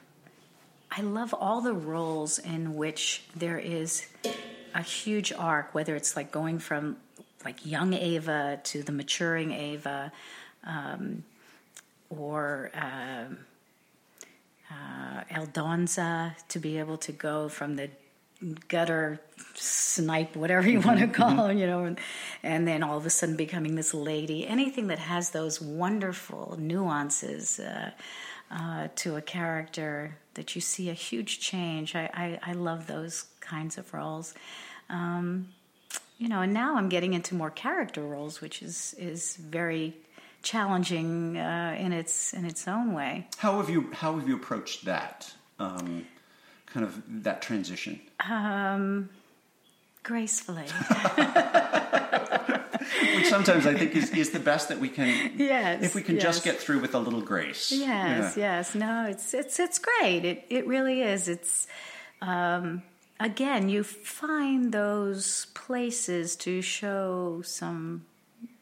I 0.90 1.00
love 1.00 1.34
all 1.34 1.62
the 1.62 1.72
roles 1.72 2.38
in 2.38 2.74
which 2.74 3.24
there 3.34 3.58
is 3.58 4.06
a 4.74 4.82
huge 4.82 5.32
arc, 5.32 5.74
whether 5.74 5.96
it's 5.96 6.16
like 6.16 6.30
going 6.30 6.58
from 6.58 6.98
like 7.44 7.64
young 7.64 7.94
Ava 7.94 8.60
to 8.64 8.82
the 8.82 8.92
maturing 8.92 9.52
Ava, 9.52 10.12
um, 10.64 11.24
or 12.10 12.70
um, 12.74 13.38
uh, 14.70 15.24
Aldonza 15.30 16.34
to 16.48 16.58
be 16.58 16.78
able 16.78 16.98
to 16.98 17.12
go 17.12 17.48
from 17.48 17.76
the 17.76 17.88
gutter 18.68 19.20
snipe, 19.54 20.36
whatever 20.36 20.68
you 20.68 20.80
want 20.80 21.00
to 21.00 21.06
call 21.06 21.46
her, 21.46 21.52
you 21.52 21.66
know, 21.66 21.84
and, 21.84 21.98
and 22.42 22.66
then 22.66 22.82
all 22.82 22.98
of 22.98 23.06
a 23.06 23.10
sudden 23.10 23.36
becoming 23.36 23.76
this 23.76 23.94
lady. 23.94 24.46
Anything 24.46 24.88
that 24.88 24.98
has 24.98 25.30
those 25.30 25.60
wonderful 25.60 26.56
nuances 26.58 27.60
uh, 27.60 27.92
uh, 28.52 28.88
to 28.96 29.16
a 29.16 29.22
character 29.22 30.16
that 30.34 30.54
you 30.54 30.60
see 30.60 30.90
a 30.90 30.94
huge 30.94 31.40
change. 31.40 31.96
I, 31.96 32.10
I, 32.12 32.50
I 32.50 32.52
love 32.52 32.86
those 32.86 33.26
kinds 33.40 33.78
of 33.78 33.92
roles. 33.92 34.34
Um, 34.88 35.48
you 36.18 36.28
know, 36.28 36.42
and 36.42 36.52
now 36.52 36.76
I'm 36.76 36.88
getting 36.88 37.14
into 37.14 37.34
more 37.34 37.50
character 37.50 38.02
roles, 38.02 38.40
which 38.40 38.62
is 38.62 38.94
is 38.98 39.36
very 39.36 39.94
challenging 40.42 41.36
uh, 41.36 41.76
in 41.78 41.92
its 41.92 42.32
in 42.32 42.44
its 42.44 42.68
own 42.68 42.92
way. 42.92 43.26
How 43.38 43.56
have 43.58 43.68
you 43.68 43.90
how 43.92 44.18
have 44.18 44.28
you 44.28 44.36
approached 44.36 44.84
that 44.84 45.32
um, 45.58 46.06
kind 46.66 46.86
of 46.86 47.02
that 47.24 47.42
transition? 47.42 48.00
Um, 48.28 49.08
gracefully. 50.02 50.66
Which 53.16 53.26
sometimes 53.28 53.66
I 53.66 53.74
think 53.74 53.94
is, 53.96 54.10
is 54.10 54.30
the 54.30 54.38
best 54.40 54.68
that 54.68 54.78
we 54.80 54.88
can. 54.88 55.32
Yes, 55.36 55.82
If 55.82 55.94
we 55.94 56.02
can 56.02 56.18
just 56.20 56.44
get 56.44 56.58
through 56.58 56.80
with 56.80 56.94
a 56.94 56.98
little 56.98 57.20
grace. 57.22 57.70
Yes, 57.72 58.36
Yeah. 58.36 58.56
yes. 58.58 58.74
No, 58.74 59.06
it's 59.08 59.34
it's 59.34 59.58
it's 59.60 59.78
great. 59.78 60.24
It 60.24 60.44
it 60.50 60.66
really 60.66 61.02
is. 61.02 61.28
It's 61.28 61.66
um, 62.20 62.82
again, 63.20 63.68
you 63.68 63.82
find 63.84 64.72
those 64.72 65.46
places 65.54 66.36
to 66.36 66.62
show 66.62 67.42
some, 67.44 68.04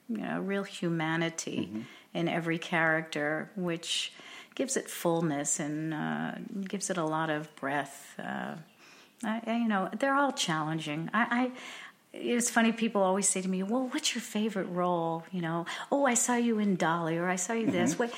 you 0.08 0.18
know, 0.18 0.40
real 0.40 0.64
humanity 0.64 1.70
in 2.14 2.28
every 2.28 2.58
character, 2.58 3.50
which 3.56 4.12
gives 4.54 4.76
it 4.76 4.88
fullness 4.90 5.60
and 5.60 5.94
uh, 5.94 6.32
gives 6.68 6.90
it 6.90 6.98
a 6.98 7.04
lot 7.04 7.30
of 7.30 7.54
breath. 7.56 8.14
Uh, 8.18 8.54
I, 9.24 9.40
I- 9.46 9.56
you 9.62 9.68
know, 9.68 9.88
they're 9.98 10.14
all 10.16 10.32
challenging. 10.32 11.10
I, 11.14 11.22
I 11.30 11.50
it's 12.12 12.50
funny. 12.50 12.72
People 12.72 13.02
always 13.02 13.28
say 13.28 13.40
to 13.40 13.48
me, 13.48 13.62
"Well, 13.62 13.88
what's 13.88 14.14
your 14.14 14.22
favorite 14.22 14.66
role?" 14.66 15.24
You 15.30 15.42
know, 15.42 15.66
"Oh, 15.90 16.06
I 16.06 16.14
saw 16.14 16.36
you 16.36 16.58
in 16.58 16.76
Dolly," 16.76 17.18
or 17.18 17.28
"I 17.28 17.36
saw 17.36 17.52
you 17.52 17.70
this." 17.70 17.98
way. 17.98 18.10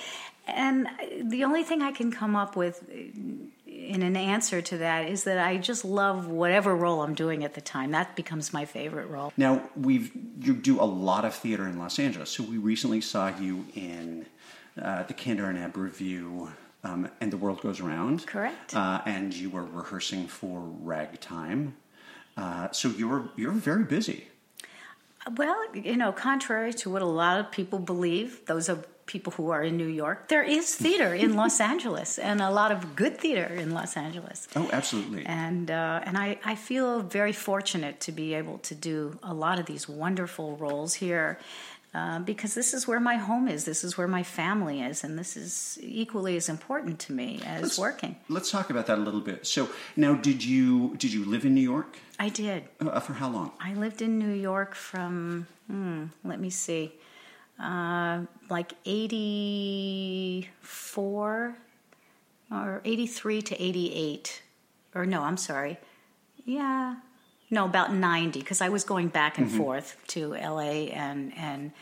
And 0.47 0.89
the 1.23 1.45
only 1.45 1.63
thing 1.63 1.83
I 1.83 1.93
can 1.93 2.11
come 2.11 2.35
up 2.35 2.57
with 2.57 2.89
in 2.89 4.03
an 4.03 4.17
answer 4.17 4.61
to 4.63 4.79
that 4.79 5.09
is 5.09 5.25
that 5.25 5.39
I 5.39 5.57
just 5.57 5.85
love 5.85 6.27
whatever 6.27 6.75
role 6.75 7.03
I'm 7.03 7.15
doing 7.15 7.45
at 7.45 7.55
the 7.55 7.61
time. 7.61 7.93
That 7.93 8.17
becomes 8.17 8.53
my 8.53 8.65
favorite 8.65 9.09
role. 9.09 9.33
Now 9.37 9.69
we've 9.77 10.11
you 10.41 10.55
do 10.55 10.81
a 10.81 10.85
lot 10.85 11.25
of 11.25 11.35
theater 11.35 11.67
in 11.67 11.79
Los 11.79 11.99
Angeles. 11.99 12.31
So 12.31 12.43
we 12.43 12.59
recently 12.59 13.01
saw 13.01 13.29
you 13.37 13.67
in 13.75 14.27
uh, 14.81 15.03
the 15.05 15.15
Kander 15.15 15.49
and 15.49 15.59
Ebb 15.59 15.77
review, 15.77 16.51
um, 16.85 17.09
and 17.21 17.33
the 17.33 17.37
world 17.37 17.61
goes 17.61 17.81
around. 17.81 18.27
Correct. 18.27 18.75
Uh, 18.75 19.01
and 19.05 19.35
you 19.35 19.51
were 19.51 19.65
rehearsing 19.65 20.27
for 20.27 20.61
Ragtime. 20.61 21.77
Uh, 22.37 22.71
so 22.73 22.89
you're 22.89 23.29
you're 23.37 23.53
very 23.53 23.85
busy. 23.85 24.29
Well, 25.37 25.57
you 25.75 25.97
know, 25.97 26.13
contrary 26.13 26.73
to 26.75 26.91
what 26.91 27.03
a 27.03 27.07
lot 27.07 27.39
of 27.39 27.53
people 27.53 27.79
believe, 27.79 28.45
those 28.47 28.69
are 28.69 28.79
people 29.07 29.33
who 29.33 29.51
are 29.51 29.63
in 29.63 29.77
New 29.77 29.87
York. 29.87 30.29
There 30.29 30.43
is 30.43 30.75
theater 30.75 31.15
in 31.15 31.37
Los 31.43 31.61
Angeles, 31.61 32.19
and 32.19 32.41
a 32.41 32.51
lot 32.51 32.73
of 32.73 32.97
good 32.97 33.19
theater 33.19 33.53
in 33.55 33.71
Los 33.73 33.97
Angeles. 33.97 34.49
Oh, 34.57 34.69
absolutely. 34.73 35.25
and 35.27 35.71
uh, 35.71 36.01
and 36.05 36.17
I, 36.19 36.39
I 36.45 36.55
feel 36.55 37.01
very 37.03 37.33
fortunate 37.33 38.01
to 38.01 38.13
be 38.13 38.35
able 38.35 38.59
to 38.59 38.75
do 38.75 39.19
a 39.23 39.35
lot 39.35 39.59
of 39.61 39.67
these 39.67 39.89
wonderful 39.89 40.57
roles 40.57 40.95
here 40.95 41.39
uh, 41.95 42.19
because 42.21 42.55
this 42.55 42.73
is 42.73 42.89
where 42.89 43.01
my 43.01 43.17
home 43.17 43.47
is 43.49 43.65
this 43.65 43.85
is 43.85 43.99
where 43.99 44.09
my 44.09 44.23
family 44.23 44.81
is 44.81 45.05
and 45.05 45.19
this 45.19 45.37
is 45.37 45.79
equally 45.83 46.37
as 46.37 46.49
important 46.49 46.99
to 46.99 47.13
me 47.13 47.39
as 47.45 47.63
Let's- 47.63 47.79
working. 47.79 48.17
Let's 48.29 48.51
talk 48.51 48.71
about 48.71 48.87
that 48.87 48.97
a 48.99 49.03
little 49.03 49.21
bit. 49.21 49.47
So 49.47 49.69
now, 49.97 50.15
did 50.15 50.43
you 50.43 50.97
did 50.97 51.13
you 51.13 51.25
live 51.25 51.45
in 51.45 51.55
New 51.55 51.61
York? 51.61 51.99
I 52.19 52.31
did. 52.31 52.65
Uh, 52.81 52.99
for 53.01 53.13
how 53.15 53.29
long? 53.29 53.53
I 53.61 53.75
lived 53.75 54.01
in 54.01 54.19
New 54.19 54.33
York 54.33 54.75
from 54.75 55.47
hmm, 55.67 56.05
let 56.25 56.41
me 56.41 56.49
see 56.51 56.93
uh, 57.61 58.23
like 58.49 58.73
84 58.87 61.57
or 62.51 62.81
83 62.85 63.43
to 63.43 63.63
88 63.63 64.43
or 64.95 65.05
no 65.07 65.23
I'm 65.23 65.37
sorry. 65.37 65.79
Yeah 66.45 66.97
no 67.53 67.65
about 67.67 67.95
90 67.95 68.41
because 68.41 68.61
I 68.61 68.71
was 68.71 68.83
going 68.83 69.09
back 69.09 69.39
and 69.39 69.49
forth 69.51 69.97
to 70.09 70.33
LA 70.33 70.91
and 70.91 71.33
and 71.37 71.73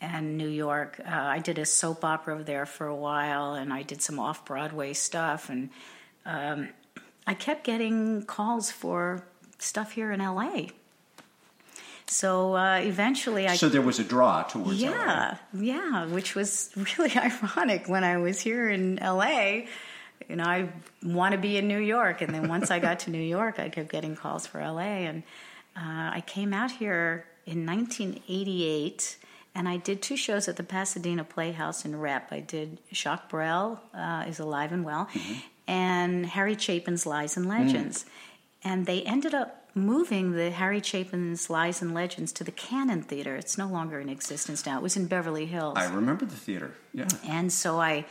and 0.00 0.36
New 0.36 0.48
York 0.48 1.00
uh, 1.00 1.10
I 1.10 1.38
did 1.38 1.58
a 1.58 1.64
soap 1.64 2.04
opera 2.04 2.42
there 2.42 2.66
for 2.66 2.86
a 2.86 2.94
while 2.94 3.54
and 3.54 3.72
I 3.72 3.82
did 3.82 4.02
some 4.02 4.18
off 4.18 4.44
Broadway 4.44 4.92
stuff 4.92 5.48
and 5.48 5.70
um, 6.26 6.68
I 7.26 7.34
kept 7.34 7.64
getting 7.64 8.22
calls 8.22 8.70
for 8.70 9.24
stuff 9.58 9.92
here 9.92 10.12
in 10.12 10.20
LA 10.20 10.66
so 12.10 12.56
uh, 12.56 12.78
eventually 12.78 13.46
I 13.46 13.56
So 13.56 13.68
there 13.68 13.82
was 13.82 13.98
a 13.98 14.04
draw 14.04 14.42
towards 14.42 14.82
LA. 14.82 14.90
yeah, 14.90 15.36
yeah, 15.52 16.06
which 16.06 16.34
was 16.34 16.70
really 16.98 17.14
ironic 17.16 17.88
when 17.88 18.02
I 18.02 18.16
was 18.16 18.40
here 18.40 18.68
in 18.68 18.96
LA. 18.96 19.66
You 20.28 20.36
know, 20.36 20.44
I 20.44 20.68
want 21.02 21.32
to 21.32 21.38
be 21.38 21.56
in 21.56 21.68
New 21.68 21.78
York, 21.78 22.20
and 22.20 22.34
then 22.34 22.48
once 22.48 22.70
I 22.70 22.78
got 22.78 23.00
to 23.00 23.10
New 23.10 23.22
York, 23.22 23.58
I 23.58 23.68
kept 23.68 23.90
getting 23.90 24.14
calls 24.14 24.46
for 24.46 24.60
LA, 24.60 24.80
and 24.80 25.22
uh, 25.76 26.10
I 26.12 26.22
came 26.26 26.52
out 26.52 26.70
here 26.70 27.26
in 27.46 27.64
1988. 27.66 29.16
And 29.54 29.68
I 29.68 29.76
did 29.76 30.02
two 30.02 30.16
shows 30.16 30.46
at 30.46 30.56
the 30.56 30.62
Pasadena 30.62 31.24
Playhouse 31.24 31.84
in 31.84 31.98
Rep. 31.98 32.30
I 32.30 32.38
did 32.38 32.78
Jacques 32.92 33.28
Brel 33.28 33.80
uh, 33.92 34.24
is 34.28 34.38
alive 34.38 34.70
and 34.70 34.84
well, 34.84 35.08
and 35.66 36.26
Harry 36.26 36.54
Chapin's 36.54 37.06
Lies 37.06 37.36
and 37.36 37.48
Legends. 37.48 38.04
And 38.62 38.86
they 38.86 39.02
ended 39.02 39.34
up 39.34 39.68
moving 39.74 40.32
the 40.32 40.50
Harry 40.50 40.80
Chapin's 40.80 41.48
Lies 41.50 41.82
and 41.82 41.94
Legends 41.94 42.30
to 42.32 42.44
the 42.44 42.52
Canon 42.52 43.02
Theater. 43.02 43.36
It's 43.36 43.58
no 43.58 43.66
longer 43.66 43.98
in 43.98 44.08
existence 44.08 44.64
now. 44.66 44.78
It 44.78 44.82
was 44.82 44.96
in 44.96 45.06
Beverly 45.06 45.46
Hills. 45.46 45.76
I 45.76 45.92
remember 45.92 46.24
the 46.24 46.36
theater. 46.36 46.74
Yeah. 46.92 47.08
And 47.26 47.52
so 47.52 47.80
I 47.80 48.04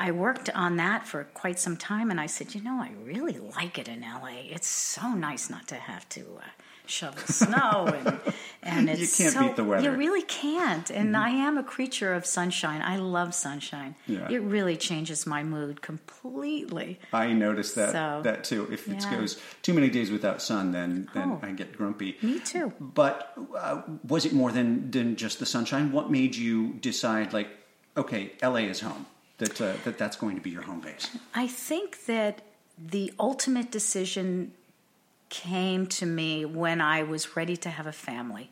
I 0.00 0.10
worked 0.12 0.48
on 0.50 0.76
that 0.76 1.06
for 1.06 1.24
quite 1.34 1.58
some 1.58 1.76
time 1.76 2.10
and 2.10 2.20
I 2.20 2.26
said, 2.26 2.54
you 2.54 2.62
know, 2.62 2.80
I 2.80 2.90
really 3.04 3.38
like 3.38 3.78
it 3.78 3.88
in 3.88 4.00
LA. 4.02 4.42
It's 4.54 4.68
so 4.68 5.08
nice 5.14 5.50
not 5.50 5.66
to 5.68 5.74
have 5.74 6.08
to 6.10 6.20
uh, 6.20 6.42
shovel 6.86 7.20
snow 7.26 7.86
and 7.86 8.20
and 8.62 8.86
You 8.88 8.94
it's 9.04 9.16
can't 9.18 9.32
so- 9.34 9.40
beat 9.42 9.56
the 9.56 9.64
weather. 9.64 9.90
You 9.90 9.96
really 9.96 10.22
can't. 10.22 10.88
And 10.90 11.16
I 11.16 11.30
am 11.30 11.58
a 11.58 11.62
creature 11.64 12.14
of 12.14 12.24
sunshine. 12.26 12.80
I 12.82 12.96
love 12.96 13.34
sunshine. 13.34 13.96
Yeah. 14.06 14.30
It 14.30 14.38
really 14.42 14.76
changes 14.76 15.26
my 15.26 15.42
mood 15.42 15.82
completely. 15.82 16.98
I 17.12 17.32
noticed 17.32 17.74
that 17.76 17.92
So, 17.92 18.20
that 18.22 18.44
too. 18.44 18.68
If 18.70 18.88
it 18.88 19.04
goes 19.10 19.38
too 19.62 19.74
many 19.74 19.88
days 19.90 20.10
without 20.10 20.40
sun, 20.42 20.72
then 20.72 21.08
then 21.14 21.28
Oh. 21.32 21.40
I 21.42 21.50
get 21.52 21.76
grumpy. 21.76 22.16
Me 22.22 22.38
too. 22.40 22.72
But 22.80 23.32
uh, 23.56 23.82
was 24.06 24.24
it 24.24 24.32
more 24.32 24.52
than 24.52 24.90
than 24.90 25.16
just 25.16 25.38
the 25.38 25.46
sunshine? 25.46 25.92
What 25.92 26.10
made 26.10 26.36
you 26.36 26.74
decide, 26.74 27.32
like, 27.32 27.48
okay, 27.96 28.32
LA 28.42 28.68
is 28.74 28.80
home. 28.80 29.06
That 29.38 29.60
uh, 29.60 29.72
that 29.84 29.98
that's 29.98 30.16
going 30.16 30.36
to 30.36 30.42
be 30.42 30.50
your 30.50 30.62
home 30.62 30.80
base. 30.80 31.16
I 31.34 31.46
think 31.46 32.06
that 32.06 32.42
the 32.76 33.12
ultimate 33.18 33.70
decision 33.70 34.52
came 35.28 35.86
to 35.86 36.06
me 36.06 36.44
when 36.44 36.80
I 36.80 37.02
was 37.02 37.36
ready 37.36 37.56
to 37.58 37.70
have 37.70 37.86
a 37.86 37.92
family. 37.92 38.50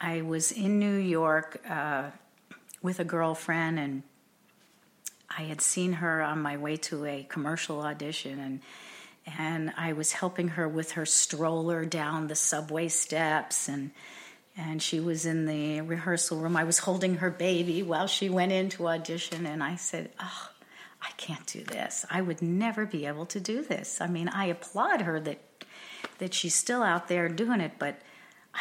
I 0.00 0.22
was 0.22 0.52
in 0.52 0.78
New 0.78 0.96
York 0.96 1.60
uh, 1.68 2.10
with 2.82 3.00
a 3.00 3.04
girlfriend, 3.04 3.78
and 3.78 4.02
I 5.36 5.42
had 5.42 5.60
seen 5.60 5.94
her 5.94 6.22
on 6.22 6.40
my 6.40 6.56
way 6.56 6.76
to 6.76 7.04
a 7.04 7.26
commercial 7.28 7.80
audition, 7.80 8.38
and 8.38 8.60
and 9.38 9.72
I 9.76 9.94
was 9.94 10.12
helping 10.12 10.48
her 10.48 10.68
with 10.68 10.92
her 10.92 11.06
stroller 11.06 11.84
down 11.84 12.28
the 12.28 12.34
subway 12.34 12.88
steps, 12.88 13.68
and 13.68 13.90
and 14.56 14.82
she 14.82 15.00
was 15.00 15.26
in 15.26 15.46
the 15.46 15.80
rehearsal 15.80 16.38
room. 16.38 16.56
I 16.56 16.64
was 16.64 16.78
holding 16.78 17.16
her 17.16 17.30
baby 17.30 17.82
while 17.82 18.06
she 18.06 18.28
went 18.28 18.52
in 18.52 18.68
to 18.70 18.88
audition, 18.88 19.46
and 19.46 19.62
I 19.62 19.76
said, 19.76 20.10
"Oh, 20.20 20.50
I 21.02 21.10
can't 21.16 21.46
do 21.46 21.62
this. 21.62 22.06
I 22.10 22.22
would 22.22 22.40
never 22.42 22.86
be 22.86 23.06
able 23.06 23.26
to 23.26 23.40
do 23.40 23.62
this." 23.62 24.00
I 24.00 24.06
mean, 24.06 24.28
I 24.28 24.46
applaud 24.46 25.02
her 25.02 25.18
that 25.20 25.40
that 26.18 26.34
she's 26.34 26.54
still 26.54 26.82
out 26.82 27.08
there 27.08 27.28
doing 27.28 27.60
it, 27.60 27.72
but 27.78 28.00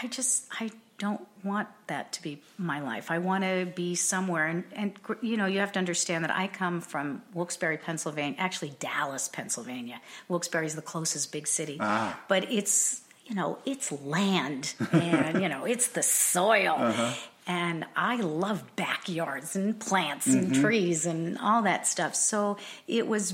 I 0.02 0.08
just 0.08 0.46
I 0.60 0.72
don't 0.98 1.28
want 1.44 1.68
that 1.88 2.14
to 2.14 2.22
be 2.22 2.41
my 2.58 2.80
life. 2.80 3.12
I 3.12 3.18
want 3.18 3.44
to 3.44 3.68
be 3.76 3.94
somewhere, 3.94 4.48
and 4.48 4.64
and 4.76 4.94
you 5.22 5.38
know 5.38 5.46
you 5.46 5.60
have 5.60 5.74
to 5.74 5.80
understand 5.80 6.24
that 6.24 6.32
I 6.32 6.48
come 6.48 6.82
from 6.82 7.22
Wilkes-Barre, 7.34 7.78
Pennsylvania, 7.78 8.36
actually 8.39 8.74
Dallas, 8.80 9.28
Pennsylvania. 9.28 10.02
Wilkes-Barre 10.28 10.66
is 10.66 10.76
the 10.76 10.82
closest 10.82 11.32
big 11.32 11.48
city, 11.48 11.78
ah. 11.80 12.20
but 12.28 12.52
it's 12.52 13.02
you 13.26 13.36
know 13.36 13.59
it's 13.65 13.91
land, 13.91 14.74
and 14.91 15.41
you 15.41 15.49
know 15.49 15.65
it's 15.65 15.88
the 15.88 16.03
soil. 16.03 16.93
And 17.45 17.84
I 17.93 18.21
love 18.21 18.63
backyards 18.78 19.57
and 19.57 19.78
plants 19.78 20.28
and 20.28 20.55
trees 20.55 21.05
and 21.05 21.38
all 21.38 21.63
that 21.63 21.86
stuff. 21.86 22.15
So 22.15 22.55
it 22.88 23.05
was 23.05 23.34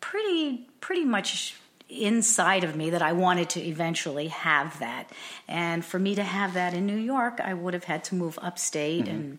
pretty 0.00 0.68
pretty 0.80 1.04
much 1.04 1.56
inside 1.88 2.64
of 2.64 2.76
me 2.76 2.90
that 2.90 3.02
I 3.02 3.12
wanted 3.12 3.50
to 3.50 3.60
eventually 3.60 4.28
have 4.28 4.78
that. 4.78 5.10
And 5.48 5.84
for 5.84 5.98
me 5.98 6.14
to 6.14 6.22
have 6.22 6.54
that 6.54 6.74
in 6.74 6.86
New 6.86 6.96
York, 6.96 7.40
I 7.42 7.54
would 7.54 7.74
have 7.74 7.84
had 7.84 8.04
to 8.04 8.14
move 8.14 8.38
upstate 8.40 9.08
and 9.08 9.38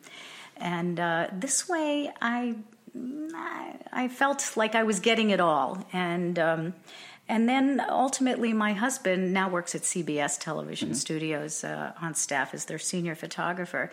and 0.57 0.99
uh, 0.99 1.27
this 1.31 1.69
way 1.69 2.11
I 2.21 2.55
I 3.93 4.07
felt 4.07 4.57
like 4.57 4.75
I 4.75 4.83
was 4.83 4.99
getting 4.99 5.29
it 5.29 5.39
all 5.39 5.85
and 5.93 6.37
um, 6.37 6.73
and 7.29 7.47
then 7.47 7.81
ultimately, 7.87 8.51
my 8.51 8.73
husband 8.73 9.31
now 9.33 9.47
works 9.49 9.75
at 9.75 9.83
CBS 9.83 10.37
Television 10.39 10.93
Studios 10.95 11.63
uh, 11.63 11.93
on 12.01 12.15
staff 12.15 12.53
as 12.53 12.65
their 12.65 12.79
senior 12.79 13.15
photographer. 13.15 13.91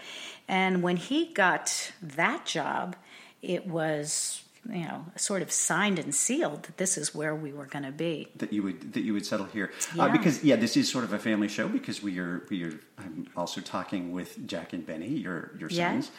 And 0.49 0.83
when 0.83 0.97
he 0.97 1.33
got 1.33 1.93
that 2.03 2.47
job, 2.47 2.97
it 3.43 3.67
was 3.67 4.43
you 4.69 4.83
know 4.85 5.05
sort 5.15 5.43
of 5.43 5.53
signed 5.53 5.99
and 6.01 6.13
sealed 6.13 6.65
that 6.65 6.77
this 6.77 6.99
is 6.99 7.15
where 7.15 7.35
we 7.37 7.53
were 7.53 7.67
going 7.67 7.85
to 7.85 7.93
be. 7.93 8.27
that 8.37 8.53
you 8.53 8.65
would 8.65 8.95
that 8.95 9.03
you 9.03 9.13
would 9.13 9.25
settle 9.25 9.47
here 9.47 9.71
uh, 9.97 10.09
because 10.11 10.43
yeah 10.43 10.57
this 10.57 10.77
is 10.77 10.91
sort 10.91 11.05
of 11.05 11.13
a 11.13 11.19
family 11.21 11.47
show 11.47 11.69
because 11.69 12.03
we 12.03 12.19
are 12.19 12.43
we 12.51 12.65
are 12.65 12.73
I'm 12.99 13.29
also 13.37 13.61
talking 13.61 14.11
with 14.11 14.45
Jack 14.49 14.73
and 14.73 14.85
Benny 14.85 15.07
your 15.09 15.53
your 15.61 15.71
Yeah. 15.71 15.93
sons 15.93 16.11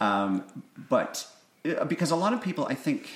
um, 0.00 0.42
but 0.88 1.28
uh, 1.64 1.84
because 1.84 2.10
a 2.10 2.16
lot 2.16 2.32
of 2.32 2.42
people 2.42 2.66
I 2.66 2.74
think 2.74 3.08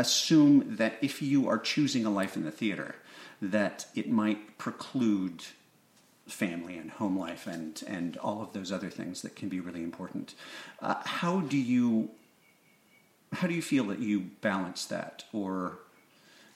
assume 0.00 0.76
that 0.76 0.94
if 1.02 1.20
you 1.20 1.48
are 1.48 1.58
choosing 1.58 2.06
a 2.06 2.10
life 2.10 2.34
in 2.36 2.44
the 2.44 2.50
theater 2.50 2.96
that 3.42 3.86
it 3.94 4.10
might 4.10 4.58
preclude 4.58 5.44
family 6.26 6.76
and 6.78 6.90
home 6.92 7.18
life 7.18 7.46
and 7.46 7.82
and 7.86 8.16
all 8.18 8.40
of 8.42 8.52
those 8.52 8.70
other 8.72 8.88
things 8.88 9.22
that 9.22 9.36
can 9.36 9.48
be 9.48 9.60
really 9.60 9.82
important. 9.82 10.34
Uh, 10.80 10.94
how 11.04 11.40
do 11.40 11.56
you 11.56 12.10
how 13.32 13.46
do 13.46 13.54
you 13.54 13.62
feel 13.62 13.84
that 13.84 14.00
you 14.00 14.20
balance 14.40 14.86
that? 14.86 15.24
Or 15.32 15.78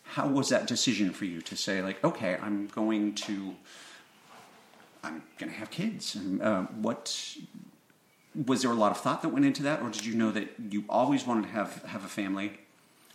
how 0.03 0.29
was 0.29 0.49
that 0.49 0.67
decision 0.67 1.13
for 1.13 1.25
you 1.25 1.41
to 1.41 1.57
say 1.57 1.81
like 1.81 2.03
okay 2.05 2.37
i'm 2.43 2.67
going 2.67 3.15
to 3.15 3.55
i'm 5.03 5.23
going 5.39 5.51
to 5.53 5.59
have 5.59 5.71
kids? 5.71 6.15
And, 6.15 6.41
uh, 6.43 6.63
what 6.87 7.37
was 8.35 8.63
there 8.63 8.71
a 8.71 8.75
lot 8.75 8.91
of 8.91 8.99
thought 8.99 9.23
that 9.23 9.29
went 9.29 9.45
into 9.45 9.63
that? 9.63 9.81
Or 9.81 9.91
did 9.91 10.05
you 10.05 10.15
know 10.15 10.31
that 10.33 10.49
you 10.71 10.85
always 10.89 11.27
wanted 11.27 11.43
to 11.43 11.49
have 11.49 11.83
have 11.85 12.05
a 12.05 12.09
family 12.09 12.59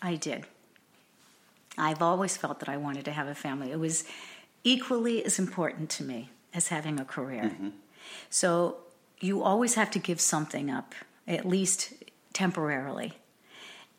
I 0.02 0.16
did. 0.16 0.46
I've 1.78 2.02
always 2.02 2.36
felt 2.38 2.60
that 2.60 2.70
I 2.70 2.78
wanted 2.78 3.06
to 3.06 3.12
have 3.12 3.28
a 3.28 3.36
family. 3.36 3.72
It 3.72 3.80
was 3.80 4.04
equally 4.64 5.24
as 5.24 5.40
important 5.40 5.90
to 5.92 6.04
me 6.04 6.30
as 6.54 6.68
having 6.70 7.00
a 7.00 7.06
career. 7.06 7.52
So 8.30 8.78
you 9.20 9.44
always 9.44 9.76
have 9.76 9.92
to 9.92 10.00
give 10.00 10.20
something 10.20 10.70
up, 10.70 10.96
at 11.28 11.46
least 11.46 11.94
temporarily. 12.34 13.14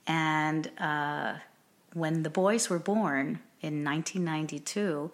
And 0.06 0.70
uh, 0.78 1.34
when 1.94 2.22
the 2.22 2.30
boys 2.30 2.68
were 2.68 2.78
born 2.78 3.40
in 3.60 3.84
1992, 3.84 5.10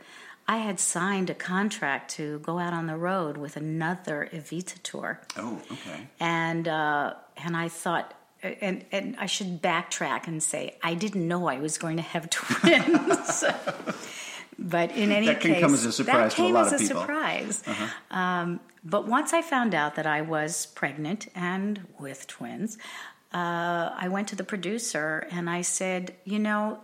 I 0.49 0.59
had 0.59 0.79
signed 0.79 1.29
a 1.29 1.35
contract 1.35 2.13
to 2.13 2.39
go 2.39 2.59
out 2.59 2.73
on 2.73 2.87
the 2.87 2.97
road 2.97 3.37
with 3.37 3.57
another 3.57 4.29
Evita 4.33 4.81
tour 4.85 5.21
oh 5.37 5.61
okay 5.73 6.07
and 6.21 6.69
uh, 6.69 7.15
and 7.37 7.57
I 7.57 7.69
thought, 7.69 8.15
and 8.61 8.85
and 8.93 9.17
I 9.19 9.27
should 9.27 9.61
backtrack 9.63 10.27
and 10.27 10.43
say 10.43 10.77
I 10.83 10.95
didn't 10.95 11.27
know 11.27 11.47
I 11.49 11.59
was 11.59 11.79
going 11.79 11.97
to 11.97 12.03
have 12.03 12.29
twins. 12.31 13.45
but 14.59 14.91
in 14.93 15.13
any 15.13 15.27
That 15.27 15.41
can 15.41 15.53
case, 15.53 15.61
come 15.61 15.75
as 15.75 15.85
a 15.85 15.93
surprise 15.93 16.35
that 16.35 16.37
to 16.37 16.47
a 16.47 16.49
lot 16.49 16.73
of 16.73 16.79
people. 16.79 17.01
That 17.01 17.07
came 17.07 17.47
lot 17.47 17.47
as 17.47 17.61
of 17.61 17.67
a 17.67 17.69
people. 17.69 17.81
surprise. 17.83 18.01
Um, 18.11 18.61
but 18.85 19.07
once 19.09 19.33
I 19.33 19.43
found 19.43 19.75
out 19.75 19.97
that 19.97 20.07
I 20.07 20.23
was 20.23 20.67
pregnant 20.67 21.27
and 21.35 21.87
with 21.99 22.27
twins, 22.27 22.79
uh, 23.35 23.91
I 23.97 24.09
went 24.09 24.29
to 24.29 24.37
the 24.37 24.45
producer 24.45 25.27
and 25.31 25.51
I 25.51 25.63
said, 25.63 26.15
you 26.25 26.39
know, 26.39 26.79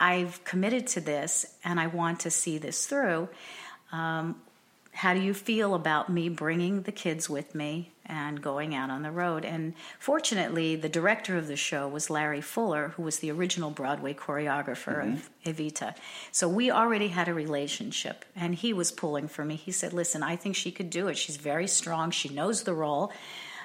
I've 0.00 0.42
committed 0.44 0.86
to 0.88 1.00
this 1.00 1.46
and 1.62 1.78
I 1.78 1.86
want 1.86 2.20
to 2.20 2.30
see 2.30 2.58
this 2.58 2.86
through. 2.86 3.28
Um, 3.92 4.40
how 4.94 5.14
do 5.14 5.20
you 5.20 5.32
feel 5.34 5.74
about 5.74 6.08
me 6.08 6.28
bringing 6.28 6.82
the 6.82 6.92
kids 6.92 7.30
with 7.30 7.54
me 7.54 7.91
and 8.06 8.42
going 8.42 8.74
out 8.74 8.90
on 8.90 9.02
the 9.02 9.10
road? 9.10 9.44
And 9.44 9.74
fortunately, 9.98 10.76
the 10.76 10.88
director 10.88 11.36
of 11.36 11.46
the 11.46 11.56
show 11.56 11.88
was 11.88 12.10
Larry 12.10 12.40
Fuller, 12.40 12.88
who 12.96 13.02
was 13.02 13.18
the 13.18 13.30
original 13.30 13.70
Broadway 13.70 14.14
choreographer 14.14 15.12
of 15.12 15.30
Evita. 15.44 15.94
So 16.30 16.48
we 16.48 16.70
already 16.70 17.08
had 17.08 17.28
a 17.28 17.34
relationship, 17.34 18.24
and 18.34 18.54
he 18.54 18.72
was 18.72 18.90
pulling 18.90 19.28
for 19.28 19.44
me. 19.44 19.56
He 19.56 19.72
said, 19.72 19.92
Listen, 19.92 20.22
I 20.22 20.36
think 20.36 20.56
she 20.56 20.70
could 20.70 20.90
do 20.90 21.08
it. 21.08 21.16
She's 21.16 21.36
very 21.36 21.68
strong, 21.68 22.10
she 22.10 22.28
knows 22.28 22.62
the 22.62 22.74
role. 22.74 23.12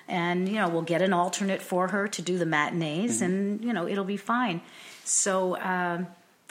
And, 0.10 0.48
you 0.48 0.56
know, 0.56 0.70
we'll 0.70 0.84
get 0.84 1.02
an 1.02 1.12
alternate 1.12 1.62
for 1.62 1.90
her 1.90 2.08
to 2.08 2.22
do 2.22 2.38
the 2.38 2.46
matinees, 2.46 3.22
and, 3.22 3.62
you 3.62 3.74
know, 3.74 3.88
it'll 3.88 4.06
be 4.06 4.16
fine. 4.16 4.62
So 5.04 5.58
um, 5.60 6.08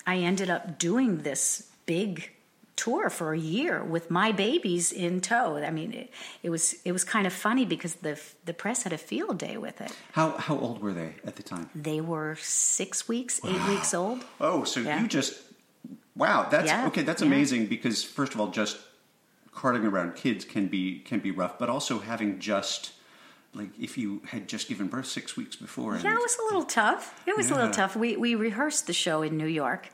I 0.06 0.18
ended 0.18 0.50
up 0.50 0.78
doing 0.78 1.22
this 1.22 1.66
big 1.86 2.30
tour 2.76 3.08
for 3.10 3.32
a 3.32 3.38
year 3.38 3.82
with 3.82 4.10
my 4.10 4.32
babies 4.32 4.92
in 4.92 5.20
tow. 5.20 5.56
I 5.56 5.70
mean, 5.70 5.92
it, 5.92 6.10
it 6.42 6.50
was 6.50 6.74
it 6.84 6.92
was 6.92 7.04
kind 7.04 7.26
of 7.26 7.32
funny 7.32 7.64
because 7.64 7.94
the 7.96 8.20
the 8.44 8.52
press 8.54 8.82
had 8.82 8.92
a 8.92 8.98
field 8.98 9.38
day 9.38 9.56
with 9.56 9.80
it. 9.80 9.92
how 10.12 10.30
how 10.36 10.58
old 10.58 10.82
were 10.82 10.92
they 10.92 11.14
at 11.26 11.36
the 11.36 11.42
time 11.42 11.70
They 11.74 12.00
were 12.00 12.36
six 12.40 13.08
weeks, 13.08 13.40
eight 13.44 13.66
weeks 13.68 13.94
old. 13.94 14.24
oh 14.40 14.64
so 14.64 14.80
Yeah. 14.80 15.00
you 15.00 15.08
just 15.08 15.32
wow 16.14 16.48
that's 16.50 16.66
Yeah, 16.66 16.86
okay 16.88 17.02
that's 17.02 17.22
yeah. 17.22 17.28
amazing 17.28 17.66
because 17.66 18.04
first 18.04 18.34
of 18.34 18.40
all 18.40 18.48
just 18.50 18.76
carting 19.52 19.84
around 19.86 20.14
kids 20.16 20.44
can 20.44 20.66
be 20.68 20.98
can 21.00 21.18
be 21.20 21.30
rough 21.30 21.58
but 21.58 21.68
also 21.70 21.98
having 22.00 22.38
just 22.38 22.92
like 23.54 23.70
if 23.80 23.96
you 23.96 24.20
had 24.32 24.46
just 24.48 24.68
given 24.68 24.86
birth 24.86 25.06
six 25.06 25.34
weeks 25.36 25.56
before 25.56 25.94
and 25.94 26.04
Yeah, 26.04 26.12
it 26.12 26.20
was 26.20 26.36
a 26.42 26.44
little 26.44 26.64
tough. 26.64 27.02
It 27.26 27.34
was 27.36 27.50
a 27.50 27.54
little 27.54 27.70
tough. 27.70 27.96
We 27.96 28.16
we 28.16 28.34
rehearsed 28.34 28.86
the 28.86 28.92
show 28.92 29.22
in 29.22 29.38
New 29.38 29.46
York, 29.48 29.88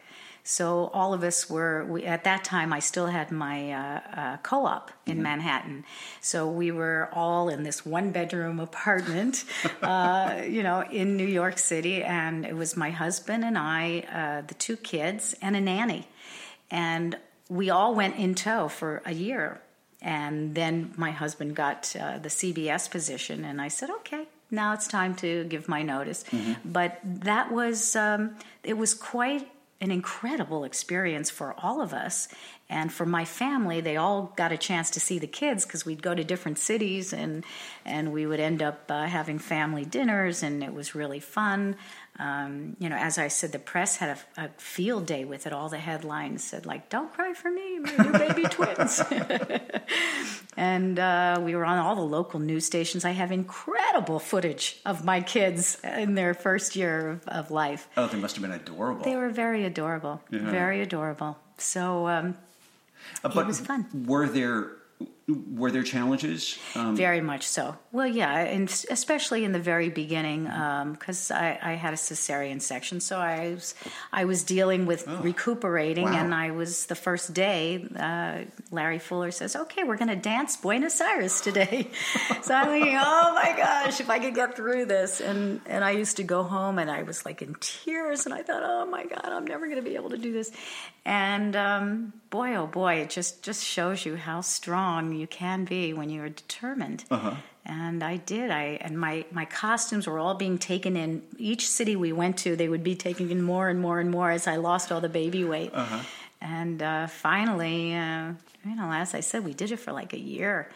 so 0.45 0.90
all 0.93 1.14
of 1.14 1.22
us 1.22 1.49
were. 1.49 1.84
We, 1.84 2.05
at 2.05 2.24
that 2.24 2.45
time, 2.45 2.72
I 2.72 2.80
still 2.80 3.07
had 3.07 3.30
my 3.30 3.72
uh, 3.72 4.01
uh, 4.14 4.36
co-op 4.38 4.90
in 5.07 5.14
Mm-hmm. 5.14 5.22
Manhattan, 5.22 5.84
so 6.20 6.49
we 6.49 6.70
were 6.70 7.09
all 7.12 7.49
in 7.49 7.62
this 7.62 7.84
one-bedroom 7.86 8.61
apartment, 8.61 9.45
uh, 9.82 10.43
you 10.47 10.62
know, 10.62 10.82
in 10.82 11.16
New 11.16 11.26
York 11.26 11.59
City, 11.59 12.03
and 12.03 12.45
it 12.45 12.57
was 12.57 12.76
my 12.76 12.90
husband 12.90 13.45
and 13.45 13.57
I, 13.57 14.05
uh, 14.12 14.47
the 14.47 14.55
two 14.55 14.76
kids, 14.76 15.34
and 15.43 15.57
a 15.57 15.61
nanny, 15.61 16.09
and 16.70 17.16
we 17.49 17.70
all 17.70 17.95
went 17.95 18.16
in 18.16 18.34
tow 18.34 18.68
for 18.68 19.03
a 19.05 19.12
year. 19.12 19.61
And 20.01 20.57
then 20.57 20.95
my 20.97 21.12
husband 21.12 21.55
got 21.55 21.95
uh, 21.95 22.18
the 22.18 22.28
CBS 22.28 22.90
position, 22.90 23.45
and 23.45 23.61
I 23.61 23.68
said, 23.68 23.88
okay, 24.01 24.26
now 24.51 24.72
it's 24.72 24.88
time 24.88 25.14
to 25.16 25.45
give 25.45 25.68
my 25.68 25.82
notice. 25.82 26.24
But 26.64 26.99
that 27.05 27.53
was, 27.53 27.95
um, 27.95 28.36
it 28.64 28.76
was 28.76 28.95
quite 28.95 29.49
an 29.83 29.91
incredible 29.91 30.62
experience 30.62 31.28
for 31.28 31.55
all 31.59 31.83
of 31.83 31.93
us. 31.93 32.28
And 32.70 32.91
for 32.91 33.05
my 33.05 33.26
family, 33.26 33.80
they 33.83 33.97
all 33.97 34.33
got 34.37 34.53
a 34.53 34.57
chance 34.57 34.91
to 34.91 35.01
see 35.01 35.18
the 35.18 35.26
kids 35.26 35.66
because 35.66 35.85
we'd 35.85 36.03
go 36.03 36.14
to 36.14 36.24
different 36.24 36.59
cities 36.59 37.12
and, 37.12 37.45
and 37.85 38.12
we 38.12 38.24
would 38.24 38.41
end 38.41 38.62
up 38.62 38.85
uh, 38.89 39.05
having 39.05 39.39
family 39.39 39.85
dinners, 39.85 40.43
and 40.43 40.62
it 40.62 40.72
was 40.72 40.95
really 40.95 41.20
fun. 41.20 41.76
Um, 42.22 42.76
you 42.78 42.88
know, 42.88 42.96
as 43.08 43.18
I 43.18 43.28
said, 43.28 43.50
the 43.50 43.58
press 43.58 43.96
had 43.96 44.10
a, 44.36 44.42
a 44.44 44.48
field 44.56 45.06
day 45.06 45.24
with 45.24 45.46
it. 45.48 45.52
All 45.52 45.68
the 45.68 45.78
headlines 45.90 46.44
said, 46.44 46.66
like, 46.66 46.88
"Don't 46.88 47.12
cry 47.12 47.32
for 47.34 47.50
me, 47.50 47.78
my 47.80 47.96
new 48.04 48.12
baby 48.12 48.42
twins." 48.56 49.02
and 50.56 50.98
uh, 50.98 51.40
we 51.42 51.54
were 51.56 51.64
on 51.64 51.78
all 51.78 51.96
the 51.96 52.02
local 52.02 52.40
news 52.40 52.64
stations. 52.66 53.04
I 53.04 53.10
have 53.10 53.32
incredible 53.32 54.18
footage 54.18 54.80
of 54.84 55.04
my 55.04 55.20
kids 55.20 55.80
in 55.84 56.14
their 56.14 56.34
first 56.34 56.76
year 56.76 57.08
of, 57.10 57.28
of 57.28 57.50
life. 57.50 57.88
oh 57.96 58.06
they 58.06 58.18
must 58.18 58.36
have 58.36 58.42
been 58.42 58.52
adorable 58.52 59.02
They 59.04 59.16
were 59.16 59.30
very 59.30 59.64
adorable, 59.64 60.20
Yeah. 60.30 60.50
very 60.50 60.80
adorable. 60.80 61.38
So 61.58 62.06
um, 62.08 62.36
Uh, 63.24 63.30
but 63.34 63.46
was 63.46 63.60
fun. 63.60 63.86
were 64.06 64.28
there 64.28 64.70
were 65.54 65.70
there 65.70 65.82
challenges 65.82 66.58
um, 66.74 66.94
Very 66.96 67.20
much 67.20 67.46
so. 67.48 67.76
Well, 67.93 68.07
yeah, 68.07 68.38
and 68.38 68.70
especially 68.88 69.45
in 69.45 69.53
the 69.53 69.59
very 69.59 69.90
beginning, 69.90 70.45
because 70.93 71.30
I, 71.30 71.59
I 71.62 71.72
had 71.74 71.93
a 71.93 71.99
cesarean 71.99 72.62
section, 72.62 73.01
so 73.01 73.18
I 73.18 73.51
was 73.51 73.74
I 74.11 74.24
was 74.24 74.45
dealing 74.45 74.86
with 74.86 75.07
recuperating, 75.07 76.05
Wow. 76.05 76.16
and 76.24 76.34
I 76.34 76.53
was 76.53 76.86
the 76.86 76.95
first 76.95 77.34
day. 77.34 77.86
Uh, 77.95 78.45
Larry 78.70 78.99
Fuller 78.99 79.30
says, 79.30 79.55
"Okay, 79.57 79.84
we're 79.84 79.99
going 79.99 80.09
to 80.09 80.16
dance 80.16 80.57
Buenos 80.57 81.03
Aires 81.03 81.43
today." 81.43 81.90
so 82.43 82.55
I'm 82.55 82.68
thinking, 82.68 82.97
"Oh 82.99 83.34
my 83.34 83.53
gosh, 83.59 84.01
if 84.01 84.09
I 84.09 84.18
could 84.20 84.34
get 84.34 84.57
through 84.57 84.86
this!" 84.86 85.20
And 85.20 85.61
and 85.66 85.84
I 85.84 85.90
used 85.90 86.16
to 86.16 86.22
go 86.22 86.45
home, 86.45 86.78
and 86.78 86.90
I 86.90 87.03
was 87.03 87.26
like 87.26 87.43
in 87.43 87.55
tears, 87.61 88.24
and 88.24 88.32
I 88.34 88.43
thought, 88.43 88.62
"Oh 88.64 88.86
my 88.86 89.05
God, 89.05 89.26
I'm 89.26 89.45
never 89.47 89.66
going 89.66 89.76
to 89.84 89.88
be 89.90 89.97
able 89.97 90.11
to 90.11 90.18
do 90.18 90.32
this." 90.32 90.51
And 91.05 91.55
um, 91.57 92.14
boy, 92.30 92.55
oh 92.57 92.66
boy, 92.66 92.95
it 93.05 93.11
just 93.11 93.43
just 93.43 93.62
shows 93.62 94.07
you 94.07 94.16
how 94.16 94.40
strong 94.40 95.12
you 95.14 95.26
can 95.26 95.66
be 95.66 95.93
when 95.93 96.09
you 96.09 96.22
are 96.22 96.30
determined. 96.30 97.05
And 97.64 98.02
I 98.02 98.16
did. 98.16 98.50
I 98.50 98.78
and 98.80 98.98
my 98.98 99.24
my 99.30 99.44
costumes 99.44 100.06
were 100.08 100.18
all 100.18 100.34
being 100.34 100.58
taken 100.58 100.96
in. 100.96 101.22
Each 101.38 101.68
city 101.68 101.94
we 101.94 102.12
went 102.12 102.36
to, 102.38 102.56
they 102.56 102.68
would 102.68 102.82
be 102.82 102.96
taking 102.96 103.30
in 103.30 103.40
more 103.42 103.68
and 103.68 103.80
more 103.80 104.00
and 104.00 104.10
more 104.10 104.30
as 104.32 104.46
I 104.48 104.56
lost 104.56 104.90
all 104.90 105.00
the 105.00 105.08
baby 105.08 105.44
weight. 105.44 105.72
And 106.40 106.82
uh, 106.82 107.06
finally, 107.06 107.94
uh, 107.94 108.32
you 108.64 108.74
know, 108.74 108.90
as 108.92 109.14
I 109.14 109.20
said, 109.20 109.44
we 109.44 109.54
did 109.54 109.70
it 109.70 109.76
for 109.78 109.92
like 109.92 110.12
a 110.12 110.18
year. 110.18 110.70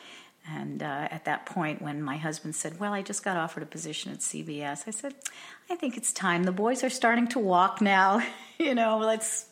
And 0.49 0.81
uh, 0.81 1.09
at 1.11 1.25
that 1.25 1.45
point, 1.45 1.83
when 1.83 2.01
my 2.05 2.19
husband 2.19 2.55
said, 2.55 2.79
"Well, 2.79 2.93
I 2.93 3.03
just 3.03 3.25
got 3.25 3.37
offered 3.37 3.65
a 3.65 3.67
position 3.67 4.13
at 4.13 4.21
CBS," 4.21 4.87
I 4.87 4.93
said, 4.93 5.15
"I 5.69 5.75
think 5.75 5.97
it's 5.97 6.13
time. 6.13 6.45
The 6.45 6.53
boys 6.53 6.85
are 6.85 6.91
starting 6.91 7.27
to 7.29 7.41
walk 7.41 7.81
now. 7.81 8.23
you 8.59 8.75
know, 8.75 8.99
let's." 8.99 9.47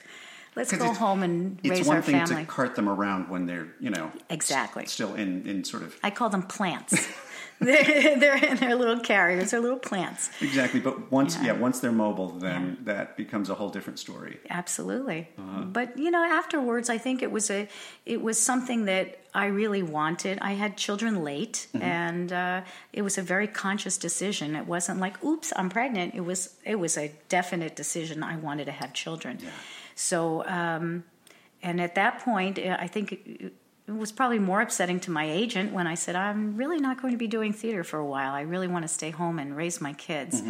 Let's 0.57 0.70
go 0.70 0.93
home 0.95 1.24
and 1.24 1.59
raise 1.64 1.89
our 1.89 2.01
family. 2.01 2.20
it's 2.20 2.30
one 2.30 2.37
thing 2.37 2.47
to 2.47 2.53
cart 2.53 2.76
them 2.76 2.89
around 2.89 3.28
when 3.28 3.45
they're 3.47 3.66
you 3.80 3.91
know 3.91 4.12
Exactly. 4.30 4.85
s- 4.85 4.93
still 4.93 5.12
in 5.16 5.45
in 5.49 5.64
sort 5.64 5.82
of 5.82 5.99
I 6.01 6.11
call 6.11 6.28
them 6.28 6.45
plants. 6.45 6.95
they're, 7.61 8.19
they're 8.19 8.57
they're 8.57 8.75
little 8.75 9.01
carriers, 9.01 9.51
they're 9.51 9.61
little 9.61 9.79
plants. 9.79 10.29
Exactly, 10.41 10.81
but 10.81 11.11
once 11.11 11.37
yeah, 11.37 11.47
Yeah. 11.47 11.53
once 11.61 11.81
they're 11.81 11.93
mobile, 11.93 12.29
then 12.31 12.79
that 12.85 13.17
becomes 13.17 13.49
a 13.49 13.55
whole 13.55 13.71
different 13.71 13.99
story. 13.99 14.39
Absolutely. 14.51 15.29
Uh-huh. 15.39 15.63
But 15.63 15.97
you 15.99 16.11
know, 16.11 16.23
afterwards, 16.25 16.91
I 16.91 16.99
think 16.99 17.23
it 17.23 17.31
was 17.31 17.51
a 17.51 17.69
it 18.07 18.21
was 18.21 18.41
something 18.41 18.85
that 18.87 19.19
I 19.35 19.47
really 19.47 19.83
wanted. 19.83 20.39
I 20.41 20.53
had 20.53 20.77
children 20.77 21.23
late, 21.25 21.67
Mm-hmm. 21.75 21.83
and 21.83 22.33
uh, 22.33 22.61
it 22.93 23.03
was 23.03 23.19
a 23.19 23.23
very 23.23 23.47
conscious 23.49 23.97
decision. 23.99 24.57
It 24.57 24.67
wasn't 24.67 25.01
like, 25.01 25.23
"Oops, 25.25 25.53
I'm 25.57 25.71
pregnant." 25.71 26.15
It 26.15 26.21
was 26.25 26.57
it 26.65 26.77
was 26.79 26.97
a 26.99 27.11
definite 27.29 27.75
decision. 27.77 28.23
I 28.23 28.37
wanted 28.37 28.65
to 28.67 28.73
have 28.73 28.93
children. 28.93 29.39
So, 29.95 30.45
um, 30.47 31.05
and 31.63 31.81
at 31.81 31.95
that 31.95 32.19
point, 32.21 32.59
I 32.59 32.87
think. 32.89 33.09
It, 33.87 33.93
was 33.93 34.12
probably 34.12 34.39
more 34.39 34.61
upsetting 34.61 35.01
to 35.01 35.11
my 35.11 35.30
agent 35.30 35.72
when 35.72 35.87
I 35.87 35.95
said, 35.95 36.16
I'm 36.16 36.57
really 36.57 36.78
not 36.78 37.01
going 37.01 37.12
to 37.12 37.18
be 37.18 37.26
doing 37.26 37.53
theater 37.53 37.85
for 37.85 37.99
a 37.99 38.07
while. 38.07 38.32
I 38.32 38.43
really 38.43 38.68
want 38.68 38.85
to 38.85 38.89
stay 38.89 39.11
home 39.11 39.39
and 39.39 39.57
raise 39.57 39.80
my 39.80 39.93
kids. 39.93 40.43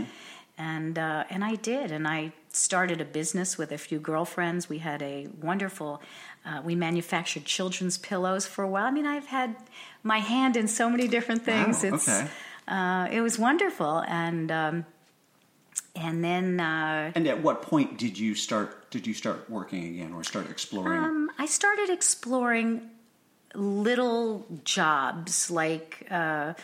And, 0.57 0.99
uh, 0.99 1.25
and 1.31 1.45
I 1.45 1.57
did. 1.57 1.91
And 1.91 2.07
I 2.07 2.33
started 2.51 3.01
a 3.01 3.05
business 3.05 3.59
with 3.59 3.73
a 3.73 3.79
few 3.79 3.99
girlfriends. 3.99 4.69
We 4.69 4.79
had 4.79 5.03
a 5.03 5.27
wonderful, 5.43 6.01
uh, 6.47 6.63
we 6.65 6.77
manufactured 6.77 7.45
children's 7.45 7.99
pillows 7.99 8.47
for 8.47 8.63
a 8.63 8.69
while. 8.69 8.85
I 8.85 8.93
mean, 8.93 9.07
I've 9.07 9.27
had 9.27 9.57
my 10.05 10.19
hand 10.19 10.57
in 10.57 10.69
so 10.69 10.89
many 10.89 11.09
different 11.09 11.45
things. 11.45 11.83
Wow, 11.83 11.95
it's, 11.95 12.09
okay. 12.09 12.29
uh, 12.69 13.09
it 13.11 13.21
was 13.21 13.37
wonderful. 13.37 14.05
And, 14.07 14.53
um, 14.53 14.87
and 15.97 16.23
then 16.23 16.61
uh, 16.61 17.13
And 17.15 17.27
at 17.27 17.43
what 17.43 17.63
point 17.63 17.99
did 17.99 18.19
you 18.19 18.35
start? 18.35 18.91
Did 18.91 19.07
you 19.07 19.15
start 19.15 19.49
working 19.49 19.85
again, 19.87 20.13
or 20.13 20.25
start 20.25 20.51
exploring? 20.51 20.99
Um, 20.99 21.31
I 21.39 21.47
started 21.47 21.91
exploring 21.91 22.91
little 23.55 24.47
jobs. 24.65 25.51
Like 25.51 26.07
uh, 26.11 26.55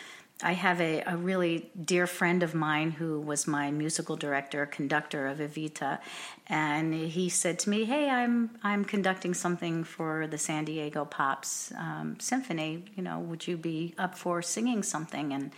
I 0.43 0.53
have 0.53 0.81
a, 0.81 1.01
a 1.01 1.17
really 1.17 1.69
dear 1.83 2.07
friend 2.07 2.43
of 2.43 2.55
mine 2.55 2.91
who 2.91 3.19
was 3.19 3.47
my 3.47 3.71
musical 3.71 4.15
director, 4.15 4.65
conductor 4.65 5.27
of 5.27 5.37
Evita, 5.37 5.99
and 6.47 6.93
he 6.93 7.29
said 7.29 7.59
to 7.59 7.69
me, 7.69 7.85
"Hey, 7.85 8.09
I'm 8.09 8.51
I'm 8.63 8.85
conducting 8.85 9.33
something 9.33 9.83
for 9.83 10.27
the 10.27 10.37
San 10.37 10.65
Diego 10.65 11.05
Pops 11.05 11.71
um, 11.77 12.17
Symphony. 12.19 12.85
You 12.95 13.03
know, 13.03 13.19
would 13.19 13.47
you 13.47 13.57
be 13.57 13.93
up 13.97 14.17
for 14.17 14.41
singing 14.41 14.83
something?" 14.83 15.33
and 15.33 15.51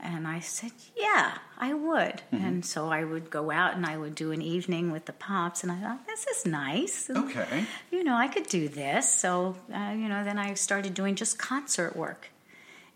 and 0.00 0.26
I 0.28 0.40
said, 0.40 0.72
"Yeah, 0.96 1.38
I 1.58 1.74
would." 1.74 2.22
And 2.32 2.64
so 2.64 2.88
I 2.88 3.04
would 3.04 3.30
go 3.30 3.50
out 3.50 3.74
and 3.76 3.84
I 3.84 3.96
would 3.96 4.14
do 4.14 4.30
an 4.32 4.42
evening 4.42 4.90
with 4.92 5.04
the 5.06 5.12
Pops, 5.12 5.62
and 5.62 5.72
I 5.72 5.76
thought, 5.80 6.06
"This 6.06 6.26
is 6.26 6.46
nice." 6.46 7.08
And, 7.08 7.18
Okay. 7.18 7.66
You 7.90 8.04
know, 8.04 8.16
I 8.16 8.28
could 8.28 8.46
do 8.46 8.68
this. 8.68 9.12
So, 9.12 9.56
uh, 9.74 9.92
you 9.92 10.08
know, 10.08 10.22
then 10.24 10.38
I 10.38 10.54
started 10.54 10.94
doing 10.94 11.14
just 11.16 11.38
concert 11.38 11.96
work, 11.96 12.30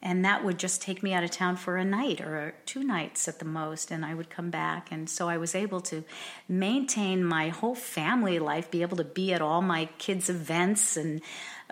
and 0.01 0.25
that 0.25 0.45
would 0.45 0.59
just 0.59 0.81
take 0.83 1.03
me 1.03 1.13
out 1.13 1.25
of 1.25 1.31
town 1.31 1.57
for 1.57 1.77
a 1.77 1.85
night 1.85 2.21
or 2.21 2.55
two 2.67 2.83
nights 2.85 3.29
at 3.29 3.39
the 3.39 3.45
most, 3.45 3.91
and 3.91 4.05
I 4.05 4.15
would 4.15 4.31
come 4.31 4.51
back. 4.51 4.91
And 4.93 5.09
so 5.11 5.29
I 5.29 5.37
was 5.39 5.55
able 5.55 5.81
to 5.83 6.05
maintain 6.49 7.25
my 7.25 7.49
whole 7.49 7.75
family 7.75 8.39
life, 8.39 8.71
be 8.71 8.83
able 8.83 8.97
to 8.97 9.05
be 9.05 9.33
at 9.33 9.43
all 9.43 9.63
my 9.63 9.89
kids' 9.99 10.29
events 10.31 10.97
and 10.97 11.21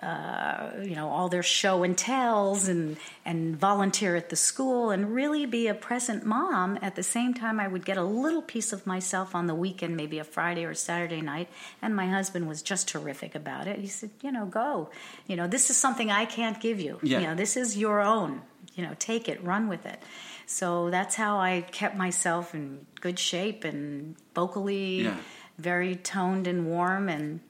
uh, 0.02 0.70
you 0.82 0.94
know 0.94 1.08
all 1.10 1.28
their 1.28 1.42
show 1.42 1.82
and 1.82 1.96
tells 1.96 2.68
and 2.68 2.96
and 3.24 3.56
volunteer 3.58 4.16
at 4.16 4.30
the 4.30 4.36
school 4.36 4.90
and 4.90 5.14
really 5.14 5.44
be 5.46 5.66
a 5.68 5.74
present 5.74 6.24
mom. 6.24 6.78
At 6.80 6.94
the 6.96 7.02
same 7.02 7.34
time 7.34 7.60
I 7.60 7.68
would 7.68 7.84
get 7.84 7.96
a 7.98 8.02
little 8.04 8.42
piece 8.42 8.72
of 8.72 8.86
myself 8.86 9.34
on 9.34 9.46
the 9.46 9.54
weekend 9.54 9.96
maybe 9.96 10.18
a 10.18 10.24
Friday 10.24 10.64
or 10.64 10.74
Saturday 10.74 11.20
night 11.20 11.48
and 11.82 11.94
my 11.94 12.06
husband 12.08 12.48
was 12.48 12.62
just 12.62 12.88
terrific 12.88 13.34
about 13.34 13.66
it. 13.66 13.78
He 13.78 13.88
said 13.88 14.10
you 14.22 14.32
know 14.32 14.46
go. 14.46 14.90
You 15.26 15.36
know 15.36 15.46
this 15.46 15.68
is 15.70 15.76
something 15.76 16.10
I 16.10 16.24
can't 16.24 16.58
give 16.60 16.80
you. 16.80 16.98
Yeah. 17.02 17.20
you 17.20 17.26
know 17.26 17.34
this 17.34 17.56
is 17.56 17.76
your 17.76 18.00
own. 18.00 18.40
You 18.74 18.84
know 18.86 18.94
take 18.98 19.28
it 19.28 19.44
run 19.44 19.68
with 19.68 19.84
it. 19.84 20.00
So 20.46 20.90
that's 20.90 21.14
how 21.14 21.38
I 21.38 21.60
kept 21.60 21.96
myself 21.96 22.54
in 22.54 22.86
good 23.00 23.18
shape 23.18 23.64
and 23.64 24.16
vocally 24.34 25.02
Yeah. 25.02 25.16
very 25.58 25.94
toned 25.96 26.46
and 26.46 26.66
warm 26.66 27.08
and 27.08 27.40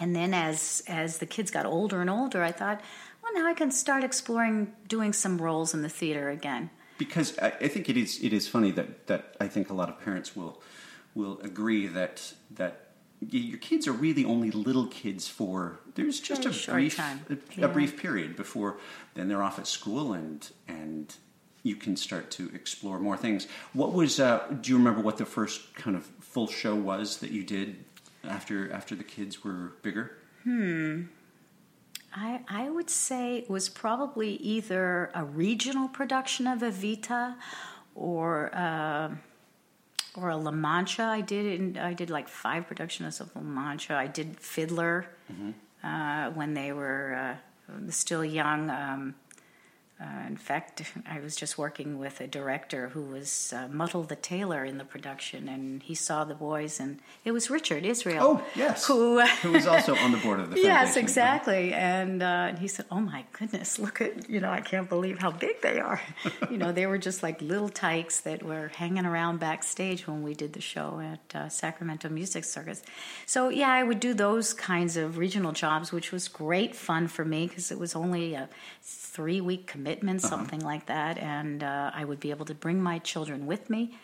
and 0.00 0.14
then 0.14 0.34
as 0.34 0.82
as 0.86 1.18
the 1.18 1.26
kids 1.26 1.50
got 1.50 1.66
older 1.66 2.00
and 2.00 2.10
older 2.10 2.42
i 2.42 2.52
thought 2.52 2.80
well 3.22 3.32
now 3.34 3.46
i 3.46 3.54
can 3.54 3.70
start 3.70 4.04
exploring 4.04 4.72
doing 4.88 5.12
some 5.12 5.38
roles 5.38 5.74
in 5.74 5.82
the 5.82 5.88
theater 5.88 6.30
again 6.30 6.70
because 6.98 7.38
I, 7.38 7.48
I 7.60 7.68
think 7.68 7.88
it 7.88 7.96
is 7.96 8.22
it 8.22 8.32
is 8.32 8.48
funny 8.48 8.70
that 8.72 9.06
that 9.06 9.36
I 9.40 9.48
think 9.48 9.68
a 9.70 9.74
lot 9.74 9.88
of 9.88 10.00
parents 10.00 10.34
will 10.34 10.62
will 11.14 11.38
agree 11.42 11.86
that 11.88 12.32
that 12.52 12.82
your 13.20 13.58
kids 13.58 13.86
are 13.86 13.92
really 13.92 14.24
only 14.24 14.50
little 14.50 14.86
kids 14.86 15.28
for 15.28 15.80
there's 15.94 16.20
just 16.20 16.44
a 16.46 16.72
brief 16.72 16.96
time. 16.96 17.24
a, 17.30 17.36
Yeah. 17.54 17.66
a 17.66 17.68
brief 17.68 17.96
period 18.00 18.36
before 18.36 18.78
then 19.14 19.28
they're 19.28 19.42
off 19.42 19.58
at 19.58 19.66
school 19.66 20.12
and 20.12 20.50
and 20.68 21.14
you 21.62 21.76
can 21.76 21.96
start 21.96 22.30
to 22.30 22.48
explore 22.54 23.00
more 23.00 23.16
things. 23.16 23.48
What 23.72 23.92
was 23.92 24.20
uh, 24.20 24.46
do 24.60 24.70
you 24.70 24.78
remember 24.78 25.00
what 25.00 25.18
the 25.18 25.26
first 25.26 25.74
kind 25.74 25.96
of 25.96 26.06
full 26.20 26.46
show 26.46 26.76
was 26.76 27.18
that 27.18 27.32
you 27.32 27.42
did 27.42 27.84
after 28.28 28.70
after 28.72 28.94
the 28.94 29.04
kids 29.04 29.44
were 29.44 29.72
bigger? 29.82 30.12
Hmm. 30.44 31.04
I, 32.14 32.40
I 32.48 32.70
would 32.70 32.88
say 32.88 33.38
it 33.38 33.50
was 33.50 33.68
probably 33.68 34.36
either 34.36 35.10
a 35.14 35.24
regional 35.24 35.88
production 35.88 36.46
of 36.46 36.60
Evita 36.60 37.34
or 37.94 38.54
uh, 38.54 39.10
or 40.16 40.30
a 40.30 40.36
La 40.36 40.50
Mancha. 40.50 41.02
I 41.02 41.20
did 41.20 41.60
in, 41.60 41.76
I 41.76 41.92
did 41.92 42.08
like 42.08 42.28
five 42.28 42.66
productions 42.66 43.20
of 43.20 43.34
La 43.36 43.42
Mancha. 43.42 43.94
I 43.94 44.06
did 44.06 44.40
Fiddler 44.40 45.06
uh, 45.84 46.30
when 46.30 46.54
they 46.54 46.72
were 46.72 47.38
uh, 47.68 47.90
still 47.90 48.24
young. 48.24 48.70
Um, 48.70 49.14
uh, 50.00 50.26
in 50.26 50.36
fact, 50.36 50.82
I 51.10 51.20
was 51.20 51.34
just 51.36 51.56
working 51.56 51.98
with 51.98 52.20
a 52.20 52.26
director 52.26 52.88
who 52.90 53.02
was 53.02 53.52
uh, 53.56 53.66
Motel 53.70 54.02
the 54.02 54.16
Tailor 54.16 54.64
in 54.64 54.76
the 54.78 54.84
production, 54.84 55.48
and 55.48 55.82
he 55.82 55.94
saw 55.94 56.24
the 56.24 56.34
boys, 56.34 56.78
and 56.80 56.98
it 57.24 57.32
was 57.32 57.48
Richard 57.50 57.84
Israel. 57.84 58.22
Oh 58.28 58.44
yes, 58.54 58.86
Who 58.86 59.20
who 59.42 59.52
was 59.52 59.66
also 59.66 59.94
on 59.96 60.12
the 60.12 60.18
board 60.18 60.40
of 60.40 60.50
the 60.50 60.56
Yes, 60.60 60.88
foundation. 60.94 61.02
exactly. 61.02 61.72
And, 61.72 62.22
uh, 62.22 62.26
and 62.50 62.58
he 62.58 62.68
said, 62.68 62.84
"Oh 62.90 63.00
my 63.00 63.24
goodness, 63.32 63.78
look 63.78 64.00
at 64.02 64.28
you 64.28 64.40
know 64.40 64.50
I 64.50 64.60
can't 64.60 64.88
believe 64.88 65.18
how 65.18 65.30
big 65.30 65.62
they 65.62 65.80
are." 65.80 66.00
you 66.50 66.58
know, 66.58 66.72
they 66.72 66.86
were 66.86 66.98
just 66.98 67.22
like 67.22 67.40
little 67.40 67.70
tykes 67.70 68.20
that 68.20 68.42
were 68.42 68.68
hanging 68.76 69.06
around 69.06 69.40
backstage 69.40 70.06
when 70.06 70.22
we 70.22 70.34
did 70.34 70.52
the 70.52 70.60
show 70.60 71.00
at 71.12 71.34
uh, 71.34 71.48
Sacramento 71.48 72.08
Music 72.10 72.44
Circus. 72.44 72.82
So 73.24 73.48
yeah, 73.48 73.70
I 73.70 73.82
would 73.82 74.00
do 74.00 74.12
those 74.14 74.52
kinds 74.52 74.96
of 74.98 75.16
regional 75.16 75.52
jobs, 75.52 75.90
which 75.90 76.12
was 76.12 76.28
great 76.28 76.74
fun 76.76 77.08
for 77.08 77.24
me 77.24 77.46
because 77.46 77.70
it 77.72 77.78
was 77.78 77.96
only 77.96 78.34
a 78.34 78.48
three 78.82 79.40
week 79.40 79.66
commitment, 79.66 79.85
something 80.28 80.60
like 80.60 80.86
that, 80.86 81.18
and 81.18 81.62
uh, 81.62 81.90
I 81.94 82.04
would 82.04 82.20
be 82.20 82.30
able 82.30 82.46
to 82.46 82.54
bring 82.54 82.82
my 82.82 82.98
children 82.98 83.46
with 83.46 83.70
me. 83.70 83.96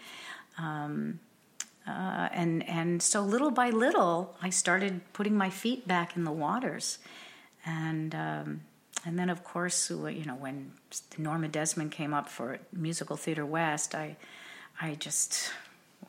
Uh, 1.86 2.28
and 2.32 2.68
and 2.68 3.02
so 3.02 3.22
little 3.22 3.50
by 3.50 3.70
little, 3.70 4.36
I 4.40 4.50
started 4.50 5.00
putting 5.12 5.36
my 5.36 5.50
feet 5.50 5.88
back 5.88 6.16
in 6.16 6.24
the 6.24 6.30
waters, 6.30 6.98
and 7.66 8.14
um, 8.14 8.60
and 9.04 9.18
then 9.18 9.28
of 9.28 9.42
course, 9.42 9.90
you 9.90 10.24
know, 10.24 10.36
when 10.36 10.72
Norma 11.18 11.48
Desmond 11.48 11.90
came 11.90 12.14
up 12.14 12.28
for 12.28 12.58
Musical 12.72 13.16
Theater 13.16 13.44
West, 13.44 13.96
I 13.96 14.16
I 14.80 14.94
just 14.94 15.50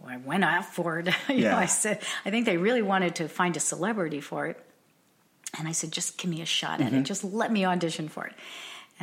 I 0.05 0.17
went 0.17 0.43
out 0.43 0.65
for 0.65 0.99
it. 0.99 1.07
you 1.29 1.41
know, 1.41 1.55
I 1.57 1.65
said 1.65 2.03
I 2.23 2.29
think 2.29 2.45
they 2.45 2.57
really 2.57 2.83
wanted 2.83 3.15
to 3.15 3.27
find 3.27 3.57
a 3.57 3.59
celebrity 3.59 4.21
for 4.21 4.45
it, 4.45 4.63
and 5.57 5.67
I 5.67 5.71
said, 5.71 5.91
just 5.91 6.19
give 6.19 6.29
me 6.29 6.41
a 6.41 6.45
shot 6.45 6.81
at 6.81 6.93
it. 6.93 7.03
Just 7.03 7.23
let 7.23 7.51
me 7.51 7.65
audition 7.65 8.09
for 8.09 8.27
it. 8.27 8.33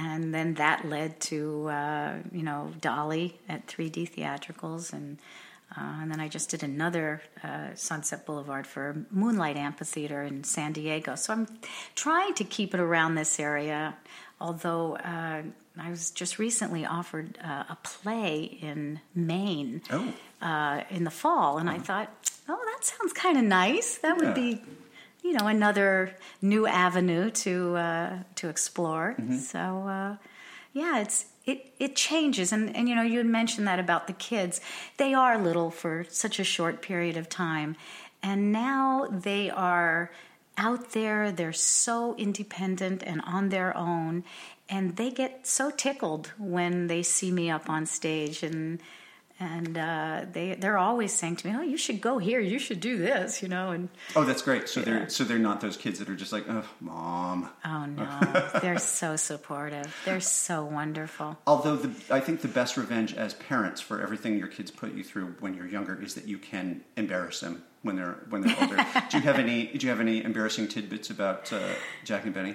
And 0.03 0.33
then 0.35 0.55
that 0.55 0.85
led 0.89 1.21
to 1.31 1.69
uh, 1.69 2.15
you 2.33 2.43
know 2.43 2.73
Dolly 2.81 3.39
at 3.49 3.67
3D 3.67 4.09
Theatricals, 4.15 4.93
and 4.93 5.19
uh, 5.77 5.99
and 6.03 6.11
then 6.11 6.21
I 6.21 6.29
just 6.29 6.49
did 6.51 6.63
another 6.63 7.21
uh, 7.45 7.75
Sunset 7.75 8.25
Boulevard 8.27 8.67
for 8.67 9.05
Moonlight 9.11 9.57
Amphitheater 9.57 10.23
in 10.23 10.43
San 10.45 10.73
Diego. 10.73 11.15
So 11.17 11.33
I'm 11.35 11.47
trying 11.95 12.35
to 12.35 12.45
keep 12.45 12.73
it 12.75 12.81
around 12.81 13.15
this 13.17 13.39
area. 13.39 13.95
Although 14.41 14.97
uh, 14.97 15.43
I 15.79 15.91
was 15.91 16.11
just 16.13 16.39
recently 16.39 16.87
offered 16.87 17.37
uh, 17.45 17.65
a 17.69 17.77
play 17.83 18.43
in 18.63 19.01
Maine 19.15 19.83
Oh. 19.91 20.13
uh, 20.41 20.83
in 20.91 21.05
the 21.05 21.11
fall, 21.11 21.59
and 21.59 21.69
I 21.69 21.79
thought, 21.79 22.09
oh, 22.49 22.59
that 22.73 22.85
sounds 22.85 23.13
kind 23.13 23.37
of 23.37 23.45
nice. 23.45 23.99
That 23.99 24.17
Yeah. 24.19 24.25
would 24.27 24.35
be, 24.35 24.63
you 25.23 25.33
know, 25.33 25.47
another 25.47 26.14
new 26.41 26.66
avenue 26.66 27.31
to 27.31 27.77
uh, 27.77 28.18
to 28.37 28.49
explore. 28.49 29.14
So, 29.39 29.59
uh, 29.89 30.16
yeah, 30.73 31.01
it's 31.01 31.27
it 31.47 31.73
it 31.79 31.97
changes, 31.97 32.53
and 32.53 32.75
and 32.75 32.89
you 32.89 32.95
know, 32.95 33.03
you 33.03 33.18
had 33.18 33.27
mentioned 33.27 33.66
that 33.66 33.79
about 33.79 34.07
the 34.07 34.12
kids. 34.12 34.61
They 34.97 35.14
are 35.14 35.39
little 35.39 35.71
for 35.71 36.05
such 36.09 36.39
a 36.39 36.45
short 36.45 36.83
period 36.83 37.16
of 37.16 37.29
time, 37.29 37.77
and 38.23 38.53
now 38.53 39.09
they 39.11 39.51
are 39.51 40.11
out 40.57 40.93
there. 40.93 41.33
They're 41.33 41.53
so 41.53 42.14
independent 42.16 43.03
and 43.03 43.21
on 43.23 43.49
their 43.49 43.77
own, 43.77 44.25
and 44.68 44.97
they 44.97 45.11
get 45.11 45.47
so 45.47 45.71
tickled 45.71 46.33
when 46.39 46.87
they 46.87 47.03
see 47.03 47.31
me 47.31 47.51
up 47.51 47.68
on 47.68 47.87
stage 47.87 48.43
and 48.43 48.81
and 49.41 49.78
uh, 49.78 50.26
they 50.30 50.55
they're 50.55 50.76
always 50.78 51.12
saying 51.12 51.36
to 51.36 51.49
me, 51.49 51.55
"Oh, 51.57 51.62
you 51.62 51.78
should 51.78 52.01
go 52.03 52.18
here. 52.18 52.38
You 52.38 52.59
should 52.59 52.78
do 52.78 52.99
this," 52.99 53.43
you 53.43 53.49
know. 53.49 53.70
And 53.70 53.88
Oh, 54.14 54.24
that's 54.24 54.43
great. 54.43 54.68
So 54.68 54.82
they're 54.82 55.09
so 55.09 55.24
they're 55.24 55.38
not 55.38 55.62
those 55.62 55.78
kids 55.78 55.99
that 55.99 56.09
are 56.11 56.14
just 56.14 56.32
like, 56.32 56.45
oh, 56.49 56.64
mom. 56.80 57.49
oh 57.64 57.86
no, 57.86 58.51
they're 58.62 58.78
so 58.78 59.16
supportive. 59.16 59.97
They're 60.05 60.20
so 60.20 60.64
wonderful. 60.64 61.38
Although 61.47 61.76
the, 61.76 62.14
I 62.14 62.20
think 62.20 62.43
the 62.43 62.49
best 62.49 62.76
revenge 62.76 63.14
as 63.14 63.34
parents 63.34 63.80
for 63.80 64.03
everything 64.03 64.38
your 64.38 64.49
kids 64.49 64.70
put 64.70 64.93
you 64.95 65.03
through 65.03 65.36
when 65.41 65.55
you're 65.55 65.66
younger 65.66 66.01
is 66.01 66.14
that 66.14 66.28
you 66.28 66.36
can 66.38 66.82
embarrass 66.97 67.41
them 67.41 67.62
when 67.83 67.97
they're 67.97 68.18
when 68.28 68.43
they're 68.43 68.57
older. 68.61 68.76
do 69.11 69.16
you 69.16 69.22
have 69.22 69.39
any 69.39 69.66
Do 69.66 69.87
you 69.87 69.91
have 69.91 70.01
any 70.01 70.22
embarrassing 70.22 70.68
tidbits 70.68 71.09
about 71.11 71.53
uh, 71.53 71.61
Jack 72.05 72.24
and 72.24 72.35
Benny? 72.35 72.53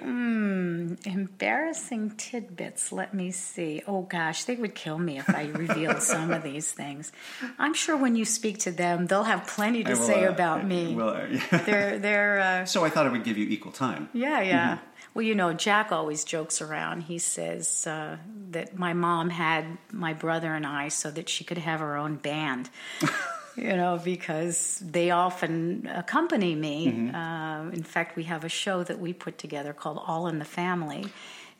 Embarrassing 1.04 2.10
tidbits. 2.16 2.92
Let 2.92 3.12
me 3.14 3.30
see. 3.32 3.82
Oh 3.86 4.02
gosh, 4.02 4.44
they 4.44 4.54
would 4.56 4.74
kill 4.74 4.98
me 4.98 5.18
if 5.18 5.28
I 5.28 5.46
revealed 5.46 6.02
some 6.02 6.30
of 6.30 6.42
these 6.42 6.70
things. 6.70 7.12
I'm 7.58 7.74
sure 7.74 7.96
when 7.96 8.14
you 8.16 8.24
speak 8.24 8.58
to 8.60 8.70
them, 8.70 9.06
they'll 9.06 9.24
have 9.24 9.46
plenty 9.46 9.82
to 9.84 9.90
will, 9.90 9.96
say 9.96 10.24
uh, 10.24 10.30
about 10.30 10.60
I 10.60 10.64
me. 10.64 10.94
will, 10.94 11.08
uh, 11.08 11.26
yeah. 11.30 11.58
They're 11.64 11.98
they're. 11.98 12.40
Uh, 12.40 12.64
So 12.66 12.84
I 12.84 12.90
thought 12.90 13.06
I 13.06 13.10
would 13.10 13.24
give 13.24 13.36
you 13.38 13.46
equal 13.48 13.72
time. 13.72 14.08
Yeah, 14.12 14.40
yeah. 14.42 14.78
Well, 15.14 15.24
you 15.24 15.34
know, 15.34 15.52
Jack 15.54 15.92
always 15.92 16.24
jokes 16.24 16.60
around. 16.60 17.02
He 17.04 17.18
says 17.18 17.86
uh, 17.86 18.18
that 18.50 18.78
my 18.78 18.92
mom 18.92 19.30
had 19.30 19.64
my 19.90 20.12
brother 20.12 20.52
and 20.54 20.66
I 20.66 20.88
so 20.88 21.10
that 21.10 21.28
she 21.30 21.42
could 21.42 21.58
have 21.58 21.80
her 21.80 21.96
own 21.96 22.16
band. 22.16 22.68
you 23.56 23.76
know, 23.76 23.98
because 24.02 24.82
they 24.84 25.10
often 25.10 25.88
accompany 25.92 26.54
me. 26.54 27.10
Uh, 27.14 27.70
in 27.72 27.82
fact, 27.82 28.16
we 28.16 28.24
have 28.24 28.44
a 28.44 28.48
show 28.48 28.82
that 28.84 28.98
we 28.98 29.12
put 29.12 29.38
together 29.38 29.72
called 29.72 30.00
All 30.06 30.26
in 30.28 30.38
the 30.38 30.44
Family, 30.44 31.06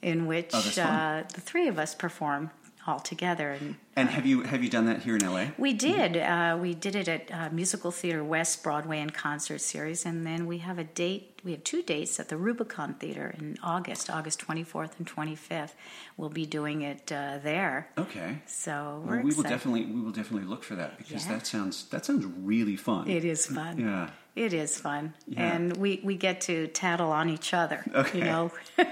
in 0.03 0.27
which 0.27 0.51
Oh, 0.53 0.83
uh, 0.83 1.23
the 1.35 1.41
three 1.41 1.69
of 1.69 1.79
us 1.79 1.95
perform 1.95 2.51
all 2.87 3.01
together. 3.01 3.51
And 3.51 3.77
And 3.97 4.09
have 4.11 4.27
you 4.27 4.43
have 4.43 4.63
you 4.63 4.69
done 4.71 4.87
that 4.87 5.03
here 5.03 5.17
in 5.17 5.25
LA? 5.25 5.47
we 5.59 5.73
did. 5.73 6.17
Uh, 6.17 6.59
we 6.61 6.75
did 6.75 6.95
it 6.97 7.09
at 7.09 7.31
uh, 7.33 7.49
Musical 7.53 7.91
Theater 7.91 8.23
West 8.23 8.63
Broadway 8.63 9.01
and 9.01 9.13
Concert 9.13 9.61
Series, 9.61 10.05
and 10.07 10.27
then 10.27 10.47
we 10.47 10.59
have 10.59 10.79
a 10.79 10.85
date. 10.85 11.41
We 11.45 11.53
have 11.53 11.65
two 11.65 11.83
dates 11.83 12.19
at 12.21 12.29
the 12.29 12.37
Rubicon 12.37 12.95
Theater 12.95 13.35
in 13.39 13.57
August, 13.63 14.11
August 14.11 14.41
24th 14.41 14.99
and 14.99 15.07
25th. 15.07 15.75
We'll 16.17 16.29
be 16.29 16.45
doing 16.47 16.83
it 16.83 17.11
uh, 17.13 17.39
there. 17.43 17.89
Okay. 17.97 18.39
So 18.47 19.03
we're 19.07 19.17
Well, 19.17 19.25
we 19.25 19.35
will 19.35 19.43
definitely 19.45 19.85
we 19.87 20.01
will 20.01 20.13
definitely 20.13 20.49
look 20.49 20.63
for 20.65 20.75
that 20.77 20.99
because 20.99 21.25
Yeah. 21.27 21.33
that 21.35 21.47
sounds 21.47 21.89
that 21.91 22.05
sounds 22.05 22.25
really 22.53 22.77
fun. 22.77 23.09
It 23.09 23.25
is 23.25 23.47
fun. 23.47 23.79
Yeah. 23.79 24.11
It 24.37 24.53
is 24.53 24.79
fun, 24.79 25.15
Yeah. 25.27 25.55
and 25.55 25.77
we, 25.79 26.01
we 26.05 26.15
get 26.17 26.43
to 26.43 26.67
tattle 26.69 27.11
on 27.11 27.31
each 27.31 27.55
other. 27.55 27.83
Okay. 27.95 28.19
You 28.19 28.25
know, 28.25 28.53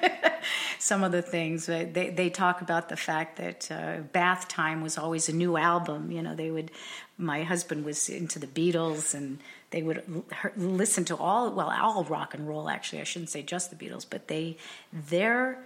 some 0.79 1.05
of 1.05 1.13
the 1.13 1.21
things 1.21 1.69
uh, 1.69 1.87
they 1.93 2.09
they 2.09 2.31
talk 2.31 2.63
about 2.63 2.89
the 2.89 2.97
fact 2.97 3.37
that 3.37 3.71
uh, 3.71 3.99
bath 4.13 4.49
time 4.49 4.81
was 4.83 4.97
always 4.97 5.29
a 5.29 5.35
new 5.35 5.59
album. 5.59 6.11
You 6.11 6.23
know, 6.23 6.35
they 6.35 6.51
would. 6.51 6.71
My 7.19 7.43
husband 7.45 7.85
was 7.85 8.09
into 8.09 8.39
the 8.39 8.47
Beatles, 8.47 9.15
and 9.15 9.39
they 9.71 9.83
would 9.83 10.03
l- 10.09 10.25
listen 10.57 11.05
to 11.05 11.17
all 11.17 11.51
well 11.53 11.69
all 11.71 12.05
rock 12.05 12.33
and 12.33 12.49
roll. 12.49 12.71
Actually, 12.71 13.03
I 13.03 13.05
shouldn't 13.05 13.29
say 13.31 13.43
just 13.43 13.69
the 13.71 13.77
Beatles, 13.77 14.07
but 14.09 14.29
they 14.29 14.57
their 14.93 15.59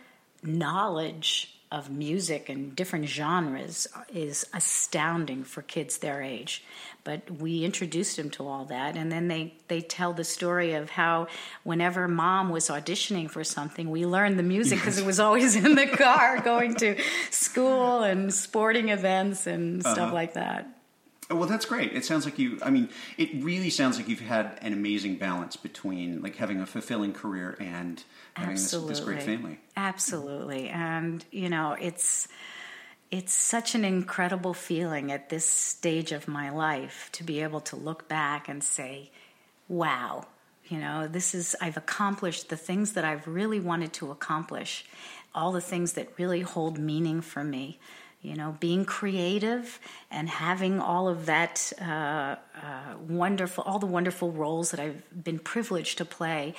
knowledge 0.43 1.55
of 1.71 1.91
music 1.91 2.49
and 2.49 2.75
different 2.75 3.07
genres 3.07 3.87
is 4.13 4.47
astounding 4.55 5.45
for 5.45 5.63
kids 5.63 5.99
their 5.99 6.23
age. 6.23 6.65
But 7.05 7.31
we 7.31 7.65
introduced 7.65 8.17
them 8.17 8.31
to 8.31 8.47
all 8.47 8.67
that, 8.67 8.97
and 8.97 9.11
then 9.11 9.29
they, 9.29 9.55
they 9.69 9.81
tell 9.81 10.13
the 10.13 10.25
story 10.25 10.75
of 10.75 10.91
how 10.91 11.29
whenever 11.63 12.07
mom 12.09 12.51
was 12.51 12.69
auditioning 12.69 13.31
for 13.31 13.45
something, 13.45 13.91
we 13.91 14.05
learned 14.05 14.39
the 14.39 14.43
music 14.43 14.79
because 14.79 14.99
it 14.99 15.07
was 15.07 15.21
always 15.21 15.57
in 15.57 15.75
the 15.75 15.87
car 15.87 16.41
going 16.45 16.75
to 16.77 17.01
school 17.31 18.03
and 18.03 18.33
sporting 18.33 18.91
events 18.91 19.47
and 19.47 19.83
stuff 19.83 19.99
uh-huh. 19.99 20.15
like 20.15 20.35
that. 20.35 20.78
Oh, 21.31 21.37
well, 21.37 21.49
that's 21.49 21.67
great. 21.67 21.93
It 21.93 22.07
sounds 22.07 22.25
like 22.25 22.39
you. 22.39 22.59
I 22.63 22.71
mean, 22.71 22.89
it 23.19 23.29
really 23.45 23.69
sounds 23.69 23.99
like 23.99 24.09
you've 24.09 24.21
had 24.21 24.59
an 24.63 24.73
amazing 24.73 25.17
balance 25.17 25.57
between 25.57 26.23
like 26.23 26.37
having 26.37 26.61
a 26.61 26.67
fulfilling 26.67 27.13
career 27.13 27.55
and 27.61 28.03
having 28.35 28.55
this, 28.55 28.71
this 28.71 29.01
great 29.01 29.23
family. 29.23 29.59
Absolutely. 29.77 30.71
And 30.71 31.23
you 31.31 31.51
know, 31.51 31.77
it's 31.79 32.29
it's 33.11 33.33
such 33.35 33.75
an 33.75 33.85
incredible 33.85 34.55
feeling 34.55 35.13
at 35.13 35.29
this 35.29 35.45
stage 35.45 36.13
of 36.13 36.29
my 36.29 36.49
life 36.49 37.11
to 37.13 37.25
be 37.25 37.43
able 37.43 37.61
to 37.61 37.77
look 37.77 38.09
back 38.09 38.49
and 38.49 38.65
say, 38.65 39.11
"Wow, 39.69 40.29
you 40.67 40.79
know, 40.79 41.09
this 41.09 41.35
is 41.35 41.55
I've 41.61 41.77
accomplished 41.77 42.49
the 42.49 42.57
things 42.57 42.95
that 42.95 43.05
I've 43.05 43.27
really 43.29 43.61
wanted 43.61 43.93
to 43.95 44.11
accomplish, 44.11 44.87
all 45.35 45.53
the 45.53 45.61
things 45.61 45.93
that 45.93 46.09
really 46.19 46.41
hold 46.41 46.79
meaning 46.79 47.21
for 47.21 47.45
me." 47.45 47.79
You 48.21 48.35
know, 48.35 48.57
being 48.59 48.85
creative 48.85 49.79
and 50.11 50.29
having 50.29 50.81
all 50.81 51.07
of 51.09 51.27
that 51.27 51.73
uh, 51.81 51.85
uh, 51.85 52.37
wonderful, 53.07 53.63
all 53.63 53.79
the 53.79 53.87
wonderful 53.87 54.33
roles 54.33 54.73
that 54.73 54.81
I've 54.81 55.03
been 55.25 55.39
privileged 55.39 55.99
to 55.99 56.05
play, 56.05 56.55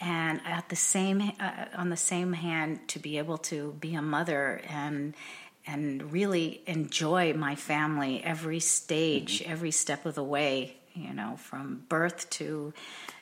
and 0.00 0.40
at 0.44 0.68
the 0.70 0.76
same, 0.76 1.32
uh, 1.38 1.66
on 1.76 1.90
the 1.90 1.96
same 1.96 2.32
hand, 2.32 2.88
to 2.88 2.98
be 2.98 3.18
able 3.18 3.38
to 3.38 3.76
be 3.78 3.94
a 3.94 4.02
mother 4.02 4.60
and 4.68 5.14
and 5.66 6.12
really 6.12 6.60
enjoy 6.66 7.32
my 7.32 7.54
family 7.54 8.22
every 8.22 8.60
stage, 8.60 9.40
every 9.46 9.70
step 9.70 10.04
of 10.06 10.14
the 10.16 10.24
way. 10.24 10.76
You 10.94 11.14
know, 11.14 11.36
from 11.36 11.84
birth 11.88 12.28
to 12.30 12.72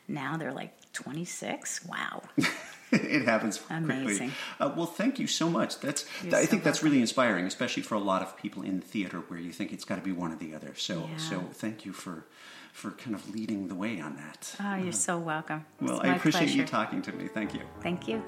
now, 0.08 0.38
they're 0.38 0.52
like 0.52 0.72
twenty 0.94 1.26
six. 1.26 1.84
Wow. 1.84 2.22
it 2.96 3.24
happens 3.24 3.58
quickly. 3.58 4.30
Uh, 4.60 4.72
well, 4.76 4.86
thank 4.86 5.18
you 5.18 5.26
so 5.26 5.48
much. 5.50 5.80
That's 5.80 6.04
You're 6.22 6.36
I 6.36 6.42
so 6.42 6.46
think 6.50 6.62
that's 6.64 6.78
welcome. 6.78 6.90
really 6.90 7.00
inspiring, 7.00 7.46
especially 7.46 7.82
for 7.82 7.94
a 7.94 8.00
lot 8.00 8.22
of 8.22 8.36
people 8.36 8.62
in 8.62 8.80
theater 8.80 9.18
where 9.28 9.40
you 9.40 9.52
think 9.52 9.72
it's 9.72 9.84
got 9.84 9.96
to 9.96 10.02
be 10.02 10.12
one 10.12 10.32
or 10.32 10.36
the 10.36 10.54
other. 10.54 10.74
So, 10.76 11.08
Yeah. 11.10 11.16
so 11.16 11.40
thank 11.52 11.84
you 11.86 11.92
for 11.92 12.24
for 12.72 12.92
kind 12.92 13.14
of 13.14 13.28
leading 13.34 13.68
the 13.68 13.74
way 13.74 14.00
on 14.00 14.16
that. 14.16 14.54
Oh, 14.58 14.76
you're 14.76 14.92
so 14.94 15.18
welcome. 15.18 15.66
well, 15.80 15.96
It's 15.96 16.04
I 16.04 16.08
my 16.08 16.16
appreciate 16.16 16.50
you 16.54 16.64
talking 16.64 17.02
to 17.02 17.12
me. 17.12 17.28
Thank 17.28 17.52
you. 17.52 17.60
Thank 17.82 18.08
you. 18.08 18.22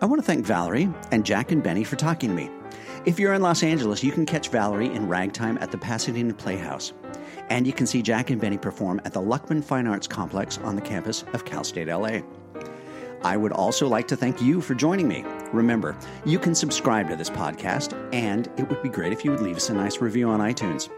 I 0.00 0.04
want 0.06 0.20
to 0.20 0.26
thank 0.26 0.44
Valerie 0.44 0.88
and 1.10 1.24
Jack 1.24 1.52
and 1.52 1.62
Benny 1.62 1.84
for 1.84 1.96
talking 1.96 2.28
to 2.30 2.34
me. 2.34 2.50
If 3.06 3.18
you're 3.18 3.32
in 3.34 3.40
Los 3.42 3.62
Angeles, 3.62 4.02
you 4.04 4.12
can 4.12 4.26
catch 4.26 4.48
Valerie 4.50 4.92
in 4.92 5.08
Ragtime 5.08 5.58
at 5.58 5.70
the 5.70 5.78
Pasadena 5.78 6.34
Playhouse. 6.34 6.92
And 7.50 7.66
you 7.66 7.72
can 7.72 7.86
see 7.86 8.02
Jack 8.02 8.30
and 8.30 8.40
Benny 8.40 8.58
perform 8.58 9.00
at 9.04 9.12
the 9.12 9.20
Luckman 9.20 9.62
Fine 9.64 9.86
Arts 9.86 10.06
Complex 10.06 10.58
on 10.58 10.76
the 10.76 10.82
campus 10.82 11.24
of 11.32 11.44
Cal 11.44 11.64
State 11.64 11.88
LA. 11.88 12.20
I 13.24 13.36
would 13.36 13.52
also 13.52 13.88
like 13.88 14.08
to 14.08 14.16
thank 14.16 14.40
you 14.40 14.60
for 14.60 14.74
joining 14.74 15.08
me. 15.08 15.24
Remember, 15.52 15.96
you 16.24 16.38
can 16.38 16.54
subscribe 16.54 17.08
to 17.08 17.16
this 17.16 17.30
podcast, 17.30 17.96
and 18.12 18.48
it 18.56 18.68
would 18.68 18.82
be 18.82 18.88
great 18.88 19.12
if 19.12 19.24
you 19.24 19.30
would 19.30 19.40
leave 19.40 19.56
us 19.56 19.70
a 19.70 19.74
nice 19.74 20.00
review 20.00 20.28
on 20.28 20.40
iTunes. 20.40 20.88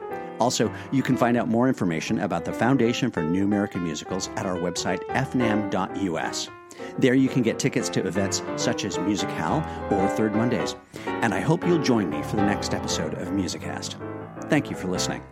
Also, 0.40 0.72
you 0.90 1.02
can 1.02 1.16
find 1.16 1.36
out 1.36 1.48
more 1.48 1.68
information 1.68 2.20
about 2.20 2.44
the 2.44 2.52
Foundation 2.52 3.10
for 3.10 3.22
New 3.22 3.44
American 3.44 3.84
Musicals 3.84 4.28
at 4.36 4.46
our 4.46 4.56
website, 4.56 5.04
fnam.us. 5.08 6.50
There 6.98 7.14
you 7.14 7.28
can 7.28 7.42
get 7.42 7.58
tickets 7.58 7.88
to 7.90 8.06
events 8.06 8.42
such 8.56 8.84
as 8.84 8.98
Music 8.98 9.30
Hall 9.30 9.62
or 9.90 10.08
Third 10.08 10.34
Mondays. 10.34 10.74
And 11.06 11.32
I 11.32 11.40
hope 11.40 11.66
you'll 11.66 11.82
join 11.82 12.10
me 12.10 12.22
for 12.22 12.36
the 12.36 12.44
next 12.44 12.74
episode 12.74 13.14
of 13.14 13.28
Musicast. 13.28 13.96
Thank 14.48 14.70
you 14.70 14.76
for 14.76 14.88
listening. 14.88 15.22